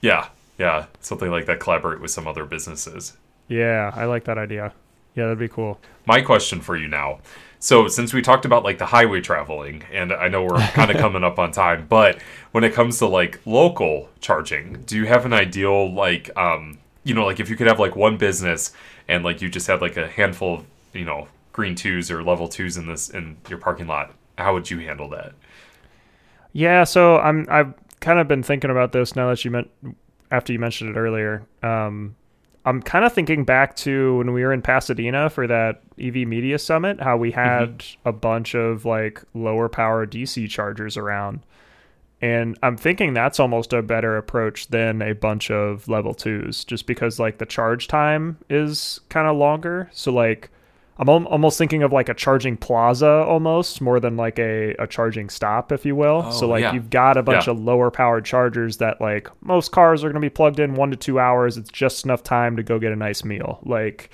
yeah 0.00 0.28
yeah 0.58 0.86
something 1.00 1.30
like 1.30 1.46
that 1.46 1.60
collaborate 1.60 2.00
with 2.00 2.10
some 2.10 2.26
other 2.26 2.44
businesses 2.44 3.16
Yeah, 3.48 3.92
I 3.94 4.06
like 4.06 4.24
that 4.24 4.38
idea. 4.38 4.72
Yeah, 5.14 5.24
that'd 5.24 5.38
be 5.38 5.48
cool. 5.48 5.78
my 6.04 6.20
question 6.20 6.60
for 6.60 6.76
you 6.76 6.88
now 6.88 7.20
so 7.66 7.88
since 7.88 8.12
we 8.12 8.22
talked 8.22 8.44
about 8.44 8.62
like 8.62 8.78
the 8.78 8.86
highway 8.86 9.20
traveling 9.20 9.82
and 9.92 10.12
i 10.12 10.28
know 10.28 10.44
we're 10.44 10.58
kind 10.68 10.90
of 10.90 10.96
coming 11.06 11.24
up 11.24 11.38
on 11.38 11.50
time 11.50 11.86
but 11.88 12.20
when 12.52 12.64
it 12.64 12.72
comes 12.72 12.98
to 12.98 13.06
like 13.06 13.40
local 13.44 14.08
charging 14.20 14.82
do 14.86 14.96
you 14.96 15.06
have 15.06 15.24
an 15.26 15.32
ideal 15.32 15.92
like 15.92 16.30
um 16.36 16.78
you 17.04 17.12
know 17.14 17.24
like 17.24 17.40
if 17.40 17.50
you 17.50 17.56
could 17.56 17.66
have 17.66 17.80
like 17.80 17.96
one 17.96 18.16
business 18.16 18.72
and 19.08 19.24
like 19.24 19.42
you 19.42 19.48
just 19.48 19.66
had 19.66 19.80
like 19.80 19.96
a 19.96 20.06
handful 20.08 20.54
of 20.54 20.64
you 20.92 21.04
know 21.04 21.26
green 21.52 21.74
twos 21.74 22.10
or 22.10 22.22
level 22.22 22.48
twos 22.48 22.76
in 22.76 22.86
this 22.86 23.10
in 23.10 23.36
your 23.48 23.58
parking 23.58 23.86
lot 23.86 24.12
how 24.38 24.52
would 24.52 24.70
you 24.70 24.78
handle 24.78 25.08
that 25.08 25.32
Yeah, 26.56 26.84
so 26.84 27.18
I'm 27.18 27.46
I've 27.50 27.74
kind 28.00 28.18
of 28.18 28.28
been 28.28 28.42
thinking 28.42 28.70
about 28.70 28.92
this 28.92 29.14
now 29.14 29.28
that 29.28 29.44
you 29.44 29.50
meant 29.50 29.70
after 30.30 30.54
you 30.54 30.58
mentioned 30.58 30.96
it 30.96 30.98
earlier. 30.98 31.46
Um, 31.62 32.16
I'm 32.66 32.82
kind 32.82 33.04
of 33.04 33.12
thinking 33.12 33.44
back 33.44 33.76
to 33.76 34.18
when 34.18 34.32
we 34.32 34.42
were 34.42 34.52
in 34.52 34.60
Pasadena 34.60 35.30
for 35.30 35.46
that 35.46 35.82
EV 36.00 36.26
Media 36.26 36.58
Summit, 36.58 37.00
how 37.00 37.16
we 37.16 37.30
mm-hmm. 37.30 37.38
had 37.38 37.84
a 38.04 38.12
bunch 38.12 38.56
of 38.56 38.84
like 38.84 39.22
lower 39.34 39.68
power 39.68 40.04
DC 40.04 40.50
chargers 40.50 40.96
around. 40.96 41.40
And 42.20 42.58
I'm 42.64 42.76
thinking 42.76 43.14
that's 43.14 43.38
almost 43.38 43.72
a 43.72 43.82
better 43.82 44.16
approach 44.16 44.68
than 44.68 45.00
a 45.00 45.12
bunch 45.12 45.50
of 45.50 45.86
level 45.86 46.12
twos, 46.12 46.64
just 46.64 46.86
because 46.86 47.20
like 47.20 47.38
the 47.38 47.46
charge 47.46 47.86
time 47.86 48.38
is 48.50 49.00
kind 49.10 49.28
of 49.28 49.36
longer. 49.36 49.88
So 49.92 50.12
like 50.12 50.50
I'm 50.98 51.08
al- 51.10 51.26
almost 51.26 51.58
thinking 51.58 51.82
of 51.82 51.92
like 51.92 52.08
a 52.08 52.14
charging 52.14 52.56
plaza 52.56 53.06
almost 53.06 53.80
more 53.82 54.00
than 54.00 54.16
like 54.16 54.38
a, 54.38 54.74
a 54.78 54.86
charging 54.86 55.28
stop, 55.28 55.70
if 55.70 55.84
you 55.84 55.94
will. 55.94 56.30
so 56.32 56.46
Oh, 56.46 56.50
like 56.50 56.62
yeah. 56.62 56.72
you've 56.72 56.88
got 56.90 57.16
a 57.18 57.22
bunch 57.22 57.46
Yeah. 57.46 57.52
of 57.52 57.60
lower 57.60 57.90
powered 57.90 58.24
chargers 58.24 58.78
that 58.78 59.00
like 59.00 59.28
most 59.42 59.72
cars 59.72 60.02
are 60.02 60.08
going 60.08 60.14
to 60.22 60.26
be 60.26 60.30
plugged 60.30 60.58
in 60.58 60.74
one 60.74 60.90
to 60.90 60.96
two 60.96 61.18
hours. 61.20 61.56
It's 61.58 61.70
just 61.70 62.04
enough 62.06 62.22
time 62.22 62.56
to 62.56 62.62
go 62.62 62.78
get 62.78 62.92
a 62.92 62.96
nice 62.96 63.24
meal. 63.24 63.58
Like 63.62 64.08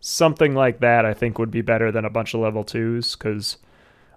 something 0.00 0.54
like 0.54 0.80
that, 0.80 1.04
I 1.06 1.14
think 1.14 1.38
would 1.38 1.50
be 1.52 1.62
better 1.62 1.92
than 1.92 2.04
a 2.04 2.10
bunch 2.10 2.34
of 2.34 2.40
level 2.40 2.64
twos 2.64 3.14
because 3.14 3.58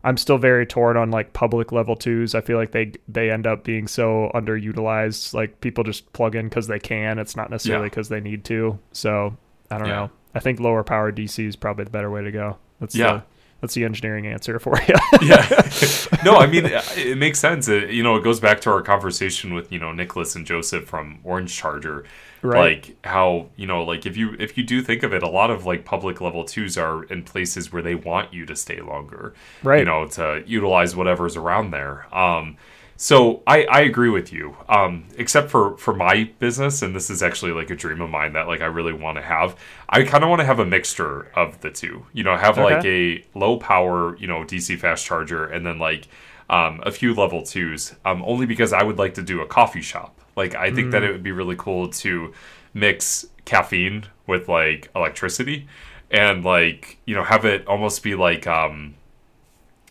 I'm 0.03 0.17
still 0.17 0.37
very 0.37 0.65
torn 0.65 0.97
on 0.97 1.11
like 1.11 1.33
public 1.33 1.71
level 1.71 1.95
twos. 1.95 2.33
I 2.33 2.41
feel 2.41 2.57
like 2.57 2.71
they 2.71 2.93
they 3.07 3.29
end 3.29 3.45
up 3.45 3.63
being 3.63 3.87
so 3.87 4.31
underutilized. 4.33 5.33
Like 5.33 5.61
people 5.61 5.83
just 5.83 6.11
plug 6.13 6.35
in 6.35 6.49
because 6.49 6.67
they 6.67 6.79
can. 6.79 7.19
It's 7.19 7.35
not 7.35 7.49
necessarily 7.49 7.85
Yeah. 7.85 7.89
because 7.89 8.09
they 8.09 8.21
need 8.21 8.43
to. 8.45 8.79
So 8.91 9.37
I 9.69 9.77
don't 9.77 9.87
know. 9.87 10.09
I 10.35 10.39
think 10.39 10.59
lower 10.59 10.83
power 10.83 11.11
DC 11.11 11.45
is 11.47 11.55
probably 11.55 11.85
the 11.85 11.91
better 11.91 12.11
way 12.11 12.23
to 12.23 12.31
go. 12.31 12.57
That's 12.79 12.95
Yeah. 12.95 13.13
the 13.13 13.23
That's 13.61 13.73
the 13.73 13.83
engineering 13.85 14.27
answer 14.27 14.59
for 14.59 14.75
you. 14.87 14.93
yeah. 15.21 15.47
No, 16.25 16.35
I 16.37 16.47
mean 16.47 16.65
it 16.65 17.17
makes 17.17 17.39
sense. 17.39 17.67
It, 17.67 17.91
you 17.91 18.03
know, 18.03 18.15
it 18.15 18.23
goes 18.23 18.39
back 18.39 18.59
to 18.61 18.69
our 18.71 18.81
conversation 18.81 19.53
with 19.53 19.71
you 19.71 19.79
know 19.79 19.91
Nicholas 19.91 20.35
and 20.35 20.45
Joseph 20.45 20.85
from 20.85 21.19
Orange 21.23 21.55
Charger. 21.55 22.03
Right. 22.43 22.85
Like 22.85 22.97
how 23.05 23.47
you 23.55 23.65
know, 23.65 23.83
like 23.83 24.05
if 24.05 24.15
you 24.15 24.35
if 24.39 24.57
you 24.57 24.63
do 24.63 24.81
think 24.83 25.01
of 25.03 25.11
it, 25.13 25.23
a 25.23 25.27
lot 25.29 25.49
of 25.49 25.65
like 25.65 25.85
public 25.85 26.21
level 26.21 26.43
twos 26.43 26.77
are 26.77 27.03
in 27.05 27.23
places 27.23 27.73
where 27.73 27.81
they 27.81 27.95
want 27.95 28.31
you 28.33 28.45
to 28.45 28.55
stay 28.55 28.79
longer. 28.81 29.33
Right. 29.63 29.79
You 29.79 29.85
know, 29.85 30.07
to 30.09 30.43
utilize 30.45 30.95
whatever's 30.95 31.35
around 31.35 31.71
there. 31.71 32.05
Um, 32.15 32.57
so 32.99 33.43
I, 33.45 33.63
I 33.65 33.81
agree 33.81 34.09
with 34.09 34.33
you. 34.33 34.57
Um, 34.67 35.05
except 35.17 35.51
for 35.51 35.77
for 35.77 35.93
my 35.93 36.31
business, 36.39 36.81
and 36.81 36.95
this 36.95 37.11
is 37.11 37.21
actually 37.21 37.51
like 37.51 37.69
a 37.69 37.75
dream 37.75 38.01
of 38.01 38.09
mine 38.09 38.33
that 38.33 38.47
like 38.47 38.61
I 38.61 38.65
really 38.65 38.91
want 38.91 39.17
to 39.17 39.21
have. 39.21 39.55
I 39.87 40.03
kind 40.03 40.23
of 40.23 40.31
want 40.31 40.39
to 40.41 40.45
have 40.45 40.59
a 40.59 40.65
mixture 40.65 41.31
of 41.35 41.61
the 41.61 41.69
two. 41.69 42.07
You 42.11 42.23
know, 42.23 42.35
have 42.35 42.57
like 42.57 42.83
a 42.85 43.23
low 43.35 43.57
power, 43.57 44.17
you 44.17 44.25
know, 44.25 44.43
DC 44.43 44.79
fast 44.79 45.05
charger, 45.05 45.45
and 45.45 45.63
then 45.63 45.77
like 45.77 46.07
um, 46.49 46.81
a 46.83 46.91
few 46.91 47.13
level 47.13 47.43
twos. 47.43 47.93
Um, 48.03 48.23
only 48.25 48.47
because 48.47 48.73
I 48.73 48.81
would 48.81 48.97
like 48.97 49.13
to 49.13 49.21
do 49.21 49.41
a 49.41 49.45
coffee 49.45 49.81
shop. 49.81 50.19
Like 50.35 50.55
I 50.55 50.71
think 50.71 50.91
that 50.91 51.03
it 51.03 51.11
would 51.11 51.23
be 51.23 51.31
really 51.31 51.55
cool 51.55 51.89
to 51.89 52.33
mix 52.73 53.27
caffeine 53.45 54.05
with 54.25 54.49
like 54.49 54.89
electricity, 54.95 55.67
and 56.09 56.43
like 56.43 56.97
you 57.05 57.13
know 57.13 57.23
have 57.23 57.45
it 57.45 57.67
almost 57.67 58.01
be 58.01 58.15
like 58.15 58.47
um 58.47 58.95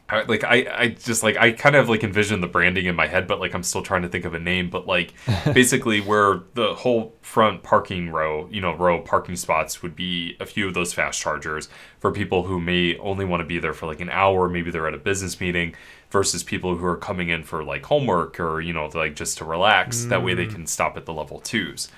I, 0.08 0.22
like 0.22 0.44
I, 0.44 0.66
I 0.72 0.88
just 0.88 1.22
like 1.24 1.36
I 1.36 1.50
kind 1.50 1.74
of 1.74 1.88
like 1.88 2.04
envision 2.04 2.40
the 2.40 2.46
branding 2.46 2.86
in 2.86 2.94
my 2.94 3.08
head, 3.08 3.26
but 3.26 3.40
like 3.40 3.54
I'm 3.54 3.64
still 3.64 3.82
trying 3.82 4.02
to 4.02 4.08
think 4.08 4.24
of 4.24 4.34
a 4.34 4.38
name. 4.38 4.70
But 4.70 4.86
like 4.86 5.12
basically, 5.52 6.00
where 6.00 6.42
the 6.54 6.74
whole 6.74 7.14
front 7.22 7.64
parking 7.64 8.10
row, 8.10 8.48
you 8.50 8.60
know, 8.60 8.74
row 8.76 9.00
parking 9.00 9.34
spots 9.34 9.82
would 9.82 9.96
be 9.96 10.36
a 10.38 10.46
few 10.46 10.68
of 10.68 10.74
those 10.74 10.92
fast 10.92 11.20
chargers 11.20 11.68
for 11.98 12.12
people 12.12 12.44
who 12.44 12.60
may 12.60 12.96
only 12.98 13.24
want 13.24 13.40
to 13.40 13.46
be 13.46 13.58
there 13.58 13.74
for 13.74 13.86
like 13.86 14.00
an 14.00 14.10
hour. 14.10 14.48
Maybe 14.48 14.70
they're 14.70 14.86
at 14.86 14.94
a 14.94 14.98
business 14.98 15.40
meeting 15.40 15.74
versus 16.10 16.44
people 16.44 16.76
who 16.76 16.86
are 16.86 16.96
coming 16.96 17.28
in 17.28 17.42
for 17.42 17.64
like 17.64 17.84
homework 17.84 18.38
or 18.38 18.60
you 18.60 18.72
know 18.72 18.86
like 18.94 19.16
just 19.16 19.38
to 19.38 19.44
relax. 19.44 20.04
That 20.04 20.22
way 20.22 20.34
they 20.34 20.46
can 20.46 20.66
stop 20.66 20.96
at 20.96 21.04
the 21.04 21.12
level 21.12 21.40
twos. 21.40 21.88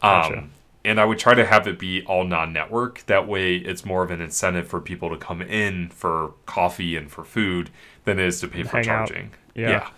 Gotcha. 0.00 0.38
Um, 0.38 0.50
and 0.84 1.00
I 1.00 1.04
would 1.04 1.18
try 1.18 1.34
to 1.34 1.44
have 1.44 1.66
it 1.66 1.78
be 1.78 2.02
all 2.04 2.24
non-network. 2.24 3.04
That 3.06 3.28
way, 3.28 3.56
it's 3.56 3.84
more 3.84 4.02
of 4.02 4.10
an 4.10 4.20
incentive 4.20 4.68
for 4.68 4.80
people 4.80 5.10
to 5.10 5.16
come 5.16 5.42
in 5.42 5.90
for 5.90 6.34
coffee 6.46 6.96
and 6.96 7.10
for 7.10 7.24
food 7.24 7.70
than 8.04 8.18
it 8.18 8.26
is 8.26 8.40
to 8.40 8.48
pay 8.48 8.62
for 8.62 8.82
charging. 8.82 9.32
Yeah. 9.54 9.70
yeah, 9.70 9.88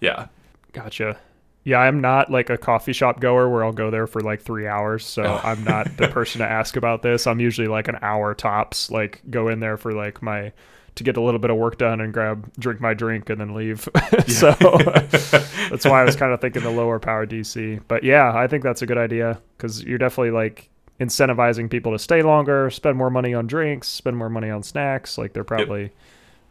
yeah. 0.00 0.26
Gotcha. 0.72 1.18
Yeah, 1.64 1.78
I'm 1.78 2.00
not 2.00 2.30
like 2.30 2.50
a 2.50 2.58
coffee 2.58 2.92
shop 2.92 3.20
goer 3.20 3.48
where 3.48 3.64
I'll 3.64 3.72
go 3.72 3.90
there 3.90 4.08
for 4.08 4.20
like 4.20 4.42
three 4.42 4.66
hours. 4.66 5.06
So 5.06 5.22
oh. 5.22 5.40
I'm 5.44 5.62
not 5.62 5.96
the 5.96 6.08
person 6.12 6.40
to 6.40 6.48
ask 6.48 6.76
about 6.76 7.02
this. 7.02 7.26
I'm 7.26 7.38
usually 7.38 7.68
like 7.68 7.86
an 7.86 7.98
hour 8.02 8.34
tops. 8.34 8.90
Like 8.90 9.22
go 9.30 9.48
in 9.48 9.60
there 9.60 9.76
for 9.76 9.92
like 9.92 10.22
my 10.22 10.52
to 10.94 11.04
get 11.04 11.16
a 11.16 11.20
little 11.22 11.40
bit 11.40 11.50
of 11.50 11.56
work 11.56 11.78
done 11.78 12.00
and 12.00 12.12
grab 12.12 12.52
drink 12.58 12.80
my 12.80 12.94
drink 12.94 13.30
and 13.30 13.40
then 13.40 13.54
leave. 13.54 13.88
so 14.28 14.50
that's 15.70 15.84
why 15.84 16.02
I 16.02 16.04
was 16.04 16.16
kind 16.16 16.32
of 16.32 16.40
thinking 16.40 16.62
the 16.62 16.70
lower 16.70 16.98
power 16.98 17.26
DC. 17.26 17.80
But 17.88 18.04
yeah, 18.04 18.32
I 18.34 18.46
think 18.46 18.62
that's 18.62 18.82
a 18.82 18.86
good 18.86 18.98
idea 18.98 19.40
because 19.56 19.82
you're 19.82 19.98
definitely 19.98 20.32
like 20.32 20.68
incentivizing 21.00 21.70
people 21.70 21.92
to 21.92 21.98
stay 21.98 22.22
longer, 22.22 22.70
spend 22.70 22.96
more 22.96 23.10
money 23.10 23.34
on 23.34 23.46
drinks, 23.46 23.88
spend 23.88 24.16
more 24.16 24.28
money 24.28 24.50
on 24.50 24.62
snacks. 24.62 25.16
Like 25.18 25.32
they're 25.32 25.44
probably 25.44 25.90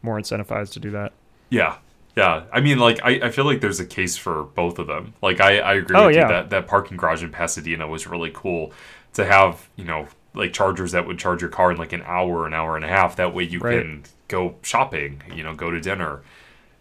more 0.02 0.18
incentivized 0.18 0.72
to 0.72 0.80
do 0.80 0.90
that. 0.90 1.12
Yeah. 1.50 1.76
Yeah. 2.16 2.44
I 2.52 2.60
mean, 2.60 2.78
like, 2.78 3.00
I, 3.02 3.26
I 3.26 3.30
feel 3.30 3.44
like 3.44 3.60
there's 3.60 3.80
a 3.80 3.86
case 3.86 4.16
for 4.16 4.42
both 4.42 4.78
of 4.78 4.86
them. 4.86 5.14
Like, 5.22 5.40
I, 5.40 5.58
I 5.60 5.74
agree 5.74 5.96
Oh, 5.96 6.06
with 6.08 6.16
yeah. 6.16 6.22
you 6.22 6.28
that 6.28 6.50
that 6.50 6.66
parking 6.66 6.96
garage 6.96 7.22
in 7.22 7.30
Pasadena 7.30 7.86
was 7.86 8.06
really 8.06 8.30
cool 8.34 8.72
to 9.14 9.24
have, 9.24 9.68
you 9.76 9.84
know, 9.84 10.08
like 10.34 10.52
chargers 10.52 10.92
that 10.92 11.06
would 11.06 11.18
charge 11.18 11.40
your 11.42 11.50
car 11.50 11.70
in 11.72 11.76
like 11.78 11.92
an 11.92 12.02
hour, 12.06 12.46
an 12.46 12.54
hour 12.54 12.76
and 12.76 12.84
a 12.84 12.88
half. 12.88 13.16
That 13.16 13.34
way 13.34 13.44
you 13.44 13.60
Right. 13.60 13.82
can 13.82 14.04
go 14.28 14.56
shopping, 14.62 15.22
you 15.34 15.42
know, 15.42 15.54
go 15.54 15.70
to 15.70 15.80
dinner, 15.80 16.22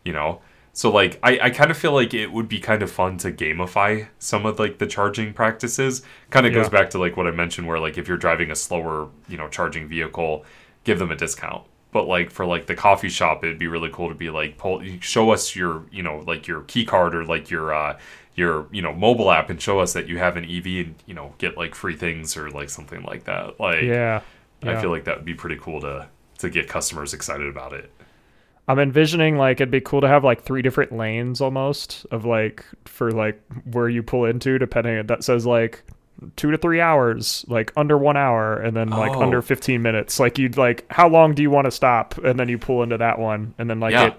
you 0.03 0.13
know. 0.13 0.41
So 0.73 0.89
like 0.89 1.19
I, 1.21 1.39
I 1.43 1.49
kind 1.49 1.69
of 1.69 1.77
feel 1.77 1.91
like 1.93 2.13
it 2.13 2.31
would 2.31 2.47
be 2.47 2.59
kind 2.59 2.81
of 2.81 2.89
fun 2.89 3.17
to 3.19 3.31
gamify 3.31 4.07
some 4.19 4.45
of 4.45 4.57
like 4.57 4.77
the 4.77 4.87
charging 4.87 5.33
practices. 5.33 6.01
Kind 6.29 6.45
of 6.47 6.53
goes 6.53 6.69
back 6.69 6.89
to 6.91 6.97
like 6.99 7.17
what 7.17 7.27
I 7.27 7.31
mentioned 7.31 7.67
where 7.67 7.79
like 7.79 7.97
if 7.97 8.07
you're 8.07 8.17
driving 8.17 8.51
a 8.51 8.55
slower, 8.55 9.09
you 9.27 9.37
know, 9.37 9.49
charging 9.49 9.87
vehicle, 9.89 10.45
give 10.85 10.97
them 10.99 11.11
a 11.11 11.15
discount. 11.15 11.65
But 11.91 12.07
like 12.07 12.31
for 12.31 12.45
like 12.45 12.67
the 12.67 12.75
coffee 12.75 13.09
shop, 13.09 13.43
it'd 13.43 13.59
be 13.59 13.67
really 13.67 13.89
cool 13.91 14.07
to 14.07 14.15
be 14.15 14.29
like 14.29 14.57
pull 14.57 14.81
show 15.01 15.31
us 15.31 15.55
your, 15.57 15.83
you 15.91 16.03
know, 16.03 16.23
like 16.25 16.47
your 16.47 16.61
key 16.61 16.85
card 16.85 17.13
or 17.15 17.25
like 17.25 17.49
your 17.49 17.73
uh 17.73 17.99
your, 18.35 18.67
you 18.71 18.81
know, 18.81 18.93
mobile 18.93 19.31
app 19.31 19.49
and 19.49 19.61
show 19.61 19.79
us 19.79 19.93
that 19.93 20.07
you 20.07 20.17
have 20.17 20.37
an 20.37 20.45
EV 20.45 20.65
and, 20.85 20.95
you 21.05 21.13
know, 21.13 21.33
get 21.37 21.57
like 21.57 21.75
free 21.75 21.95
things 21.95 22.37
or 22.37 22.49
like 22.49 22.69
something 22.69 23.03
like 23.03 23.25
that. 23.25 23.59
Like 23.59 23.83
Yeah. 23.83 24.21
I 24.63 24.79
feel 24.79 24.89
like 24.91 25.05
that 25.05 25.17
would 25.17 25.25
be 25.25 25.33
pretty 25.33 25.57
cool 25.59 25.81
to 25.81 26.07
to 26.39 26.49
get 26.49 26.67
customers 26.67 27.13
excited 27.13 27.47
about 27.47 27.73
it. 27.73 27.91
I'm 28.67 28.79
envisioning 28.79 29.37
like 29.37 29.57
it'd 29.57 29.71
be 29.71 29.81
cool 29.81 30.01
to 30.01 30.07
have 30.07 30.23
like 30.23 30.43
three 30.43 30.61
different 30.61 30.91
lanes 30.91 31.41
almost 31.41 32.05
of 32.11 32.25
like 32.25 32.63
for 32.85 33.11
like 33.11 33.41
where 33.71 33.89
you 33.89 34.01
pull 34.03 34.25
into 34.25 34.57
depending 34.59 34.97
on 34.99 35.07
that 35.07 35.23
says 35.23 35.45
like 35.45 35.83
two 36.35 36.51
to 36.51 36.57
three 36.57 36.79
hours 36.79 37.43
like 37.47 37.73
under 37.75 37.97
one 37.97 38.15
hour 38.15 38.55
and 38.57 38.77
then 38.77 38.89
like 38.89 39.15
Oh. 39.15 39.23
under 39.23 39.41
15 39.41 39.81
minutes 39.81 40.19
like 40.19 40.37
you'd 40.37 40.55
like 40.57 40.85
how 40.91 41.09
long 41.09 41.33
do 41.33 41.41
you 41.41 41.49
want 41.49 41.65
to 41.65 41.71
stop 41.71 42.17
and 42.19 42.39
then 42.39 42.47
you 42.47 42.59
pull 42.59 42.83
into 42.83 42.97
that 42.99 43.17
one 43.17 43.55
and 43.57 43.67
then 43.69 43.79
like 43.79 43.93
Yeah. 43.93 44.07
it 44.07 44.13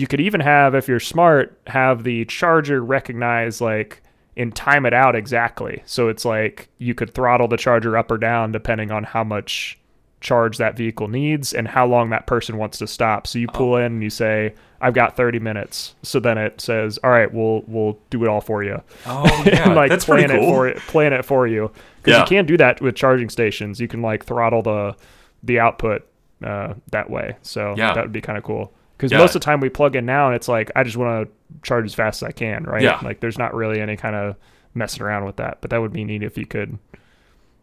you 0.00 0.06
could 0.06 0.20
even 0.20 0.40
have 0.40 0.74
if 0.74 0.88
you're 0.88 1.00
smart 1.00 1.58
have 1.66 2.04
the 2.04 2.24
charger 2.26 2.82
recognize 2.84 3.60
like 3.60 4.02
and 4.36 4.54
time 4.54 4.86
it 4.86 4.94
out 4.94 5.16
exactly 5.16 5.82
so 5.84 6.08
it's 6.08 6.24
like 6.24 6.68
you 6.78 6.94
could 6.94 7.12
throttle 7.14 7.48
the 7.48 7.56
charger 7.56 7.96
up 7.96 8.10
or 8.10 8.18
down 8.18 8.52
depending 8.52 8.90
on 8.90 9.04
how 9.04 9.24
much 9.24 9.78
charge 10.20 10.58
that 10.58 10.76
vehicle 10.76 11.06
needs 11.08 11.52
and 11.54 11.68
how 11.68 11.86
long 11.86 12.10
that 12.10 12.26
person 12.26 12.56
wants 12.56 12.78
to 12.78 12.86
stop 12.86 13.26
so 13.26 13.38
you 13.38 13.46
pull 13.48 13.76
in 13.76 13.84
and 13.84 14.02
you 14.02 14.10
say 14.10 14.52
i've 14.80 14.92
got 14.94 15.16
30 15.16 15.38
minutes 15.38 15.94
so 16.02 16.18
then 16.18 16.36
it 16.36 16.60
says 16.60 16.98
all 17.04 17.10
right 17.10 17.32
we'll 17.32 17.62
we'll 17.68 17.96
do 18.10 18.24
it 18.24 18.28
all 18.28 18.40
for 18.40 18.64
you 18.64 18.82
Oh 19.06 19.44
and 19.52 19.74
like 19.76 19.90
that's 19.90 20.04
plan 20.04 20.28
pretty 20.28 20.34
it 20.34 20.38
cool. 20.40 20.52
for 20.54 20.66
it, 20.68 20.76
plan 20.78 21.12
it 21.12 21.24
for 21.24 21.46
you 21.46 21.70
because 22.02 22.16
Yeah. 22.18 22.20
you 22.22 22.26
can't 22.26 22.48
do 22.48 22.56
that 22.56 22.80
with 22.80 22.94
charging 22.96 23.28
stations. 23.28 23.80
You 23.80 23.86
can 23.88 24.02
like 24.02 24.24
throttle 24.24 24.62
the 24.62 24.96
the 25.42 25.60
output 25.60 26.04
uh, 26.44 26.74
that 26.90 27.10
way. 27.10 27.36
So 27.42 27.74
Yeah. 27.76 27.92
that 27.94 28.02
would 28.04 28.12
be 28.12 28.20
kind 28.20 28.36
of 28.38 28.42
cool. 28.44 28.72
Because 28.98 29.12
Yeah. 29.12 29.18
most 29.18 29.34
of 29.34 29.40
the 29.40 29.44
time 29.46 29.60
we 29.60 29.70
plug 29.70 29.96
in 29.96 30.04
now 30.04 30.26
and 30.26 30.36
it's 30.36 30.48
like 30.48 30.70
I 30.76 30.82
just 30.84 30.96
want 30.98 31.26
to 31.28 31.32
charge 31.66 31.86
as 31.86 31.94
fast 31.94 32.22
as 32.22 32.28
I 32.28 32.32
can, 32.32 32.64
right? 32.64 32.82
Yeah. 32.82 32.98
Like 33.02 33.20
there's 33.20 33.38
not 33.38 33.54
really 33.54 33.80
any 33.80 33.96
kind 33.96 34.14
of 34.14 34.36
messing 34.74 35.02
around 35.02 35.24
with 35.24 35.36
that. 35.36 35.58
But 35.62 35.70
that 35.70 35.80
would 35.80 35.92
be 35.92 36.04
neat 36.04 36.22
if 36.22 36.36
you 36.36 36.44
could 36.44 36.78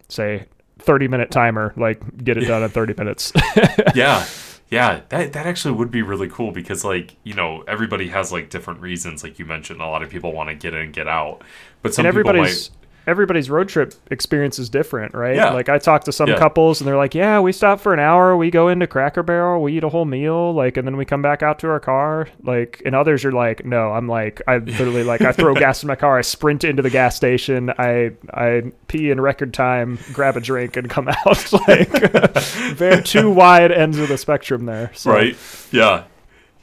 say 0.09 0.45
30 0.79 1.07
minute 1.07 1.31
timer, 1.31 1.73
like 1.77 2.23
get 2.23 2.37
it 2.37 2.45
done 2.45 2.63
in 2.63 2.69
30 2.69 2.93
minutes. 2.97 3.31
yeah 3.95 4.25
yeah 4.71 5.01
that 5.09 5.31
that 5.33 5.45
actually 5.45 5.75
would 5.75 5.91
be 5.91 6.01
really 6.01 6.27
cool 6.27 6.51
because 6.51 6.83
like 6.83 7.15
you 7.23 7.35
know 7.35 7.63
everybody 7.67 8.07
has 8.07 8.31
like 8.31 8.49
different 8.49 8.81
reasons 8.81 9.23
like 9.23 9.37
you 9.37 9.45
mentioned 9.45 9.79
a 9.79 9.85
lot 9.85 10.01
of 10.01 10.09
people 10.09 10.31
want 10.33 10.49
to 10.49 10.55
get 10.55 10.73
in 10.73 10.81
and 10.81 10.91
get 10.93 11.07
out 11.07 11.43
but 11.83 11.93
some 11.93 12.03
and 12.03 12.15
people 12.15 12.31
everybody's 12.31 12.71
might 12.71 12.77
everybody's 13.07 13.49
road 13.49 13.69
trip 13.69 13.93
experience 14.11 14.59
is 14.59 14.69
different, 14.69 15.13
right? 15.13 15.35
Yeah. 15.35 15.51
Like 15.51 15.69
I 15.69 15.77
talked 15.77 16.05
to 16.05 16.11
some 16.11 16.29
Yeah. 16.29 16.37
couples 16.37 16.81
and 16.81 16.87
they're 16.87 16.97
like, 16.97 17.13
"Yeah, 17.15 17.39
we 17.39 17.51
stop 17.51 17.79
for 17.79 17.93
an 17.93 17.99
hour, 17.99 18.35
we 18.35 18.49
go 18.51 18.67
into 18.67 18.87
Cracker 18.87 19.23
Barrel, 19.23 19.61
we 19.61 19.77
eat 19.77 19.83
a 19.83 19.89
whole 19.89 20.05
meal, 20.05 20.53
like 20.53 20.77
and 20.77 20.87
then 20.87 20.97
we 20.97 21.05
come 21.05 21.21
back 21.21 21.43
out 21.43 21.59
to 21.59 21.67
our 21.69 21.79
car." 21.79 22.27
Like 22.43 22.81
and 22.85 22.95
others 22.95 23.23
are 23.25 23.31
like, 23.31 23.65
"No, 23.65 23.91
I'm 23.91 24.07
like 24.07 24.41
I 24.47 24.57
literally 24.59 25.03
like 25.03 25.21
I 25.21 25.31
throw 25.31 25.53
gas 25.53 25.83
in 25.83 25.87
my 25.87 25.95
car, 25.95 26.17
I 26.17 26.21
sprint 26.21 26.63
into 26.63 26.81
the 26.81 26.89
gas 26.89 27.15
station, 27.15 27.71
I 27.77 28.11
I 28.33 28.71
pee 28.87 29.11
in 29.11 29.19
record 29.21 29.53
time, 29.53 29.99
grab 30.13 30.37
a 30.37 30.41
drink 30.41 30.75
and 30.77 30.89
come 30.89 31.07
out." 31.07 31.53
like 31.67 31.89
very 32.75 33.01
two 33.03 33.29
wide 33.31 33.71
ends 33.71 33.97
of 33.99 34.07
the 34.07 34.17
spectrum 34.17 34.65
there. 34.65 34.91
So 34.93 35.11
right 35.11 35.37
yeah 35.71 36.03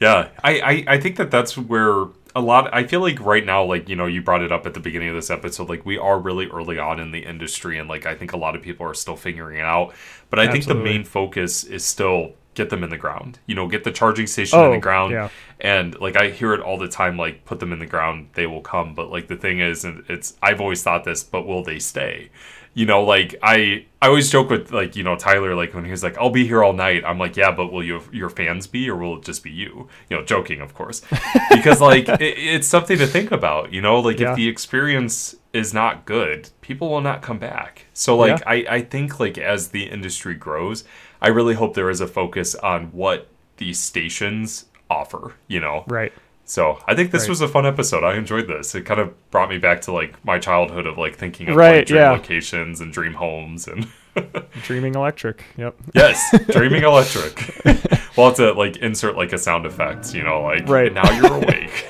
yeah 0.01 0.29
I, 0.43 0.61
I 0.61 0.85
i 0.95 1.01
think 1.01 1.17
that 1.17 1.31
that's 1.31 1.57
where 1.57 2.07
a 2.35 2.41
lot 2.41 2.73
i 2.73 2.83
feel 2.85 3.01
like 3.01 3.21
right 3.21 3.45
now 3.45 3.63
like 3.63 3.89
you 3.89 3.97
know 3.97 4.07
you 4.07 4.23
brought 4.23 4.43
it 4.43 4.51
up 4.53 4.67
at 4.67 4.75
the 4.75 4.81
beginning 4.81 5.09
of 5.09 5.15
this 5.15 5.31
episode 5.31 5.69
like 5.69 5.85
we 5.85 5.99
are 5.99 6.19
really 6.19 6.47
early 6.47 6.79
on 6.79 6.99
in 6.99 7.11
the 7.13 7.21
industry 7.27 7.79
and 7.79 7.89
like 7.89 8.07
i 8.07 8.15
think 8.15 8.33
a 8.33 8.37
lot 8.37 8.57
of 8.57 8.63
people 8.63 8.87
are 8.87 8.95
still 8.95 9.17
figuring 9.17 9.59
it 9.59 9.65
out. 9.65 9.93
But 10.31 10.39
i 10.39 10.51
think 10.51 10.65
the 10.67 10.75
main 10.75 11.05
focus 11.05 11.63
is 11.65 11.85
still 11.85 12.33
get 12.55 12.69
them 12.71 12.83
in 12.85 12.91
the 12.91 12.97
ground 12.99 13.39
you 13.47 13.55
know 13.55 13.67
get 13.69 13.85
the 13.85 13.91
charging 13.93 14.27
station 14.27 14.59
in 14.59 14.65
Oh, 14.67 14.73
the 14.73 14.79
ground. 14.79 15.13
yeah. 15.13 15.29
and 15.61 15.99
like 16.01 16.17
i 16.17 16.31
hear 16.31 16.53
it 16.55 16.61
all 16.61 16.79
the 16.79 16.89
time 16.89 17.17
like 17.17 17.45
put 17.45 17.61
them 17.61 17.73
in 17.73 17.79
the 17.79 17.87
ground 17.87 18.29
they 18.35 18.47
will 18.47 18.61
come. 18.63 18.95
But 18.95 19.11
like 19.11 19.29
the 19.29 19.37
thing 19.37 19.61
is 19.61 19.85
and 19.85 20.05
it's 20.09 20.35
i've 20.43 20.61
always 20.61 20.83
thought 20.83 21.05
this 21.05 21.23
but 21.23 21.47
will 21.47 21.63
they 21.63 21.79
stay 21.79 22.31
you 22.75 22.87
know 22.87 23.03
like 23.05 23.35
i 23.43 23.85
i 24.01 24.07
always 24.07 24.31
joke 24.31 24.49
with 24.49 24.73
like 24.73 24.97
you 24.97 25.03
know 25.03 25.15
tyler 25.17 25.55
like 25.55 25.75
when 25.75 25.85
he 25.85 25.91
was 25.91 26.03
like 26.03 26.17
i'll 26.19 26.31
be 26.31 26.47
here 26.47 26.63
all 26.65 26.73
night 26.73 27.05
i'm 27.05 27.19
like 27.19 27.37
yeah 27.37 27.51
but 27.53 27.71
will 27.71 27.85
you, 27.85 28.01
your 28.13 28.31
fans 28.31 28.67
be 28.67 28.89
or 28.89 28.97
will 28.97 29.19
it 29.19 29.25
just 29.25 29.43
be 29.45 29.51
you 29.51 29.89
you 30.09 30.17
know 30.17 30.25
joking 30.25 30.61
of 30.61 30.73
course 30.75 31.03
because 31.51 31.81
like 31.81 32.09
it, 32.09 32.21
it's 32.39 32.67
something 32.67 32.97
to 32.99 33.07
think 33.07 33.31
about 33.31 33.73
you 33.73 33.81
know 33.83 34.01
like 34.01 34.19
Yeah. 34.19 34.31
if 34.31 34.37
the 34.37 34.49
experience 34.49 35.35
is 35.53 35.75
not 35.75 36.07
good 36.07 36.49
people 36.63 36.89
will 36.89 37.03
not 37.03 37.21
come 37.21 37.39
back 37.39 37.85
so 37.93 38.17
like 38.17 38.39
Yeah. 38.41 38.45
I, 38.49 38.77
I 38.77 38.81
think 38.83 39.21
like 39.21 39.37
as 39.37 39.69
the 39.69 39.85
industry 39.85 40.35
grows 40.35 40.85
i 41.21 41.29
really 41.29 41.55
hope 41.55 41.75
there 41.75 41.91
is 41.91 42.01
a 42.01 42.07
focus 42.07 42.55
on 42.55 42.87
what 42.87 43.29
these 43.59 43.79
stations 43.79 44.65
offer 44.89 45.35
you 45.47 45.61
know 45.61 45.85
Right. 45.89 46.13
So 46.53 46.79
I 46.87 46.95
think 46.95 47.11
this 47.13 47.23
Right. 47.23 47.31
was 47.31 47.41
a 47.41 47.49
fun 47.49 47.65
episode. 47.67 48.05
I 48.05 48.15
enjoyed 48.17 48.47
this. 48.47 48.75
It 48.75 48.85
kind 48.85 49.01
of 49.01 49.09
brought 49.31 49.49
me 49.49 49.57
back 49.57 49.81
to 49.83 49.93
like 49.93 50.23
my 50.23 50.39
childhood 50.39 50.87
of 50.87 50.99
like 50.99 51.17
thinking 51.17 51.49
of 51.49 51.57
Right, 51.57 51.77
like 51.79 51.87
dream 51.87 52.01
yeah. 52.03 52.11
locations 52.13 52.81
and 52.83 52.93
dream 52.93 53.15
homes 53.15 53.67
and 53.69 53.87
Dreaming 54.65 54.95
electric. 54.95 55.43
Yep. 55.57 55.75
Yes, 55.95 56.21
dreaming 56.53 56.83
electric. 56.83 57.35
we'll 58.17 58.27
have 58.27 58.37
to 58.37 58.53
like 58.53 58.77
insert 58.77 59.17
like 59.17 59.33
a 59.33 59.39
sound 59.39 59.65
effect, 59.65 60.15
you 60.15 60.23
know, 60.23 60.43
like 60.43 60.69
Right. 60.69 60.93
now 60.93 61.11
you're 61.13 61.33
awake. 61.33 61.87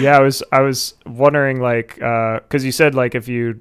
Yeah, 0.00 0.16
I 0.16 0.20
was 0.20 0.42
I 0.52 0.60
was 0.60 0.94
wondering 1.04 1.60
like 1.60 2.00
uh 2.00 2.40
cuz 2.48 2.64
you 2.64 2.70
said 2.72 2.94
like 2.94 3.14
if 3.16 3.26
you 3.28 3.60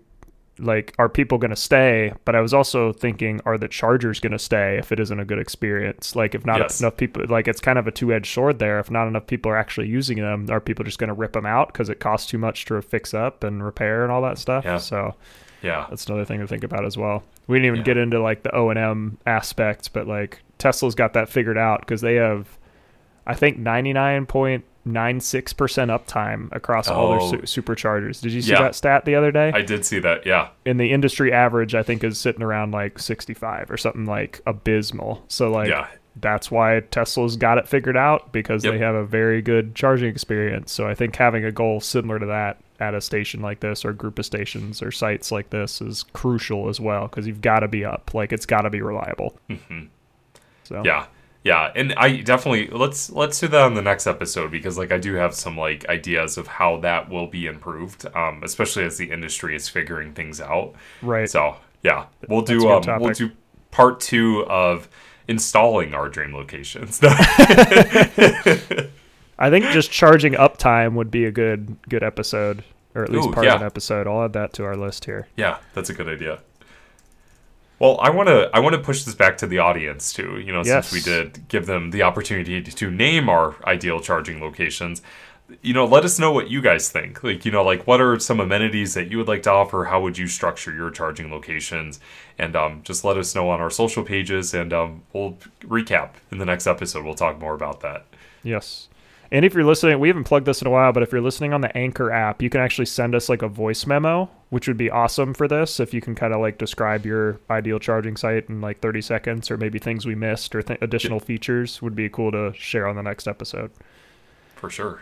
like 0.59 0.93
are 0.99 1.09
people 1.09 1.37
going 1.39 1.49
to 1.49 1.55
stay, 1.55 2.13
but 2.25 2.35
I 2.35 2.41
was 2.41 2.53
also 2.53 2.93
thinking 2.93 3.41
are 3.45 3.57
the 3.57 3.67
chargers 3.67 4.19
going 4.19 4.33
to 4.33 4.39
stay 4.39 4.77
if 4.77 4.91
it 4.91 4.99
isn't 4.99 5.19
a 5.19 5.25
good 5.25 5.39
experience? 5.39 6.15
Like 6.15 6.35
if 6.35 6.45
not 6.45 6.59
Yes. 6.59 6.79
enough 6.79 6.95
people 6.97 7.23
like 7.27 7.47
it's 7.47 7.59
kind 7.59 7.79
of 7.79 7.87
a 7.87 7.91
two-edged 7.91 8.31
sword 8.31 8.59
there. 8.59 8.79
If 8.79 8.91
not 8.91 9.07
enough 9.07 9.25
people 9.27 9.51
are 9.51 9.57
actually 9.57 9.87
using 9.87 10.19
them, 10.19 10.47
are 10.51 10.59
people 10.61 10.85
just 10.85 10.99
going 10.99 11.07
to 11.07 11.13
rip 11.13 11.33
them 11.33 11.45
out 11.45 11.73
cuz 11.73 11.89
it 11.89 11.99
costs 11.99 12.29
too 12.29 12.37
much 12.37 12.65
to 12.65 12.81
fix 12.81 13.13
up 13.13 13.43
and 13.43 13.63
repair 13.63 14.03
and 14.03 14.11
all 14.11 14.21
that 14.21 14.37
stuff? 14.37 14.63
Yeah. 14.63 14.77
So 14.77 15.15
yeah. 15.63 15.87
that's 15.89 16.05
another 16.05 16.25
thing 16.25 16.39
to 16.39 16.47
think 16.47 16.63
about 16.63 16.85
as 16.85 16.97
well. 16.97 17.23
We 17.47 17.57
didn't 17.57 17.65
even 17.67 17.79
Yeah. 17.79 17.83
get 17.85 17.97
into 17.97 18.21
like 18.21 18.43
the 18.43 18.55
O 18.55 18.69
and 18.69 18.77
M 18.77 19.17
aspect, 19.25 19.91
but 19.91 20.07
like 20.07 20.39
Tesla's 20.59 20.93
got 20.95 21.13
that 21.13 21.29
figured 21.29 21.57
out 21.57 21.79
because 21.79 22.01
they 22.01 22.15
have, 22.15 22.47
I 23.25 23.33
think, 23.33 23.57
ninety 23.57 23.91
nine 23.91 24.25
point 24.27 24.65
nine 24.85 25.19
six 25.19 25.53
percent 25.53 25.89
uptime 25.91 26.49
across 26.51 26.87
all 26.89 27.09
their 27.11 27.21
Oh. 27.21 27.31
su- 27.45 27.61
superchargers. 27.61 28.21
Did 28.21 28.31
you 28.33 28.41
see 28.41 28.51
Yeah. 28.51 28.61
that 28.63 28.75
stat 28.75 29.05
the 29.05 29.15
other 29.15 29.31
day? 29.31 29.51
I 29.53 29.61
did 29.61 29.85
see 29.85 29.99
that. 29.99 30.25
Yeah. 30.25 30.49
In 30.65 30.77
the 30.77 30.91
industry 30.91 31.31
average, 31.31 31.73
I 31.75 31.83
think 31.83 32.03
is 32.03 32.17
sitting 32.17 32.41
around 32.43 32.71
like 32.71 32.99
sixty 32.99 33.33
five 33.33 33.71
or 33.71 33.77
something 33.77 34.05
like 34.05 34.41
abysmal. 34.45 35.23
So 35.27 35.51
like. 35.51 35.69
yeah. 35.69 35.87
That's 36.15 36.51
why 36.51 36.79
Tesla's 36.91 37.37
got 37.37 37.57
it 37.57 37.67
figured 37.67 37.97
out 37.97 38.31
because 38.31 38.63
Yep. 38.63 38.73
they 38.73 38.77
have 38.77 38.93
a 38.93 39.03
very 39.03 39.41
good 39.41 39.73
charging 39.73 40.09
experience. 40.09 40.71
So 40.71 40.87
I 40.87 40.93
think 40.93 41.15
having 41.15 41.43
a 41.43 41.51
goal 41.51 41.79
similar 41.81 42.19
to 42.19 42.27
that 42.27 42.57
at 42.79 42.93
a 42.93 43.01
station 43.01 43.41
like 43.41 43.61
this 43.61 43.83
or 43.83 43.93
group 43.93 44.19
of 44.19 44.25
stations 44.27 44.83
or 44.83 44.91
sites 44.91 45.31
like 45.31 45.49
this 45.49 45.81
is 45.81 46.03
crucial 46.13 46.69
as 46.69 46.79
well 46.79 47.07
because 47.07 47.25
you've 47.25 47.41
got 47.41 47.61
to 47.61 47.67
be 47.67 47.83
up. 47.83 48.11
Like 48.13 48.31
it's 48.31 48.45
got 48.45 48.61
to 48.61 48.69
be 48.69 48.79
reliable. 48.83 49.35
Mhm. 49.49 49.87
So 50.65 50.83
Yeah. 50.85 51.05
Yeah, 51.43 51.71
and 51.75 51.93
I 51.95 52.21
definitely 52.21 52.67
let's 52.67 53.09
let's 53.09 53.39
do 53.39 53.49
that 53.49 53.63
on 53.63 53.73
the 53.73 53.81
next 53.81 54.07
episode 54.07 54.49
because 54.49 54.77
like 54.77 54.93
I 54.93 54.97
do 54.97 55.15
have 55.15 55.35
some 55.35 55.57
like 55.57 55.87
ideas 55.89 56.37
of 56.37 56.47
how 56.47 56.77
that 56.77 57.09
will 57.09 57.27
be 57.27 57.47
improved, 57.47 58.05
um, 58.15 58.41
especially 58.43 58.85
as 58.85 58.97
the 58.97 59.11
industry 59.11 59.55
is 59.55 59.67
figuring 59.67 60.13
things 60.13 60.39
out. 60.39 60.73
right. 61.01 61.29
So 61.29 61.57
yeah, 61.81 62.05
we'll 62.29 62.43
do 62.43 62.69
um, 62.69 63.01
we'll 63.01 63.13
do 63.13 63.31
part 63.71 63.99
two 63.99 64.45
of 64.47 64.87
installing 65.27 65.93
our 65.93 66.07
dream 66.07 66.33
locations. 66.33 67.01
I 67.03 68.89
think 69.49 69.65
just 69.65 69.91
charging 69.91 70.33
uptime 70.33 70.93
would 70.93 71.11
be 71.11 71.25
a 71.25 71.31
good 71.31 71.75
good 71.89 72.03
episode 72.03 72.63
or 72.95 73.03
at 73.03 73.11
least 73.11 73.27
Ooh, 73.27 73.33
part 73.33 73.45
yeah. 73.45 73.55
of 73.55 73.61
an 73.61 73.67
episode. 73.67 74.07
I'll 74.07 74.23
add 74.23 74.33
that 74.33 74.53
to 74.53 74.63
our 74.63 74.75
list 74.75 75.05
here. 75.05 75.27
yeah, 75.35 75.57
that's 75.73 75.89
a 75.89 75.93
good 75.93 76.07
idea. 76.07 76.39
Well, 77.79 77.99
I 78.01 78.09
want 78.11 78.29
to 78.29 78.49
I 78.53 78.59
want 78.59 78.73
to 78.75 78.81
push 78.81 79.03
this 79.03 79.15
back 79.15 79.37
to 79.37 79.47
the 79.47 79.59
audience 79.59 80.13
too. 80.13 80.39
You 80.39 80.53
know, 80.53 80.63
since 80.63 80.91
we 80.91 81.01
did 81.01 81.47
give 81.47 81.65
them 81.65 81.91
the 81.91 82.03
opportunity 82.03 82.61
to, 82.61 82.71
to 82.71 82.91
name 82.91 83.29
our 83.29 83.55
ideal 83.65 83.99
charging 83.99 84.39
locations. 84.39 85.01
You 85.61 85.73
know, 85.73 85.85
let 85.85 86.05
us 86.05 86.17
know 86.17 86.31
what 86.31 86.49
you 86.49 86.61
guys 86.61 86.89
think. 86.89 87.23
Like, 87.23 87.45
you 87.45 87.51
know, 87.51 87.63
like 87.63 87.85
what 87.85 87.99
are 87.99 88.17
some 88.17 88.39
amenities 88.39 88.93
that 88.93 89.11
you 89.11 89.17
would 89.17 89.27
like 89.27 89.43
to 89.43 89.51
offer? 89.51 89.83
How 89.85 90.01
would 90.01 90.17
you 90.17 90.25
structure 90.25 90.73
your 90.73 90.89
charging 90.89 91.29
locations? 91.29 91.99
And 92.39 92.55
um, 92.55 92.81
just 92.83 93.03
let 93.03 93.17
us 93.17 93.35
know 93.35 93.49
on 93.49 93.59
our 93.59 93.69
social 93.69 94.03
pages, 94.03 94.53
and 94.53 94.71
um, 94.71 95.03
we'll 95.11 95.37
recap 95.61 96.11
in 96.31 96.37
the 96.37 96.45
next 96.45 96.65
episode. 96.65 97.03
We'll 97.03 97.13
talk 97.13 97.39
more 97.39 97.53
about 97.53 97.81
that. 97.81 98.05
Yes. 98.41 98.87
And 99.31 99.43
if 99.45 99.53
you're 99.55 99.63
listening, 99.63 99.99
we 99.99 100.09
haven't 100.09 100.25
plugged 100.25 100.45
this 100.45 100.61
in 100.61 100.67
a 100.67 100.69
while, 100.69 100.91
but 100.93 101.01
if 101.01 101.11
you're 101.11 101.21
listening 101.21 101.53
on 101.53 101.61
the 101.61 101.75
Anchor 101.75 102.11
app, 102.11 102.41
you 102.41 102.49
can 102.51 102.61
actually 102.61 102.85
send 102.85 103.15
us 103.15 103.29
like 103.29 103.41
a 103.41 103.47
voice 103.47 103.87
memo, 103.87 104.29
which 104.51 104.67
would 104.67 104.77
be 104.77 104.91
awesome 104.91 105.33
for 105.33 105.47
this. 105.47 105.79
If 105.79 105.91
you 105.93 106.01
can 106.01 106.13
kind 106.13 106.33
of 106.33 106.39
like 106.39 106.59
describe 106.59 107.03
your 107.05 107.39
ideal 107.49 107.79
charging 107.79 108.15
site 108.15 108.47
in 108.47 108.61
like 108.61 108.79
30 108.79 109.01
seconds, 109.01 109.49
or 109.49 109.57
maybe 109.57 109.79
things 109.79 110.05
we 110.05 110.13
missed 110.13 110.53
or 110.53 110.61
th- 110.61 110.79
additional 110.81 111.19
features, 111.19 111.81
would 111.81 111.95
be 111.95 112.09
cool 112.09 112.31
to 112.31 112.53
share 112.55 112.85
on 112.87 112.95
the 112.95 113.01
next 113.01 113.27
episode. 113.27 113.71
For 114.55 114.69
sure. 114.69 115.01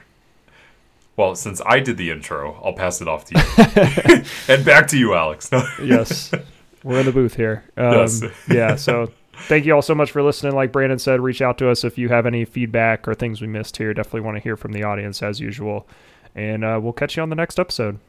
Well, 1.18 1.36
since 1.36 1.62
I 1.66 1.82
did 1.82 1.98
the 1.98 2.10
intro, 2.10 2.60
I'll 2.64 2.74
pass 2.74 3.02
it 3.02 3.08
off 3.10 3.26
to 3.26 3.36
you. 3.38 4.24
and 4.56 4.66
back 4.66 4.88
to 4.88 4.98
you, 4.98 5.14
Alex. 5.14 5.50
Yes, 5.84 6.32
we're 6.84 7.00
in 7.02 7.06
the 7.06 7.12
booth 7.12 7.36
here. 7.36 7.64
Um, 7.76 7.94
Yes. 7.94 8.24
yeah. 8.50 8.76
So 8.76 9.12
thank 9.48 9.66
you 9.66 9.74
all 9.74 9.82
so 9.82 9.96
much 9.96 10.12
for 10.12 10.22
listening. 10.24 10.56
Like 10.56 10.72
Brandan 10.72 11.00
said, 11.00 11.20
reach 11.20 11.42
out 11.42 11.58
to 11.60 11.70
us 11.70 11.84
if 11.84 11.98
you 11.98 12.10
have 12.10 12.26
any 12.26 12.46
feedback 12.46 13.08
or 13.08 13.14
things 13.14 13.42
we 13.42 13.48
missed 13.48 13.78
here. 13.78 13.94
Definitely 13.94 14.22
want 14.22 14.38
to 14.38 14.44
hear 14.44 14.58
from 14.58 14.72
the 14.72 14.84
audience 14.84 15.22
as 15.22 15.40
usual. 15.40 15.88
And 16.36 16.64
uh, 16.64 16.80
we'll 16.82 16.94
catch 16.94 17.18
you 17.18 17.24
on 17.24 17.30
the 17.30 17.36
next 17.36 17.60
episode. 17.60 18.00